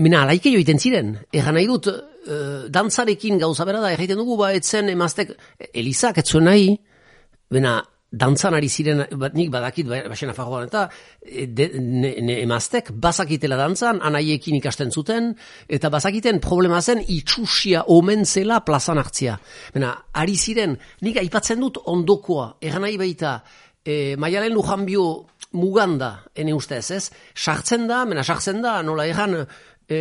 Mina, 0.00 0.22
alaike 0.22 0.52
joiten 0.54 0.78
ziren, 0.80 1.16
erran 1.34 1.56
nahi 1.58 1.66
dut, 1.68 1.88
uh, 1.90 2.68
dantzarekin 2.72 3.40
gauza 3.42 3.66
bera 3.68 3.82
da, 3.82 3.90
erraiten 3.92 4.16
dugu, 4.20 4.36
ba, 4.38 4.52
etzen 4.56 4.88
emaztek, 4.88 5.34
Elizak 5.74 6.20
etzuen 6.22 6.46
nahi, 6.46 6.70
bena, 7.52 7.74
dantzan 8.10 8.54
ari 8.58 8.68
ziren, 8.68 9.04
bat 9.18 9.34
nik 9.38 9.50
badakit, 9.52 9.86
ba, 9.88 10.00
baxena 10.10 10.34
fagoan, 10.34 10.66
eta 10.66 10.86
e, 11.22 11.46
de, 11.46 11.68
ne, 11.78 12.12
ne, 12.26 12.38
emaztek 12.42 12.90
bazakitela 12.92 13.58
dantzan, 13.60 14.00
anaiekin 14.02 14.58
ikasten 14.58 14.90
zuten, 14.90 15.32
eta 15.68 15.90
bazakiten 15.92 16.40
problema 16.42 16.80
zen 16.82 17.04
itxusia 17.06 17.84
omen 17.88 18.26
zela 18.26 18.60
plazan 18.66 18.98
hartzia. 18.98 19.38
Bena, 19.74 19.94
ari 20.12 20.36
ziren, 20.36 20.76
nik 21.06 21.20
aipatzen 21.22 21.62
dut 21.62 21.82
ondokoa, 21.86 22.56
erran 22.60 22.86
nahi 22.86 22.98
baita, 23.00 23.36
e, 23.84 24.16
maialen 24.20 24.54
lujanbio 24.54 25.06
muganda, 25.52 26.16
ene 26.34 26.54
ustez, 26.54 26.90
ez? 26.94 27.04
Sartzen 27.34 27.86
da, 27.90 28.04
mena 28.06 28.26
sartzen 28.26 28.60
da, 28.62 28.80
nola 28.86 29.06
erran, 29.06 29.38
e, 29.86 30.00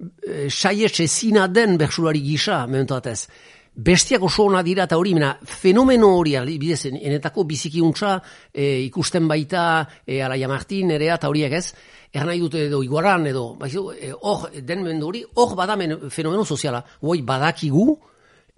e, 0.00 0.48
saies 0.50 0.92
ezina 1.06 1.46
den 1.48 1.78
bersulari 1.78 2.22
gisa, 2.26 2.64
momentu 2.66 2.98
batez. 2.98 3.24
Bestiak 3.80 4.22
oso 4.26 4.44
ona 4.44 4.60
dira 4.66 4.84
eta 4.84 4.98
hori, 4.98 5.14
mena, 5.16 5.30
fenomeno 5.40 6.10
hori, 6.18 6.34
bidez, 6.58 6.82
enetako 6.90 7.44
bizikiuntza 7.48 8.18
e, 8.52 8.82
ikusten 8.84 9.28
baita 9.30 9.62
e, 10.04 10.20
Alaia 10.20 10.48
Martin, 10.50 10.90
nerea 10.90 11.16
eta 11.16 11.30
horiek 11.30 11.54
ez, 11.56 11.66
Erran 12.10 12.26
nahi 12.32 12.40
dute 12.42 12.64
edo 12.66 12.80
iguaran 12.82 13.28
edo, 13.30 13.54
baizu, 13.54 13.84
e, 13.94 14.10
hor, 14.26 14.48
den 14.66 14.82
mendu 14.82 15.06
hori, 15.06 15.20
hor 15.38 15.54
bada 15.54 15.76
men- 15.78 16.10
fenomeno 16.10 16.44
soziala, 16.44 16.82
hoi 17.06 17.20
badakigu, 17.22 17.84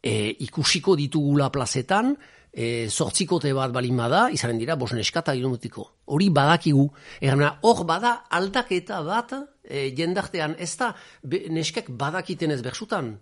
e, 0.03 0.15
ikusiko 0.47 0.97
ditugula 0.97 1.51
plazetan, 1.53 2.15
e, 2.49 2.89
zortzikote 2.89 3.53
bat 3.53 3.73
balin 3.73 4.01
bada, 4.01 4.31
izanen 4.33 4.59
dira, 4.59 4.77
bos 4.81 4.93
neskata 4.97 5.35
irumutiko. 5.37 5.85
Hori 6.07 6.31
badakigu. 6.33 6.87
Egan, 7.21 7.45
hor 7.61 7.85
bada 7.85 8.23
aldaketa 8.31 9.03
bat, 9.05 9.37
e, 9.63 9.91
jendartean, 9.97 10.57
ez 10.59 10.73
da, 10.81 10.95
be, 11.23 11.45
neskek 11.53 11.93
badakiten 11.93 12.57
ez 12.57 12.63
bersutan, 12.65 13.19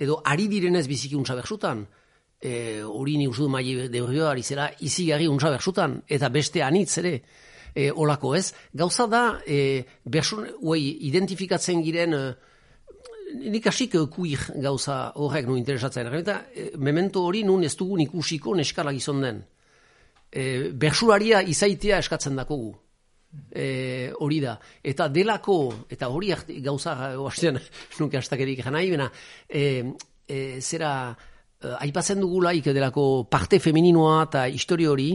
edo 0.00 0.20
ari 0.24 0.48
direnez 0.48 0.86
biziki 0.88 1.16
untsa 1.18 1.36
bersutan, 1.36 1.84
e, 2.40 2.80
hori 2.82 3.18
ni 3.20 3.28
uste 3.28 3.44
du 3.44 3.50
maile 3.52 3.88
deurioari 3.92 4.42
zera 4.42 4.70
izigarri 4.80 5.28
untsa 5.28 5.50
bersutan, 5.52 6.00
eta 6.08 6.30
beste 6.32 6.62
anitz 6.64 6.98
ere, 7.02 7.14
e, 7.74 7.90
olako 7.92 8.34
ez. 8.38 8.52
Gauza 8.72 9.06
da, 9.06 9.24
e, 9.46 9.84
bersun, 10.04 10.46
uei, 10.64 10.96
identifikatzen 11.10 11.84
giren, 11.84 12.16
e, 12.16 12.50
nik 13.52 13.66
hasik 13.70 13.94
kuik 14.10 14.48
gauza 14.62 15.12
horrek 15.14 15.46
nu 15.46 15.56
interesatzen. 15.60 16.08
Eta 16.18 16.40
e, 16.54 16.70
memento 16.78 17.22
hori 17.28 17.44
nun 17.44 17.64
ez 17.64 17.76
dugun 17.76 18.00
ikusiko 18.06 18.56
neskala 18.56 18.94
gizon 18.96 19.20
den. 19.22 19.42
E, 20.30 20.70
bersularia 20.72 21.42
izaitea 21.42 22.00
eskatzen 22.00 22.40
dakogu. 22.40 22.72
E, 23.30 24.10
hori 24.18 24.40
da. 24.42 24.56
Eta 24.82 25.08
delako, 25.08 25.86
eta 25.90 26.08
hori 26.10 26.32
gauza 26.64 26.94
oastean, 27.18 27.60
nuke 28.00 28.18
hastakerik 28.18 28.64
janai, 28.64 28.88
bena, 28.90 29.10
e, 29.48 29.84
e, 30.26 30.60
zera, 30.60 30.92
e, 31.60 31.74
aipatzen 31.86 32.20
dugulaik 32.20 32.72
delako 32.74 33.24
parte 33.30 33.60
femininoa 33.60 34.24
eta 34.26 34.46
historio 34.48 34.92
hori, 34.96 35.12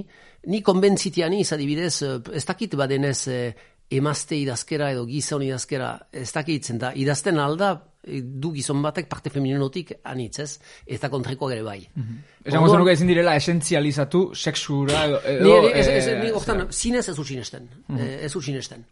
ni 0.48 0.62
konbentzitian 0.62 1.34
iz 1.34 1.52
adibidez, 1.54 1.96
ez 2.04 2.46
dakit 2.46 2.76
badenez 2.80 3.28
e, 3.28 3.40
emazte 3.92 4.38
idazkera 4.40 4.92
edo 4.94 5.06
gizon 5.06 5.44
idazkera 5.46 5.92
ez 6.12 6.32
dakitzen 6.34 6.80
da, 6.82 6.92
idazten 6.96 7.40
alda 7.40 7.76
du 8.22 8.52
gizon 8.54 8.82
batek 8.86 9.08
parte 9.10 9.30
femininotik 9.34 9.94
anitz 10.04 10.40
ez, 10.40 10.60
eta 10.86 11.10
kontrakoa 11.10 11.54
ere 11.56 11.64
bai. 11.66 11.80
Esango 12.46 12.66
Orduan- 12.68 12.76
zenuke 12.78 12.92
ezin 12.94 13.08
direla 13.10 13.36
esentzializatu 13.36 14.32
sexura 14.36 15.06
edo... 15.08 15.22
Ni, 15.26 15.50
edo, 15.56 15.70
ez, 15.74 15.88
ez, 15.88 16.08
eh, 16.08 16.20
ni 16.24 16.30
hortan, 16.32 16.68
zinez 16.72 17.08
ez 17.10 17.18
usinesten. 17.20 17.70
Eh, 17.98 18.26
Ez 18.26 18.36
usinesten. 18.36 18.86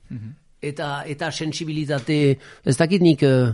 Eta, 0.61 1.03
eta 1.05 1.31
sensibilitate, 1.31 2.39
ez 2.65 2.77
dakit 2.77 3.01
nik 3.01 3.21
eh, 3.23 3.53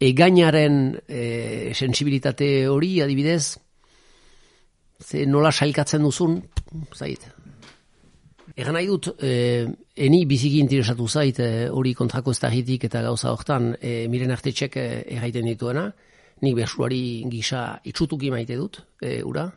egainaren 0.00 1.00
eh, 1.08 1.72
sensibilitate 1.74 2.68
hori 2.68 3.00
adibidez, 3.00 3.56
ze 5.04 5.26
nola 5.26 5.50
sailkatzen 5.52 6.02
duzun, 6.02 6.38
zait. 6.94 7.24
Egan 8.54 8.76
nahi 8.76 8.86
dut, 8.86 9.08
eh, 9.18 9.66
eni 9.96 10.24
biziki 10.30 10.60
interesatu 10.62 11.08
zait 11.08 11.40
eh, 11.42 11.68
hori 11.70 11.94
kontrako 11.94 12.30
ez 12.30 12.38
eta 12.44 13.02
gauza 13.02 13.32
hortan 13.32 13.76
eh, 13.80 14.06
miren 14.08 14.30
artetxek 14.30 14.76
eh, 14.76 15.02
erraiten 15.16 15.44
dituena, 15.44 15.92
nik 16.42 16.54
bersuari 16.54 17.24
gisa 17.30 17.80
itxutuki 17.84 18.30
maite 18.30 18.54
dut, 18.56 18.80
eh, 19.02 19.22
ura. 19.24 19.50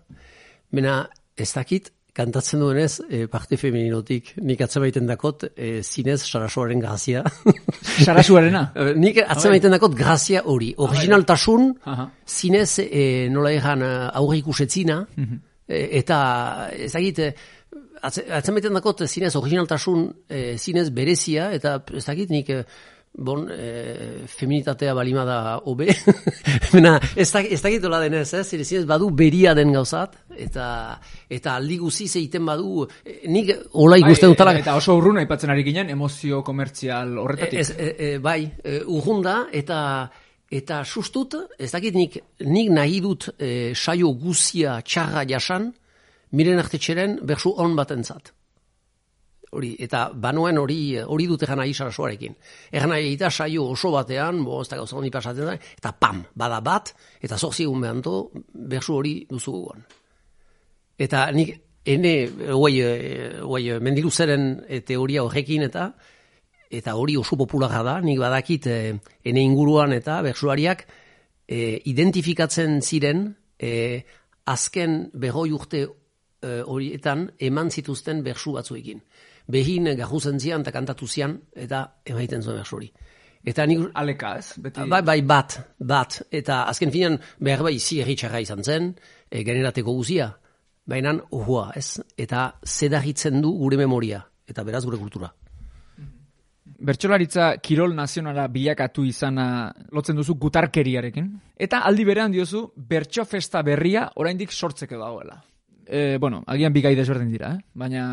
Bena, 0.71 1.07
ez 1.37 1.53
dakit, 1.53 1.91
kantatzen 2.17 2.59
duenez, 2.59 3.01
eh, 3.09 3.27
parte 3.27 3.57
femininotik, 3.57 4.33
nik 4.41 4.61
atzemaiten 4.61 5.05
dakot, 5.05 5.43
eh, 5.55 5.83
zinez 5.83 6.23
sarasoaren 6.23 6.79
grazia. 6.79 7.23
Sarasuarena. 8.05 8.71
Nik 9.03 9.19
atzemaiten 9.21 9.71
dakot 9.71 9.93
grazia 9.95 10.41
hori. 10.45 10.73
Originaltasun, 10.77 11.69
Aha. 11.85 12.09
zinez, 12.25 12.79
eh, 12.79 13.27
nola 13.29 13.51
egan, 13.53 13.83
aurre 13.83 14.39
ikusetzina, 14.41 15.03
eh, 15.67 15.85
eta 16.01 16.17
ez 16.73 16.91
dakit, 16.93 17.21
atzemaiten 18.07 18.77
dakot 18.77 19.05
zinez 19.07 19.35
originaltasun, 19.35 20.05
eh, 20.29 20.53
zinez 20.57 20.89
berezia, 20.93 21.51
eta 21.53 21.81
ez 21.93 22.05
dakit 22.05 22.29
nik, 22.33 22.49
eh, 22.49 22.63
bon, 23.17 23.47
eh, 23.49 24.25
feminitatea 24.27 24.93
balima 24.93 25.23
da 25.25 25.37
hobe. 25.65 25.87
Bena, 26.73 26.99
ez, 27.15 27.31
dak, 27.31 27.47
ez 27.49 27.61
dakit 27.61 27.83
hola 27.85 27.99
denez, 28.03 28.27
ez? 28.33 28.45
Zire, 28.47 28.63
zinez 28.63 28.85
badu 28.85 29.09
beria 29.09 29.55
den 29.57 29.73
gauzat, 29.73 30.19
eta, 30.37 30.67
eta 31.29 31.55
aldi 31.57 31.79
guziz 31.81 32.11
egiten 32.15 32.45
badu, 32.45 32.85
nik 33.27 33.51
hola 33.73 33.97
ikusten 34.03 34.35
dutala, 34.35 34.53
Bai, 34.53 34.61
Eta 34.61 34.77
oso 34.77 34.95
urrun 34.99 35.17
aipatzen 35.23 35.51
ari 35.53 35.65
ginen 35.65 35.89
emozio 35.89 36.43
komertzial 36.45 37.17
horretatik. 37.17 37.59
Ez, 37.59 37.71
e, 37.73 37.89
e, 37.97 38.13
bai, 38.23 38.43
e, 38.63 38.79
urrunda, 38.85 39.47
eta 39.51 39.81
eta 40.47 40.83
sustut, 40.85 41.35
ez 41.59 41.71
dakit 41.73 41.95
nik, 41.97 42.13
nik 42.47 42.69
nahi 42.71 43.01
dut 43.03 43.27
e, 43.35 43.73
saio 43.75 44.13
guzia 44.15 44.77
txarra 44.85 45.25
jasan, 45.27 45.73
miren 46.31 46.59
artetxeren 46.59 47.19
bersu 47.27 47.53
on 47.57 47.75
batentzat. 47.75 48.33
Hori, 49.57 49.71
eta 49.79 50.09
banuen 50.11 50.57
hori 50.59 50.97
hori 50.99 51.27
dut 51.29 51.43
egan 51.45 51.61
nahi 51.61 51.73
sarasoarekin. 51.73 52.33
Egan 52.71 52.91
nahi 52.91 53.13
eta 53.13 53.29
saio 53.31 53.69
oso 53.71 53.93
batean, 53.93 54.41
bo, 54.43 54.59
ez 54.61 54.67
da 54.67 54.81
gauza 54.81 54.97
honi 54.97 55.11
pasatzen 55.11 55.47
da, 55.47 55.53
eta 55.55 55.93
pam, 55.95 56.19
bada 56.35 56.59
bat, 56.61 56.91
eta 57.23 57.37
zorzi 57.37 57.63
egun 57.63 57.85
behanto, 57.85 58.17
bersu 58.67 58.97
hori 58.99 59.13
duzu 59.29 59.53
gogoan. 59.55 59.87
Eta 60.99 61.29
nik, 61.31 61.55
ene, 61.87 62.13
guai, 62.51 62.75
guai, 63.39 63.63
mendiluzeren 63.79 64.49
e, 64.67 64.81
teoria 64.83 65.23
horrekin 65.23 65.63
eta, 65.69 65.87
eta 66.69 66.95
hori 66.99 67.15
oso 67.17 67.37
popularra 67.39 67.83
da, 67.87 67.97
nik 68.03 68.19
badakit 68.19 68.67
e, 68.67 68.79
ene 69.23 69.43
inguruan 69.43 69.95
eta 69.95 70.19
bersuariak 70.25 70.83
e, 71.47 71.79
identifikatzen 71.87 72.81
ziren 72.81 73.29
e, 73.59 74.03
azken 74.47 74.99
berroi 75.13 75.51
urte 75.55 75.85
horietan 76.41 77.31
eman 77.39 77.71
zituzten 77.71 78.23
bersu 78.23 78.53
batzuekin. 78.53 79.01
Behin 79.47 79.89
gajuzen 79.97 80.39
zian 80.39 80.61
eta 80.61 80.71
kantatu 80.71 81.07
zian 81.07 81.39
eta 81.55 81.85
emaiten 82.05 82.43
zuen 82.43 82.57
bersu 82.59 82.75
hori. 82.75 82.91
Eta 83.47 83.65
nik 83.65 83.85
Aleka, 83.95 84.33
ez? 84.41 84.57
Beti... 84.59 84.83
Bai, 84.91 85.01
bai, 85.05 85.21
bat, 85.23 85.57
bat. 85.79 86.19
Eta 86.31 86.65
azken 86.67 86.91
finean, 86.91 87.17
behar 87.39 87.63
bai, 87.63 87.77
zi 87.79 88.01
erritxarra 88.03 88.41
izan 88.43 88.63
zen, 88.63 88.91
e, 89.29 89.43
generateko 89.47 89.93
guzia. 89.95 90.31
Baina, 90.87 91.13
ohua, 91.31 91.69
ez? 91.75 92.01
Eta 92.19 92.49
zedarritzen 92.65 93.41
du 93.43 93.53
gure 93.59 93.79
memoria, 93.79 94.21
eta 94.47 94.65
beraz 94.67 94.83
gure 94.87 94.99
kultura. 94.99 95.31
Bertsolaritza 96.77 97.53
kirol 97.63 97.95
nazionala 97.95 98.45
bilakatu 98.53 99.05
izana 99.07 99.71
lotzen 99.95 100.19
duzu 100.19 100.35
gutarkeriarekin. 100.37 101.31
Eta 101.55 101.81
aldi 101.87 102.05
berean 102.05 102.35
diozu, 102.35 102.67
bertso 102.75 103.25
festa 103.25 103.63
berria 103.65 104.09
oraindik 104.15 104.51
sortzeko 104.51 104.99
dagoela. 104.99 105.39
E, 105.87 106.17
bueno, 106.19 106.43
agian 106.47 106.73
bigai 106.75 106.95
desberdin 106.95 107.31
dira, 107.31 107.53
eh? 107.55 107.63
baina 107.73 108.03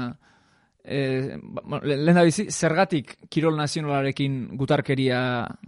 e, 0.85 1.39
ba, 1.43 1.81
lehen 1.83 2.14
da 2.14 2.25
bizi, 2.27 2.47
zergatik 2.51 3.16
kirol 3.29 3.57
nazionalarekin 3.59 4.57
gutarkeria 4.59 5.20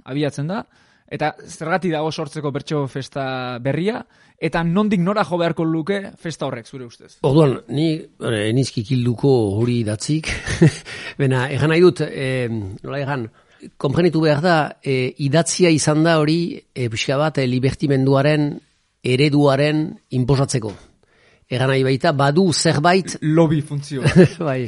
abiatzen 0.04 0.52
da, 0.52 0.62
eta 1.06 1.32
zergatik 1.46 1.94
dago 1.94 2.12
sortzeko 2.12 2.52
bertso 2.54 2.84
festa 2.90 3.58
berria, 3.62 4.00
eta 4.38 4.62
nondik 4.66 5.00
nora 5.00 5.24
jo 5.24 5.38
beharko 5.40 5.64
luke 5.64 6.00
festa 6.20 6.46
horrek, 6.46 6.66
zure 6.66 6.86
ustez. 6.86 7.16
Orduan, 7.26 7.58
ni 7.68 7.88
eh, 7.96 8.44
enizki 8.50 8.84
kilduko 8.84 9.32
hori 9.58 9.80
datzik, 9.86 10.30
bena, 11.20 11.48
egan 11.50 11.74
nahi 11.74 11.84
dut, 11.84 12.04
eh, 12.06 12.46
nola 12.50 13.02
egan, 13.02 13.28
konprenitu 13.76 14.20
behar 14.20 14.42
da, 14.44 14.56
eh, 14.82 15.14
idatzia 15.18 15.70
izan 15.70 16.04
da 16.04 16.18
hori, 16.20 16.62
eh, 16.74 16.88
pixka 16.90 17.16
bat, 17.16 17.38
eh, 17.38 17.46
libertimenduaren, 17.46 18.60
ereduaren 19.02 19.88
inposatzeko. 20.10 20.72
Egan 21.46 21.70
nahi 21.70 21.84
baita, 21.86 22.10
badu 22.16 22.48
zerbait 22.52 23.16
Lobby 23.36 23.60
funtzio. 23.62 24.02
bai. 24.48 24.66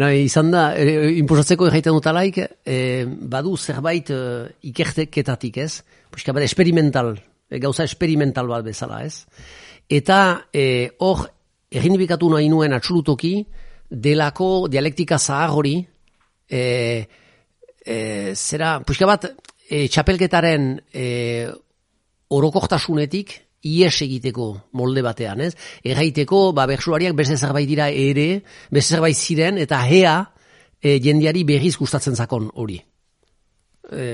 Nahi, 0.00 0.26
izan 0.26 0.50
da, 0.52 0.66
e, 0.76 1.12
inposatzeko 1.20 1.68
erraiten 1.68 1.96
dutalaik, 1.96 2.38
e, 2.64 2.76
badu 3.06 3.56
zerbait 3.56 4.10
e, 4.12 4.18
ikerteketatik, 4.68 5.60
ez? 5.64 5.80
Puska 6.12 6.34
bat, 6.36 6.44
experimental, 6.44 7.14
e, 7.48 7.60
gauza 7.62 7.86
experimental 7.88 8.50
bat 8.50 8.64
bezala, 8.66 9.00
ez? 9.08 9.24
Eta 9.88 10.18
e, 10.52 10.64
hor, 11.00 11.24
egin 11.72 11.96
bikatu 12.00 12.28
nahi 12.32 12.50
nuen 12.52 12.76
atxulutoki, 12.76 13.34
delako 13.92 14.50
dialektika 14.72 15.16
zahar 15.20 15.52
hori, 15.56 15.78
e, 16.48 16.62
e, 17.84 17.96
zera, 18.36 18.74
puska 18.84 19.08
bat, 19.08 19.30
e, 19.64 19.86
txapelketaren 19.88 20.74
e, 20.92 21.06
orokortasunetik 22.32 23.34
ies 23.62 23.94
egiteko 24.02 24.48
molde 24.78 25.02
batean, 25.04 25.40
ez? 25.46 25.52
Erraiteko, 25.86 26.50
ba, 26.56 26.66
bersuariak 26.70 27.14
beste 27.18 27.36
zerbait 27.36 27.68
dira 27.68 27.88
ere, 27.88 28.42
beste 28.70 28.96
zerbait 28.96 29.16
ziren, 29.16 29.58
eta 29.62 29.82
hea 29.86 30.16
e, 30.82 30.98
jendiari 31.02 31.44
berriz 31.48 31.76
gustatzen 31.78 32.18
zakon 32.18 32.50
hori. 32.58 32.80
E, 33.92 34.04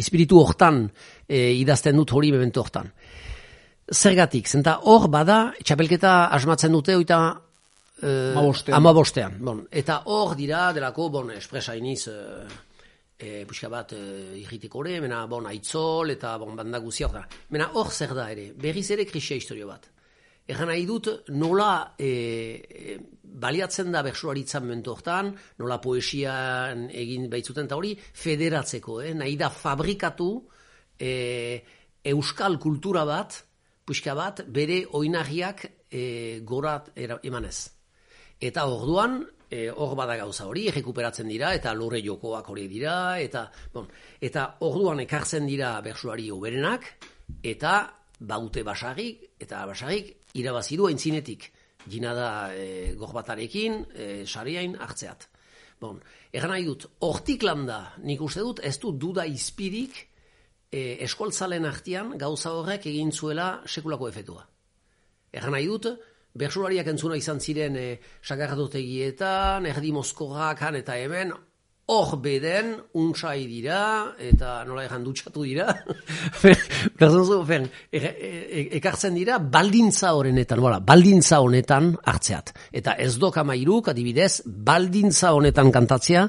espiritu 0.00 0.40
hortan 0.40 0.86
e, 1.28 1.52
idazten 1.60 1.96
dut 1.96 2.14
hori 2.16 2.32
memento 2.32 2.64
hortan. 2.64 2.88
Zergatik, 3.92 4.48
zenta 4.48 4.80
hor 4.90 5.10
bada, 5.12 5.52
txapelketa 5.62 6.26
asmatzen 6.34 6.72
dute, 6.74 6.96
oita 6.96 7.20
e, 8.00 8.08
Hamabostean. 8.32 8.76
hamabostean. 8.78 9.36
Bon, 9.44 9.60
eta 9.70 10.02
hor 10.12 10.34
dira, 10.38 10.70
delako, 10.74 11.10
bon, 11.20 11.30
espresa 11.36 11.76
iniz, 11.76 12.06
e, 12.08 12.64
e, 13.18 13.44
puxka 13.48 13.68
bat 13.72 13.92
e, 13.96 14.00
irriteko 14.42 14.84
ere, 14.84 15.00
mena, 15.00 15.24
bon, 15.30 15.46
aitzol, 15.48 16.12
eta 16.14 16.36
bon, 16.42 16.56
banda 16.56 16.80
guzia 16.84 17.08
hor 17.08 17.18
da. 17.18 17.26
Mena 17.54 17.70
hor 17.74 17.90
zer 17.90 18.14
da 18.16 18.30
ere, 18.32 18.50
berriz 18.52 18.90
ere 18.94 19.06
krisia 19.08 19.38
historio 19.38 19.68
bat. 19.70 19.88
Erran 20.46 20.70
nahi 20.70 20.84
dut, 20.86 21.08
nola 21.34 21.96
e, 21.98 22.10
e, 22.62 22.98
baliatzen 23.22 23.90
da 23.92 24.04
bersuaritzan 24.06 24.62
momentu 24.62 24.92
hortan, 24.92 25.32
nola 25.58 25.80
poesian 25.82 26.86
egin 26.94 27.26
baitzuten 27.32 27.66
eta 27.66 27.78
hori, 27.78 27.96
federatzeko, 27.96 29.00
eh? 29.02 29.14
nahi 29.18 29.34
da 29.40 29.50
fabrikatu 29.50 30.30
e, 31.00 31.10
euskal 32.12 32.60
kultura 32.62 33.02
bat, 33.08 33.40
puxka 33.86 34.14
bat, 34.14 34.44
bere 34.46 34.84
oinarriak 34.98 35.66
e, 35.90 36.04
gorat 36.46 36.92
era- 36.94 37.18
emanez. 37.26 37.72
Eta 38.38 38.66
orduan, 38.68 39.22
e, 39.50 39.68
hor 39.70 39.94
bada 39.98 40.16
gauza 40.16 40.46
hori, 40.46 40.66
rekuperatzen 40.74 41.28
dira, 41.28 41.52
eta 41.54 41.74
lurre 41.74 42.00
jokoak 42.04 42.48
hori 42.50 42.66
dira, 42.70 42.96
eta, 43.22 43.46
bon, 43.72 43.86
eta 44.20 44.46
orduan 44.66 45.00
ekartzen 45.04 45.46
dira 45.46 45.76
bersuari 45.84 46.30
oberenak, 46.34 46.88
eta 47.42 47.76
baute 48.18 48.64
basagik, 48.66 49.22
eta 49.40 49.64
basagik 49.68 50.12
irabazi 50.40 50.76
du 50.76 50.88
aintzinetik. 50.88 51.52
Gina 51.86 52.12
da 52.16 52.30
e, 52.50 52.94
gorbatarekin, 52.98 53.80
e, 53.94 54.06
sariain 54.26 54.74
hartzeat. 54.80 55.28
Bon, 55.80 55.98
egan 56.32 56.50
nahi 56.50 56.64
dut, 56.66 56.88
hortik 57.04 57.44
landa, 57.46 57.92
nik 58.02 58.22
uste 58.24 58.42
dut, 58.42 58.62
ez 58.64 58.78
du 58.80 58.94
duda 58.96 59.26
izpirik 59.28 59.98
e, 60.72 60.96
eskoltzalen 61.04 61.68
artean 61.68 62.14
gauza 62.18 62.54
horrek 62.56 62.88
egin 62.90 63.12
zuela 63.12 63.60
sekulako 63.68 64.08
efetua. 64.08 64.46
Egan 65.36 65.52
nahi 65.52 65.68
dut, 65.68 65.90
bersulariak 66.38 66.86
entzuna 66.92 67.18
izan 67.18 67.40
ziren 67.40 67.76
e, 67.76 67.88
sagardotegietan, 68.22 69.66
erdi 69.66 69.92
mozkorrak 69.96 70.62
han 70.66 70.80
eta 70.82 70.96
hemen, 71.00 71.32
hor 71.86 72.16
beden, 72.18 72.72
untsai 72.98 73.44
dira, 73.46 73.80
eta 74.18 74.58
nola 74.66 74.82
egan 74.88 75.04
dutxatu 75.06 75.44
dira, 75.46 75.68
fen, 77.50 77.68
e, 77.92 78.00
e, 78.00 78.62
ekartzen 78.80 79.14
dira 79.14 79.38
baldintza 79.38 80.10
horrenetan, 80.18 80.62
bola, 80.62 80.80
baldintza 80.82 81.38
honetan 81.44 81.92
hartzeat. 82.02 82.50
Eta 82.72 82.96
ez 82.98 83.14
dok 83.22 83.38
amairuk, 83.38 83.92
adibidez, 83.94 84.42
baldintza 84.46 85.32
honetan 85.38 85.70
kantatzea 85.70 86.26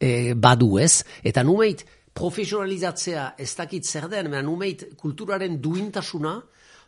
e, 0.00 0.34
badu 0.34 0.80
ez. 0.82 1.04
Eta 1.22 1.46
numeit, 1.46 1.86
profesionalizatzea 2.16 3.34
ez 3.38 3.52
dakit 3.54 3.86
zer 3.86 4.08
den, 4.10 4.34
numeit 4.42 4.88
kulturaren 4.98 5.60
duintasuna, 5.62 6.40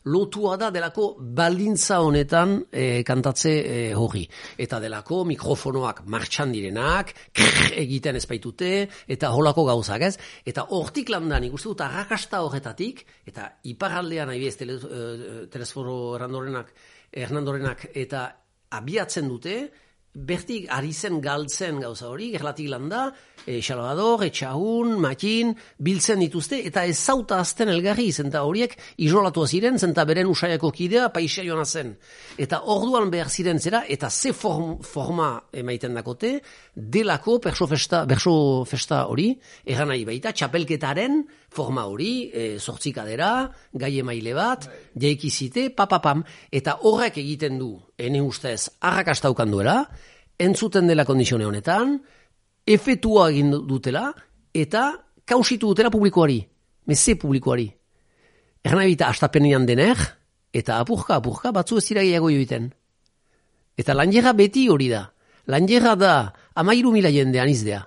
lotua 0.08 0.56
da 0.60 0.70
delako 0.74 1.08
baldintza 1.20 2.00
honetan 2.04 2.56
e, 2.72 3.02
kantatze 3.06 3.52
e, 3.60 3.78
hori. 3.96 4.24
Eta 4.58 4.80
delako 4.82 5.22
mikrofonoak 5.28 6.04
martxan 6.10 6.52
direnak, 6.54 7.12
krrr 7.36 7.78
egiten 7.84 8.18
ez 8.18 8.24
baitute, 8.30 8.72
eta 9.08 9.32
holako 9.36 9.66
gauzak 9.68 10.06
ez. 10.08 10.14
Eta 10.48 10.68
hortik 10.76 11.12
landan 11.14 11.46
ikuste 11.48 11.72
dut 11.72 11.84
arrakasta 11.86 12.42
horretatik, 12.46 13.04
eta 13.28 13.50
iparraldean 13.72 14.32
nahi 14.32 14.44
bez 14.46 14.56
tele, 14.60 14.78
e, 14.78 15.42
telesforo 15.52 15.98
Hernandorenak 16.18 17.86
eta 17.96 18.24
abiatzen 18.78 19.28
dute, 19.30 19.60
bertik 20.18 20.66
ari 20.74 20.92
zen 20.92 21.20
galtzen 21.22 21.78
gauza 21.80 22.08
hori, 22.08 22.30
gerlatik 22.34 22.68
landa, 22.70 23.08
e, 23.46 23.60
Salvador, 23.62 24.24
Etxahun, 24.26 24.96
Matin, 25.00 25.54
biltzen 25.78 26.20
dituzte, 26.20 26.58
eta 26.66 26.84
ez 26.84 26.98
azten 27.08 27.68
elgarri, 27.68 28.10
zenta 28.12 28.42
horiek 28.42 28.74
izolatua 28.98 29.46
ziren, 29.46 29.78
zenta 29.78 30.04
beren 30.04 30.26
usaiako 30.26 30.70
kidea 30.70 31.08
paisa 31.14 31.44
joan 31.46 31.64
zen. 31.64 31.94
Eta 32.36 32.62
orduan 32.66 33.10
behar 33.10 33.30
ziren 33.30 33.58
zera, 33.58 33.84
eta 33.88 34.10
ze 34.10 34.32
form, 34.32 34.78
forma 34.82 35.30
emaiten 35.52 35.94
dakote, 35.94 36.40
delako 36.74 37.38
perso 37.40 37.66
festa, 37.66 38.04
berso 38.04 38.64
festa 38.64 39.06
hori, 39.06 39.32
eran 39.64 39.88
nahi 39.88 40.04
baita, 40.04 40.32
txapelketaren 40.32 41.22
forma 41.50 41.86
hori, 41.86 42.30
e, 42.32 42.58
zortzikadera, 42.58 43.50
gai 43.72 43.98
emaile 43.98 44.34
bat, 44.36 44.68
jaikizite, 44.94 45.70
papapam, 45.74 46.22
eta 46.52 46.78
horrek 46.84 47.18
egiten 47.22 47.58
du, 47.58 47.72
ene 47.96 48.20
ustez, 48.22 48.68
arrakastaukan 48.80 49.50
duela, 49.50 49.78
entzuten 50.38 50.86
dela 50.86 51.06
kondizione 51.08 51.46
honetan, 51.48 51.96
efetua 52.66 53.30
egin 53.32 53.50
dutela, 53.66 54.12
eta 54.54 54.90
kausitu 55.24 55.72
dutela 55.72 55.90
publikoari, 55.90 56.38
meze 56.86 57.16
publikoari. 57.16 57.68
Erna 58.64 58.84
ebita 58.84 59.08
astapenean 59.08 59.66
dener, 59.66 59.96
eta 60.52 60.78
apurka, 60.82 61.16
apurka, 61.16 61.52
batzu 61.52 61.78
ez 61.78 61.86
dira 61.88 62.04
gehiago 62.04 62.30
joiten. 62.30 62.72
Eta 63.78 63.94
lanjera 63.94 64.32
beti 64.34 64.66
hori 64.68 64.88
da. 64.90 65.06
Lanjera 65.48 65.94
da 65.96 66.12
amairu 66.58 66.92
mila 66.92 67.10
jende 67.14 67.40
anizdea. 67.40 67.86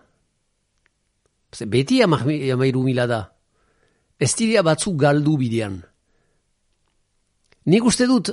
Ze 1.53 1.66
Beti 1.66 2.01
ama- 2.01 2.24
amairu 2.53 2.82
mila 2.84 3.05
da. 3.07 3.22
Ez 4.22 4.36
dira 4.38 4.61
batzu 4.61 4.93
galdu 4.93 5.36
bidean. 5.41 5.80
Nik 7.65 7.86
uste 7.86 8.05
dut 8.09 8.30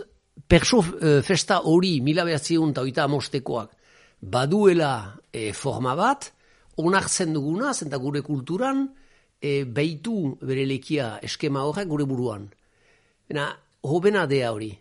perso 0.48 0.82
eh, 1.00 1.20
festa 1.24 1.62
hori 1.64 1.98
mila 2.04 2.24
behatziun 2.28 2.74
eta 2.74 2.84
oita 2.84 3.04
amostekoak 3.08 3.74
baduela 4.20 4.92
eh, 5.32 5.52
forma 5.52 5.94
bat, 5.96 6.32
onartzen 6.78 7.32
duguna, 7.34 7.72
zenta 7.74 7.98
gure 7.98 8.22
kulturan, 8.22 8.86
e, 9.40 9.64
beitu 9.64 10.36
bere 10.42 10.66
lekia 10.66 11.16
eskema 11.22 11.64
horrek 11.66 11.88
gure 11.90 12.06
buruan. 12.06 12.48
Bena, 13.28 13.48
hobena 13.82 14.26
dea 14.26 14.52
hori. 14.52 14.72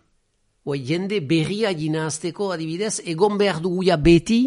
Oi, 0.68 0.80
jende 0.84 1.22
berria 1.24 1.72
ginazteko 1.78 2.52
adibidez, 2.52 3.00
egon 3.06 3.38
behar 3.40 3.62
duguia 3.64 3.98
beti 3.98 4.42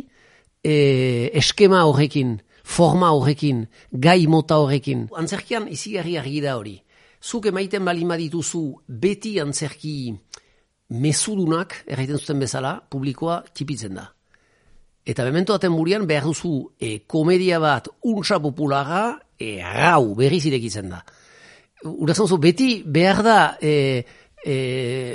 e, 0.63 1.31
eskema 1.41 1.85
horrekin, 1.89 2.37
forma 2.71 3.11
horrekin, 3.11 3.65
gai 3.91 4.27
mota 4.31 4.61
horrekin. 4.63 5.09
Antzerkian 5.19 5.67
izigarri 5.73 6.17
argi 6.21 6.41
da 6.45 6.57
hori. 6.59 6.77
Zuk 7.21 7.51
emaiten 7.51 7.85
bali 7.85 8.07
dituzu 8.23 8.63
beti 8.87 9.39
antzerki 9.41 10.15
mezudunak, 10.91 11.85
erraiten 11.87 12.19
zuten 12.19 12.41
bezala, 12.41 12.81
publikoa 12.91 13.43
txipitzen 13.55 13.95
da. 13.95 14.07
Eta 15.07 15.25
memento 15.25 15.53
daten 15.53 15.75
burian 15.75 16.07
behar 16.07 16.25
duzu 16.29 16.71
e, 16.79 17.01
komedia 17.07 17.59
bat 17.59 17.89
untsa 18.05 18.39
populara 18.39 19.19
e, 19.39 19.61
rau 19.63 20.15
berriz 20.15 20.45
irekitzen 20.47 20.91
da. 20.91 21.01
Urazan 21.85 22.29
zu, 22.29 22.39
beti 22.39 22.83
behar 22.85 23.23
da 23.25 23.39
e, 23.61 24.05
e, 24.45 24.57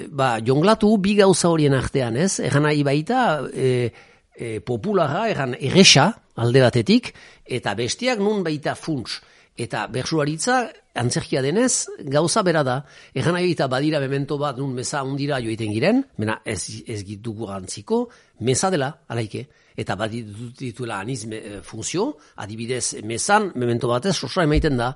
ba, 0.09 0.39
jonglatu 0.41 0.97
bi 0.97 1.15
gauza 1.15 1.49
horien 1.49 1.75
artean, 1.77 2.17
ez? 2.17 2.39
Egan 2.39 2.65
nahi 2.65 2.83
baita 2.83 3.21
e, 3.53 3.91
e, 4.35 4.59
populara, 4.65 5.27
egan 5.29 5.55
erresa 5.59 6.11
alde 6.35 6.61
batetik, 6.63 7.13
eta 7.45 7.75
bestiak 7.75 8.19
nun 8.19 8.43
baita 8.43 8.75
funts. 8.75 9.21
Eta 9.55 9.85
bersuaritza, 9.87 10.65
antzerkia 10.99 11.41
denez, 11.41 11.87
gauza 12.11 12.43
bera 12.43 12.63
da. 12.67 12.81
Egan 13.15 13.37
nahi 13.37 13.53
baita 13.53 13.69
badira 13.71 14.01
memento 14.03 14.37
bat 14.37 14.57
nun 14.59 14.73
meza 14.75 15.03
undira 15.03 15.39
joiten 15.39 15.71
giren, 15.71 16.03
mena 16.17 16.41
ez, 16.43 16.83
ez 16.87 17.03
dugu 17.23 17.47
gantziko, 17.47 18.09
meza 18.39 18.69
dela, 18.69 18.91
alaike 19.07 19.47
eta 19.75 19.95
bat 19.99 20.11
dituela 20.11 20.99
aniz 21.03 21.25
me, 21.27 21.37
e, 21.37 21.61
funtzio, 21.63 22.15
adibidez, 22.39 23.01
mezan, 23.03 23.51
memento 23.55 23.89
batez, 23.91 24.15
sosa 24.15 24.45
emaiten 24.47 24.77
da, 24.79 24.93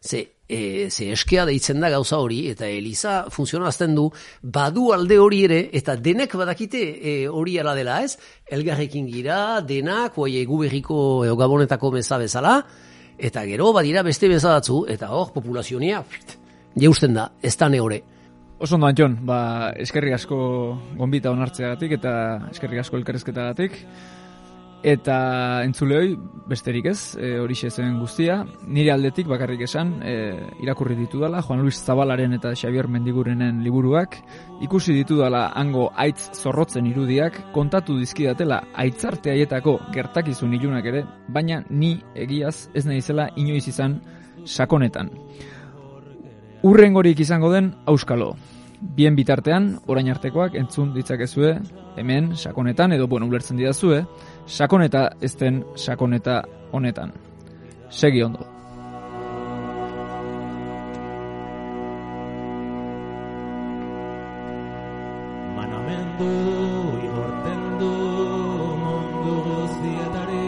ze, 0.00 0.24
e, 0.48 0.90
ze 0.90 1.10
eskea 1.12 1.44
deitzen 1.46 1.80
da 1.80 1.90
gauza 1.90 2.18
hori, 2.18 2.48
eta 2.50 2.66
Eliza 2.66 3.26
funtzionazten 3.30 3.94
du, 3.94 4.08
badu 4.42 4.92
alde 4.92 5.18
hori 5.18 5.44
ere, 5.44 5.60
eta 5.72 5.96
denek 5.96 6.34
badakite 6.40 6.82
e, 6.82 7.14
hori 7.28 7.58
ala 7.58 7.74
dela 7.78 8.00
ez, 8.02 8.16
elgarrekin 8.50 9.08
gira, 9.10 9.60
denak, 9.60 10.18
oi 10.18 10.38
egu 10.42 10.62
berriko 10.64 11.24
e, 11.24 11.32
gabonetako 11.36 11.92
meza 11.98 12.18
bezala, 12.18 12.58
eta 13.18 13.44
gero 13.46 13.72
badira 13.72 14.04
beste 14.06 14.28
bezadatzu, 14.30 14.84
eta 14.88 15.10
hor 15.10 15.32
populazionia, 15.34 16.02
fit, 16.02 16.38
jeusten 16.78 17.18
da, 17.18 17.32
ez 17.42 17.56
da 17.58 17.68
neore. 17.68 18.02
Oso 18.58 18.74
ondo 18.74 18.88
Antxon, 18.88 19.20
ba, 19.22 19.70
eskerrik 19.78 20.16
asko 20.16 20.36
gonbita 20.98 21.30
onartzeagatik 21.30 21.92
eta 22.00 22.12
eskerrik 22.50 22.80
asko 22.82 22.98
elkarrezketagatik. 22.98 23.76
Eta 24.86 25.64
entzuleoi, 25.66 26.12
besterik 26.46 26.86
ez, 26.86 27.16
e, 27.18 27.32
horixe 27.42 27.70
zen 27.70 27.96
guztia. 27.98 28.44
Nire 28.62 28.92
aldetik 28.92 29.26
bakarrik 29.26 29.64
esan, 29.66 29.96
e, 30.06 30.12
irakurri 30.62 30.94
ditu 30.94 31.18
dela, 31.18 31.42
Juan 31.42 31.64
Luis 31.64 31.80
Zabalaren 31.82 32.36
eta 32.36 32.52
Xavier 32.54 32.86
Mendigurenen 32.86 33.64
liburuak, 33.64 34.20
ikusi 34.62 34.94
ditu 34.94 35.18
dela 35.18 35.48
hango 35.48 35.90
aitz 35.96 36.30
zorrotzen 36.32 36.86
irudiak, 36.86 37.40
kontatu 37.52 37.98
dizkidatela 37.98 38.62
aitzarte 38.74 39.32
haietako 39.34 39.80
gertakizun 39.92 40.54
ilunak 40.54 40.86
ere, 40.86 41.04
baina 41.28 41.64
ni 41.70 41.96
egiaz 42.14 42.68
ez 42.72 42.86
naizela 42.86 43.28
inoiz 43.34 43.66
izan 43.66 43.98
sakonetan. 44.46 45.10
Urrengorik 46.62 47.18
izango 47.20 47.50
den 47.50 47.74
auskalo. 47.86 48.36
Bien 48.78 49.16
bitartean, 49.18 49.72
orain 49.90 50.06
artekoak 50.10 50.54
entzun 50.54 50.92
ditzakezue, 50.94 51.56
hemen, 51.98 52.36
sakonetan, 52.36 52.92
edo, 52.94 53.08
bueno, 53.10 53.26
ulertzen 53.26 53.58
didazue, 53.58 54.04
sakoneta 54.48 55.10
ez 55.20 55.36
den 55.40 55.64
sakoneta 55.76 56.42
honetan. 56.72 57.12
Segi 57.90 58.22
ondo. 58.22 58.46
Manamendu 65.56 66.32
igorten 67.04 67.62
du 67.80 67.92
mundu 68.82 69.34
guztietarik 69.48 70.38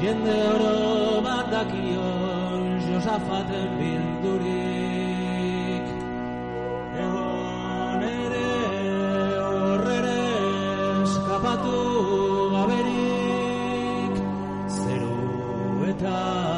Jende 0.00 0.38
oro 0.54 1.20
bat 1.24 1.46
dakion 1.52 2.80
Josafaten 2.88 3.68
eta 16.04 16.53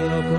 hartan 0.00 0.30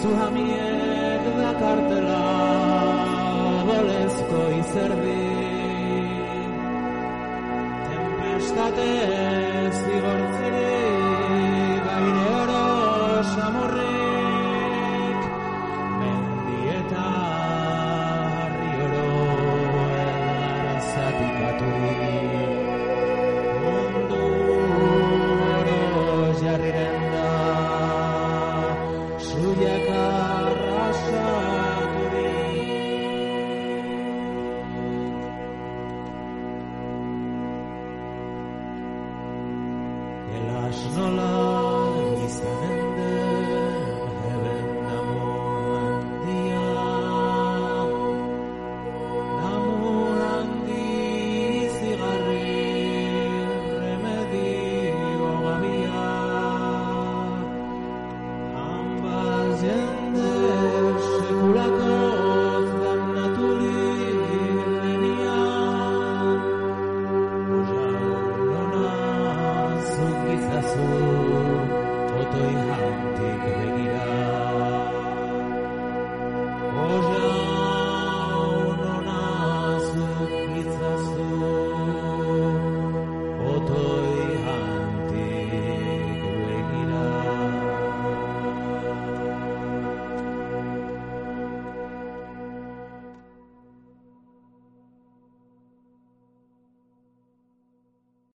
Zuhamiek 0.00 1.24
dakartela 1.38 2.20
bolezko 3.68 4.40
izerdi 4.60 5.49